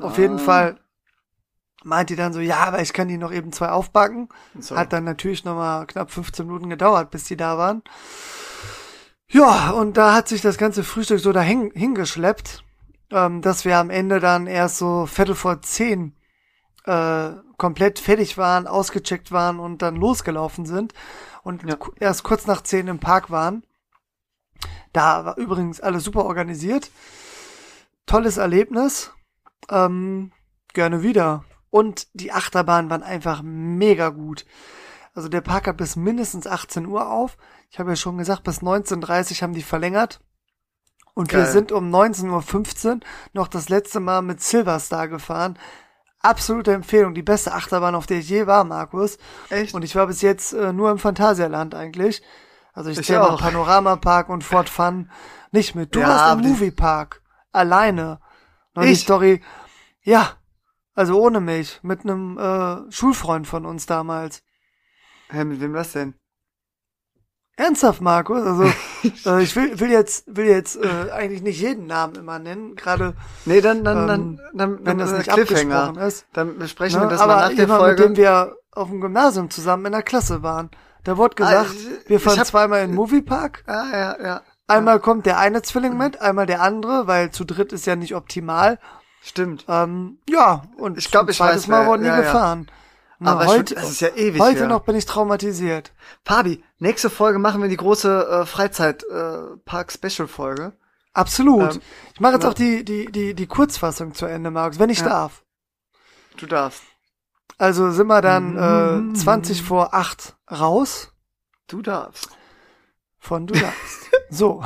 Ah. 0.00 0.06
Auf 0.06 0.18
jeden 0.18 0.38
Fall 0.38 0.79
meint 1.84 2.10
die 2.10 2.16
dann 2.16 2.32
so, 2.32 2.40
ja, 2.40 2.58
aber 2.58 2.80
ich 2.82 2.92
kann 2.92 3.08
die 3.08 3.18
noch 3.18 3.32
eben 3.32 3.52
zwei 3.52 3.70
aufbacken. 3.70 4.28
So. 4.58 4.76
Hat 4.76 4.92
dann 4.92 5.04
natürlich 5.04 5.44
nochmal 5.44 5.86
knapp 5.86 6.10
15 6.10 6.46
Minuten 6.46 6.70
gedauert, 6.70 7.10
bis 7.10 7.24
die 7.24 7.36
da 7.36 7.58
waren. 7.58 7.82
Ja, 9.28 9.70
und 9.70 9.96
da 9.96 10.14
hat 10.14 10.28
sich 10.28 10.42
das 10.42 10.58
ganze 10.58 10.82
Frühstück 10.82 11.20
so 11.20 11.32
dahin 11.32 11.70
hingeschleppt, 11.72 12.64
ähm, 13.12 13.42
dass 13.42 13.64
wir 13.64 13.78
am 13.78 13.90
Ende 13.90 14.18
dann 14.18 14.46
erst 14.46 14.78
so 14.78 15.06
Viertel 15.06 15.34
vor 15.36 15.62
zehn 15.62 16.16
äh, 16.84 17.30
komplett 17.56 17.98
fertig 17.98 18.38
waren, 18.38 18.66
ausgecheckt 18.66 19.30
waren 19.30 19.60
und 19.60 19.82
dann 19.82 19.96
losgelaufen 19.96 20.66
sind 20.66 20.94
und 21.42 21.62
ja. 21.62 21.76
erst 22.00 22.24
kurz 22.24 22.46
nach 22.46 22.62
zehn 22.62 22.88
im 22.88 22.98
Park 22.98 23.30
waren. 23.30 23.62
Da 24.92 25.24
war 25.24 25.36
übrigens 25.36 25.80
alles 25.80 26.04
super 26.04 26.24
organisiert. 26.24 26.90
Tolles 28.06 28.36
Erlebnis. 28.36 29.12
Ähm, 29.70 30.32
gerne 30.72 31.02
wieder. 31.02 31.44
Und 31.70 32.08
die 32.14 32.32
Achterbahnen 32.32 32.90
waren 32.90 33.02
einfach 33.02 33.42
mega 33.42 34.08
gut. 34.10 34.44
Also 35.14 35.28
der 35.28 35.40
Park 35.40 35.66
hat 35.66 35.76
bis 35.76 35.96
mindestens 35.96 36.46
18 36.46 36.86
Uhr 36.86 37.10
auf. 37.10 37.36
Ich 37.70 37.78
habe 37.78 37.90
ja 37.90 37.96
schon 37.96 38.18
gesagt, 38.18 38.42
bis 38.44 38.60
19.30 38.60 39.32
Uhr 39.32 39.42
haben 39.42 39.54
die 39.54 39.62
verlängert. 39.62 40.20
Und 41.14 41.28
Geil. 41.28 41.42
wir 41.42 41.46
sind 41.50 41.72
um 41.72 41.92
19.15 41.94 42.86
Uhr 42.86 43.00
noch 43.32 43.48
das 43.48 43.68
letzte 43.68 44.00
Mal 44.00 44.22
mit 44.22 44.40
Silverstar 44.40 45.08
gefahren. 45.08 45.58
Absolute 46.20 46.72
Empfehlung, 46.72 47.14
die 47.14 47.22
beste 47.22 47.52
Achterbahn, 47.52 47.94
auf 47.94 48.06
der 48.06 48.18
ich 48.18 48.28
je 48.28 48.46
war, 48.46 48.64
Markus. 48.64 49.18
Echt? 49.48 49.74
Und 49.74 49.84
ich 49.84 49.96
war 49.96 50.06
bis 50.06 50.22
jetzt 50.22 50.52
äh, 50.52 50.72
nur 50.72 50.90
im 50.90 50.98
Phantasialand 50.98 51.74
eigentlich. 51.74 52.22
Also 52.72 52.90
ich, 52.90 52.98
ich 52.98 53.06
zähle 53.06 53.36
Panorama 53.38 53.96
Park 53.96 54.28
und 54.28 54.44
Fort 54.44 54.68
Fun 54.68 55.10
nicht 55.50 55.74
mit. 55.74 55.94
Du 55.94 56.00
ja, 56.00 56.08
warst 56.08 56.34
im 56.34 56.50
Moviepark. 56.50 57.22
Alleine. 57.52 58.20
Und 58.74 58.84
ich? 58.84 58.90
die 58.90 59.04
Story, 59.04 59.42
ja, 60.02 60.30
also 60.94 61.20
ohne 61.20 61.40
mich, 61.40 61.80
mit 61.82 62.02
einem 62.02 62.38
äh, 62.38 62.90
Schulfreund 62.90 63.46
von 63.46 63.66
uns 63.66 63.86
damals. 63.86 64.42
Hä, 65.30 65.44
mit 65.44 65.60
wem 65.60 65.72
das 65.72 65.92
denn? 65.92 66.14
Ernsthaft, 67.56 68.00
Markus? 68.00 68.42
Also 68.42 68.64
äh, 69.26 69.42
ich 69.42 69.54
will, 69.54 69.78
will 69.78 69.90
jetzt 69.90 70.24
will 70.34 70.46
jetzt 70.46 70.76
äh, 70.76 71.10
eigentlich 71.12 71.42
nicht 71.42 71.60
jeden 71.60 71.86
Namen 71.86 72.14
immer 72.14 72.38
nennen, 72.38 72.74
gerade. 72.74 73.14
Nee, 73.44 73.60
dann 73.60 73.84
dann, 73.84 73.98
ähm, 73.98 74.06
dann, 74.06 74.40
dann 74.54 74.86
wenn 74.86 74.98
das 74.98 75.12
nicht 75.12 75.30
abgesprochen 75.30 75.96
ist. 75.96 76.26
Dann 76.32 76.58
besprechen 76.58 76.98
ne? 76.98 77.06
wir 77.06 77.10
das 77.10 77.20
aber 77.20 77.36
mal 77.36 77.48
nach 77.48 77.56
der 77.56 77.68
Folge. 77.68 78.02
mit 78.02 78.10
dem 78.10 78.16
wir 78.16 78.56
auf 78.72 78.88
dem 78.88 79.00
Gymnasium 79.00 79.50
zusammen 79.50 79.86
in 79.86 79.92
der 79.92 80.02
Klasse 80.02 80.42
waren. 80.42 80.70
Da 81.04 81.16
wurde 81.16 81.34
gesagt, 81.34 81.70
ah, 81.70 82.08
wir 82.08 82.20
fahren 82.20 82.38
hab, 82.38 82.46
zweimal 82.46 82.82
in 82.82 82.90
den 82.90 82.96
Moviepark. 82.96 83.64
Ah, 83.66 83.84
ja, 83.92 84.22
ja. 84.22 84.42
Einmal 84.66 84.96
ja. 84.96 84.98
kommt 85.00 85.26
der 85.26 85.38
eine 85.38 85.62
Zwilling 85.62 85.96
mit, 85.96 86.20
einmal 86.20 86.46
der 86.46 86.62
andere, 86.62 87.06
weil 87.06 87.30
zu 87.30 87.44
dritt 87.44 87.72
ist 87.72 87.86
ja 87.86 87.96
nicht 87.96 88.14
optimal. 88.14 88.78
Stimmt. 89.22 89.64
Ähm, 89.68 90.18
ja, 90.28 90.64
und 90.76 90.98
ich 90.98 91.10
glaube, 91.10 91.30
ich 91.30 91.40
weiß, 91.40 91.66
Mal 91.66 91.86
wurden 91.86 92.02
die 92.02 92.08
ja, 92.08 92.20
gefahren. 92.20 92.66
Ja. 92.68 92.74
Na, 93.22 93.32
aber 93.32 93.44
heute, 93.46 93.74
schon, 93.74 93.82
das 93.82 93.90
ist 93.92 94.00
ja 94.00 94.08
ewig. 94.08 94.40
Heute 94.40 94.60
her. 94.60 94.68
noch 94.68 94.80
bin 94.80 94.96
ich 94.96 95.04
traumatisiert. 95.04 95.92
Fabi, 96.24 96.64
nächste 96.78 97.10
Folge 97.10 97.38
machen 97.38 97.60
wir 97.60 97.68
die 97.68 97.76
große 97.76 98.26
äh, 98.26 98.46
Freizeitpark-Special-Folge. 98.46 100.62
Äh, 100.62 100.72
Absolut. 101.12 101.74
Ähm, 101.74 101.82
ich 102.14 102.20
mache 102.20 102.32
jetzt 102.34 102.46
auch 102.46 102.54
die, 102.54 102.82
die, 102.82 103.12
die, 103.12 103.34
die 103.34 103.46
Kurzfassung 103.46 104.14
zu 104.14 104.24
Ende, 104.24 104.50
Markus, 104.50 104.78
wenn 104.78 104.88
ich 104.88 105.00
ja. 105.00 105.08
darf. 105.08 105.44
Du 106.38 106.46
darfst. 106.46 106.82
Also 107.58 107.90
sind 107.90 108.06
wir 108.06 108.22
dann 108.22 109.10
äh, 109.12 109.14
20 109.14 109.62
vor 109.62 109.92
8 109.92 110.36
raus. 110.50 111.12
Du 111.66 111.82
darfst. 111.82 112.30
Von 113.18 113.46
du 113.46 113.52
darfst. 113.52 114.08
so. 114.30 114.64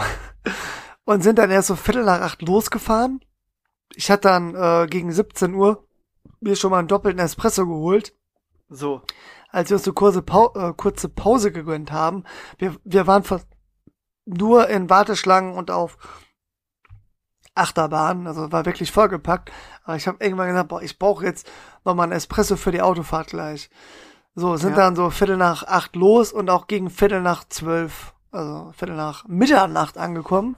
Und 1.05 1.23
sind 1.23 1.41
dann 1.41 1.51
erst 1.51 1.69
so 1.69 1.77
Viertel 1.77 2.05
nach 2.05 2.21
acht 2.21 2.41
losgefahren. 2.41 3.21
Ich 3.97 4.11
hatte 4.11 4.29
dann 4.29 4.55
äh, 4.55 4.87
gegen 4.87 5.13
17 5.13 5.55
Uhr 5.55 5.87
mir 6.41 6.57
schon 6.57 6.71
mal 6.71 6.79
einen 6.79 6.89
doppelten 6.89 7.21
Espresso 7.21 7.67
geholt. 7.67 8.15
So. 8.69 9.03
Als 9.51 9.71
wir 9.71 9.77
uns 9.77 9.85
so 9.85 9.93
kurze, 9.93 10.23
Pau 10.23 10.53
äh, 10.55 10.73
kurze 10.75 11.09
Pause 11.09 11.53
gegönnt 11.53 11.93
haben, 11.93 12.25
wir, 12.59 12.77
wir 12.85 13.07
waren 13.07 13.23
fast 13.23 13.47
nur 14.27 14.69
in 14.69 14.91
Warteschlangen 14.91 15.55
und 15.55 15.71
auf 15.71 15.99
Achterbahn, 17.55 18.27
also 18.27 18.51
war 18.51 18.67
wirklich 18.67 18.91
vollgepackt. 18.91 19.53
Aber 19.85 19.97
ich 19.97 20.09
habe 20.09 20.25
irgendwann 20.25 20.49
gesagt, 20.49 20.69
boah, 20.69 20.83
ich 20.83 20.99
brauche 20.99 21.25
jetzt 21.25 21.49
noch 21.85 21.95
mal 21.95 22.05
einen 22.05 22.13
Espresso 22.13 22.57
für 22.57 22.73
die 22.73 22.83
Autofahrt 22.83 23.29
gleich. 23.29 23.71
So, 24.35 24.57
sind 24.57 24.71
ja. 24.71 24.77
dann 24.77 24.97
so 24.97 25.11
Viertel 25.11 25.37
nach 25.37 25.63
acht 25.63 25.95
los 25.95 26.33
und 26.33 26.51
auch 26.51 26.67
gegen 26.67 26.91
Viertel 26.91 27.23
nach 27.23 27.45
zwölf, 27.49 28.15
also 28.33 28.73
Viertel 28.77 28.97
nach 28.97 29.25
Mitternacht 29.29 29.97
angekommen. 29.97 30.57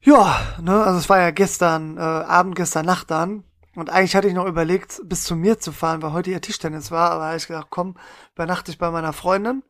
Ja, 0.00 0.40
ne, 0.60 0.82
also 0.84 0.98
es 0.98 1.08
war 1.08 1.18
ja 1.18 1.30
gestern, 1.30 1.96
äh, 1.96 2.00
Abend, 2.00 2.56
gestern 2.56 2.86
Nacht 2.86 3.10
dann. 3.10 3.44
Und 3.74 3.90
eigentlich 3.90 4.16
hatte 4.16 4.28
ich 4.28 4.34
noch 4.34 4.46
überlegt, 4.46 5.00
bis 5.04 5.24
zu 5.24 5.36
mir 5.36 5.58
zu 5.58 5.72
fahren, 5.72 6.02
weil 6.02 6.12
heute 6.12 6.30
ja 6.30 6.40
Tischtennis 6.40 6.90
war, 6.90 7.10
aber 7.10 7.26
habe 7.26 7.36
ich 7.36 7.46
gedacht, 7.46 7.68
komm, 7.70 7.96
übernachte 8.34 8.70
ich 8.70 8.78
bei 8.78 8.90
meiner 8.90 9.12
Freundin. 9.12 9.62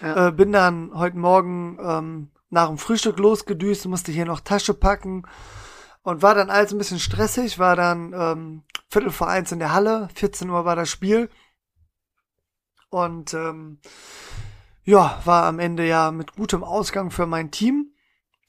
Ja. 0.00 0.28
Äh, 0.28 0.32
bin 0.32 0.50
dann 0.50 0.92
heute 0.94 1.18
Morgen 1.18 1.78
ähm, 1.80 2.30
nach 2.48 2.68
dem 2.68 2.78
Frühstück 2.78 3.18
losgedüst, 3.18 3.86
musste 3.86 4.12
hier 4.12 4.24
noch 4.24 4.40
Tasche 4.40 4.74
packen 4.74 5.26
und 6.02 6.22
war 6.22 6.34
dann 6.34 6.50
alles 6.50 6.72
ein 6.72 6.78
bisschen 6.78 6.98
stressig, 6.98 7.58
war 7.58 7.76
dann 7.76 8.12
ähm, 8.14 8.62
Viertel 8.88 9.10
vor 9.10 9.28
eins 9.28 9.52
in 9.52 9.58
der 9.60 9.72
Halle, 9.72 10.08
14 10.14 10.50
Uhr 10.50 10.64
war 10.64 10.74
das 10.74 10.88
Spiel 10.88 11.30
und 12.88 13.34
ähm, 13.34 13.78
ja, 14.82 15.20
war 15.24 15.44
am 15.44 15.60
Ende 15.60 15.86
ja 15.86 16.10
mit 16.10 16.34
gutem 16.34 16.64
Ausgang 16.64 17.10
für 17.10 17.26
mein 17.26 17.50
Team. 17.50 17.92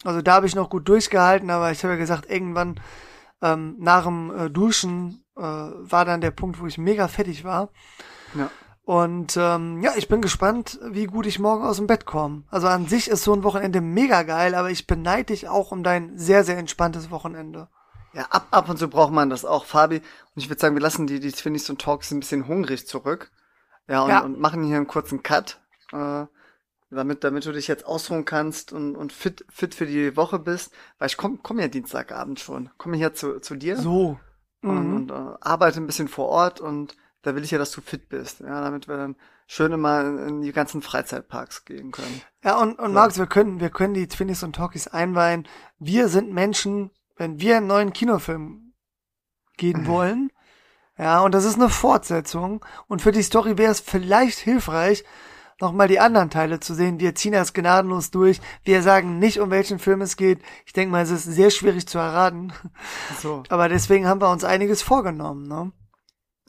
Also 0.04 0.22
da 0.22 0.34
habe 0.34 0.48
ich 0.48 0.56
noch 0.56 0.70
gut 0.70 0.88
durchgehalten, 0.88 1.50
aber 1.50 1.72
ich 1.72 1.84
habe 1.84 1.94
ja 1.94 2.00
gesagt, 2.00 2.30
irgendwann 2.30 2.80
ähm, 3.42 3.76
nach 3.80 4.06
dem 4.06 4.36
äh, 4.36 4.50
Duschen 4.50 5.24
äh, 5.36 5.42
war 5.42 6.06
dann 6.06 6.22
der 6.22 6.32
Punkt, 6.32 6.60
wo 6.60 6.68
ich 6.68 6.78
mega 6.78 7.08
fettig 7.08 7.44
war. 7.44 7.70
Ja. 8.34 8.50
Und 8.84 9.38
ähm, 9.38 9.82
ja, 9.84 9.92
ich 9.96 10.08
bin 10.08 10.22
gespannt, 10.22 10.80
wie 10.84 11.06
gut 11.06 11.26
ich 11.26 11.40
morgen 11.40 11.64
aus 11.64 11.78
dem 11.78 11.88
Bett 11.88 12.06
komme. 12.06 12.44
Also 12.50 12.68
an 12.68 12.88
sich 12.88 13.10
ist 13.10 13.24
so 13.24 13.34
ein 13.34 13.44
Wochenende 13.44 13.80
mega 13.80 14.24
geil, 14.24 14.56
aber 14.56 14.72
ich 14.72 14.88
beneide 14.88 15.26
dich 15.26 15.48
auch 15.48 15.72
um 15.72 15.84
dein 15.84 16.18
sehr, 16.18 16.44
sehr 16.44 16.58
entspanntes 16.58 17.12
Wochenende. 17.12 17.70
Ja, 18.14 18.24
ab, 18.30 18.48
ab 18.52 18.70
und 18.70 18.78
zu 18.78 18.90
braucht 18.90 19.14
man 19.14 19.30
das 19.30 19.46
auch, 19.46 19.66
Fabi. 19.66 19.98
Und 19.98 20.04
ich 20.36 20.50
würde 20.50 20.60
sagen, 20.60 20.76
wir 20.76 20.82
lassen 20.82 21.08
die, 21.08 21.20
die 21.20 21.32
Twinnies 21.32 21.70
und 21.70 21.80
Talks 21.80 22.12
ein 22.12 22.20
bisschen 22.20 22.48
hungrig 22.48 22.88
zurück. 22.88 23.32
Ja, 23.88 24.04
und, 24.04 24.10
ja. 24.10 24.20
und 24.22 24.40
machen 24.40 24.64
hier 24.64 24.78
einen 24.78 24.88
kurzen 24.88 25.24
Cut. 25.24 25.62
Äh, 25.94 26.26
damit, 26.92 27.24
damit 27.24 27.46
du 27.46 27.52
dich 27.52 27.68
jetzt 27.68 27.86
ausruhen 27.86 28.26
kannst 28.26 28.74
und, 28.74 28.96
und 28.96 29.14
fit, 29.14 29.46
fit 29.50 29.74
für 29.74 29.86
die 29.86 30.16
Woche 30.16 30.40
bist. 30.40 30.74
Weil 31.00 31.08
ich 31.08 31.18
komme 31.18 31.40
komm 31.42 31.60
ja 31.60 31.68
Dienstagabend 31.68 32.40
schon. 32.40 32.70
Komme 32.78 32.98
hier 32.98 33.14
zu, 33.14 33.40
zu 33.40 33.56
dir. 33.56 33.78
So. 33.78 34.20
Und, 34.62 34.88
mhm. 34.88 34.96
und 34.96 35.12
uh, 35.12 35.38
arbeite 35.42 35.80
ein 35.80 35.88
bisschen 35.88 36.08
vor 36.08 36.28
Ort 36.28 36.62
und 36.62 36.96
da 37.24 37.36
will 37.36 37.44
ich 37.44 37.52
ja, 37.52 37.58
dass 37.58 37.72
du 37.72 37.82
fit 37.82 38.10
bist. 38.10 38.42
Ja, 38.42 38.62
damit 38.62 38.88
wir 38.88 38.98
dann 38.98 39.16
schön 39.48 39.72
immer 39.72 40.02
in 40.28 40.42
die 40.42 40.52
ganzen 40.52 40.82
Freizeitparks 40.82 41.66
gehen 41.66 41.92
können. 41.92 42.22
Ja, 42.44 42.60
und, 42.60 42.78
und 42.78 42.88
so. 42.88 42.94
Markus, 42.94 43.18
wir 43.18 43.28
können, 43.28 43.60
wir 43.60 43.70
können 43.70 43.94
die 43.94 44.08
Twinnies 44.08 44.44
und 44.44 44.56
Talkies 44.56 44.88
einweihen. 44.88 45.48
Wir 45.80 46.10
sind 46.10 46.32
Menschen, 46.32 46.92
wenn 47.16 47.40
wir 47.40 47.58
einen 47.58 47.68
neuen 47.68 47.94
Kinofilm 47.94 48.74
gehen 49.58 49.86
wollen, 49.88 50.32
ja, 50.98 51.22
und 51.22 51.34
das 51.34 51.46
ist 51.46 51.56
eine 51.56 51.70
Fortsetzung. 51.70 52.64
Und 52.88 53.02
für 53.02 53.12
die 53.12 53.24
Story 53.24 53.58
wäre 53.58 53.72
es 53.72 53.80
vielleicht 53.80 54.38
hilfreich, 54.38 55.04
nochmal 55.62 55.88
die 55.88 56.00
anderen 56.00 56.30
Teile 56.30 56.60
zu 56.60 56.74
sehen. 56.74 57.00
Wir 57.00 57.16
ziehen 57.16 57.34
das 57.34 57.54
gnadenlos 57.54 58.12
durch. 58.12 58.42
Wir 58.64 58.82
sagen 58.82 59.20
nicht, 59.20 59.40
um 59.40 59.52
welchen 59.52 59.80
Film 59.80 60.02
es 60.02 60.18
geht. 60.18 60.42
Ich 60.66 60.74
denke 60.74 60.92
mal, 60.92 61.04
es 61.04 61.12
ist 61.12 61.24
sehr 61.24 61.52
schwierig 61.52 61.88
zu 61.88 61.98
erraten. 61.98 62.52
So. 63.20 63.44
Aber 63.50 63.70
deswegen 63.70 64.08
haben 64.08 64.22
wir 64.22 64.30
uns 64.30 64.44
einiges 64.44 64.82
vorgenommen, 64.82 65.48
ne? 65.48 65.72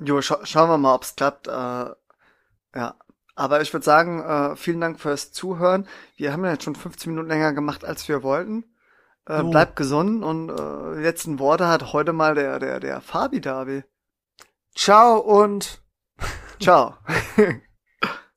Jo, 0.00 0.20
scha 0.20 0.44
schauen 0.44 0.70
wir 0.70 0.78
mal, 0.78 0.94
ob's 0.94 1.14
klappt. 1.14 1.46
Äh, 1.46 1.50
ja. 1.50 2.94
Aber 3.34 3.60
ich 3.62 3.72
würde 3.72 3.84
sagen, 3.84 4.20
äh, 4.22 4.56
vielen 4.56 4.80
Dank 4.80 5.00
fürs 5.00 5.32
Zuhören. 5.32 5.86
Wir 6.16 6.32
haben 6.32 6.44
ja 6.44 6.52
jetzt 6.52 6.64
schon 6.64 6.74
15 6.74 7.12
Minuten 7.12 7.28
länger 7.28 7.52
gemacht, 7.52 7.84
als 7.84 8.08
wir 8.08 8.22
wollten. 8.22 8.64
Äh, 9.26 9.40
so. 9.40 9.50
Bleibt 9.50 9.76
gesund 9.76 10.24
und 10.24 10.50
äh, 10.50 10.96
die 10.96 11.02
letzten 11.02 11.38
Worte 11.38 11.68
hat 11.68 11.92
heute 11.92 12.12
mal 12.12 12.34
der, 12.34 12.58
der, 12.58 12.80
der 12.80 13.00
Fabi 13.00 13.40
Davi. 13.40 13.84
Ciao 14.74 15.18
und 15.18 15.82
ciao. 16.60 16.96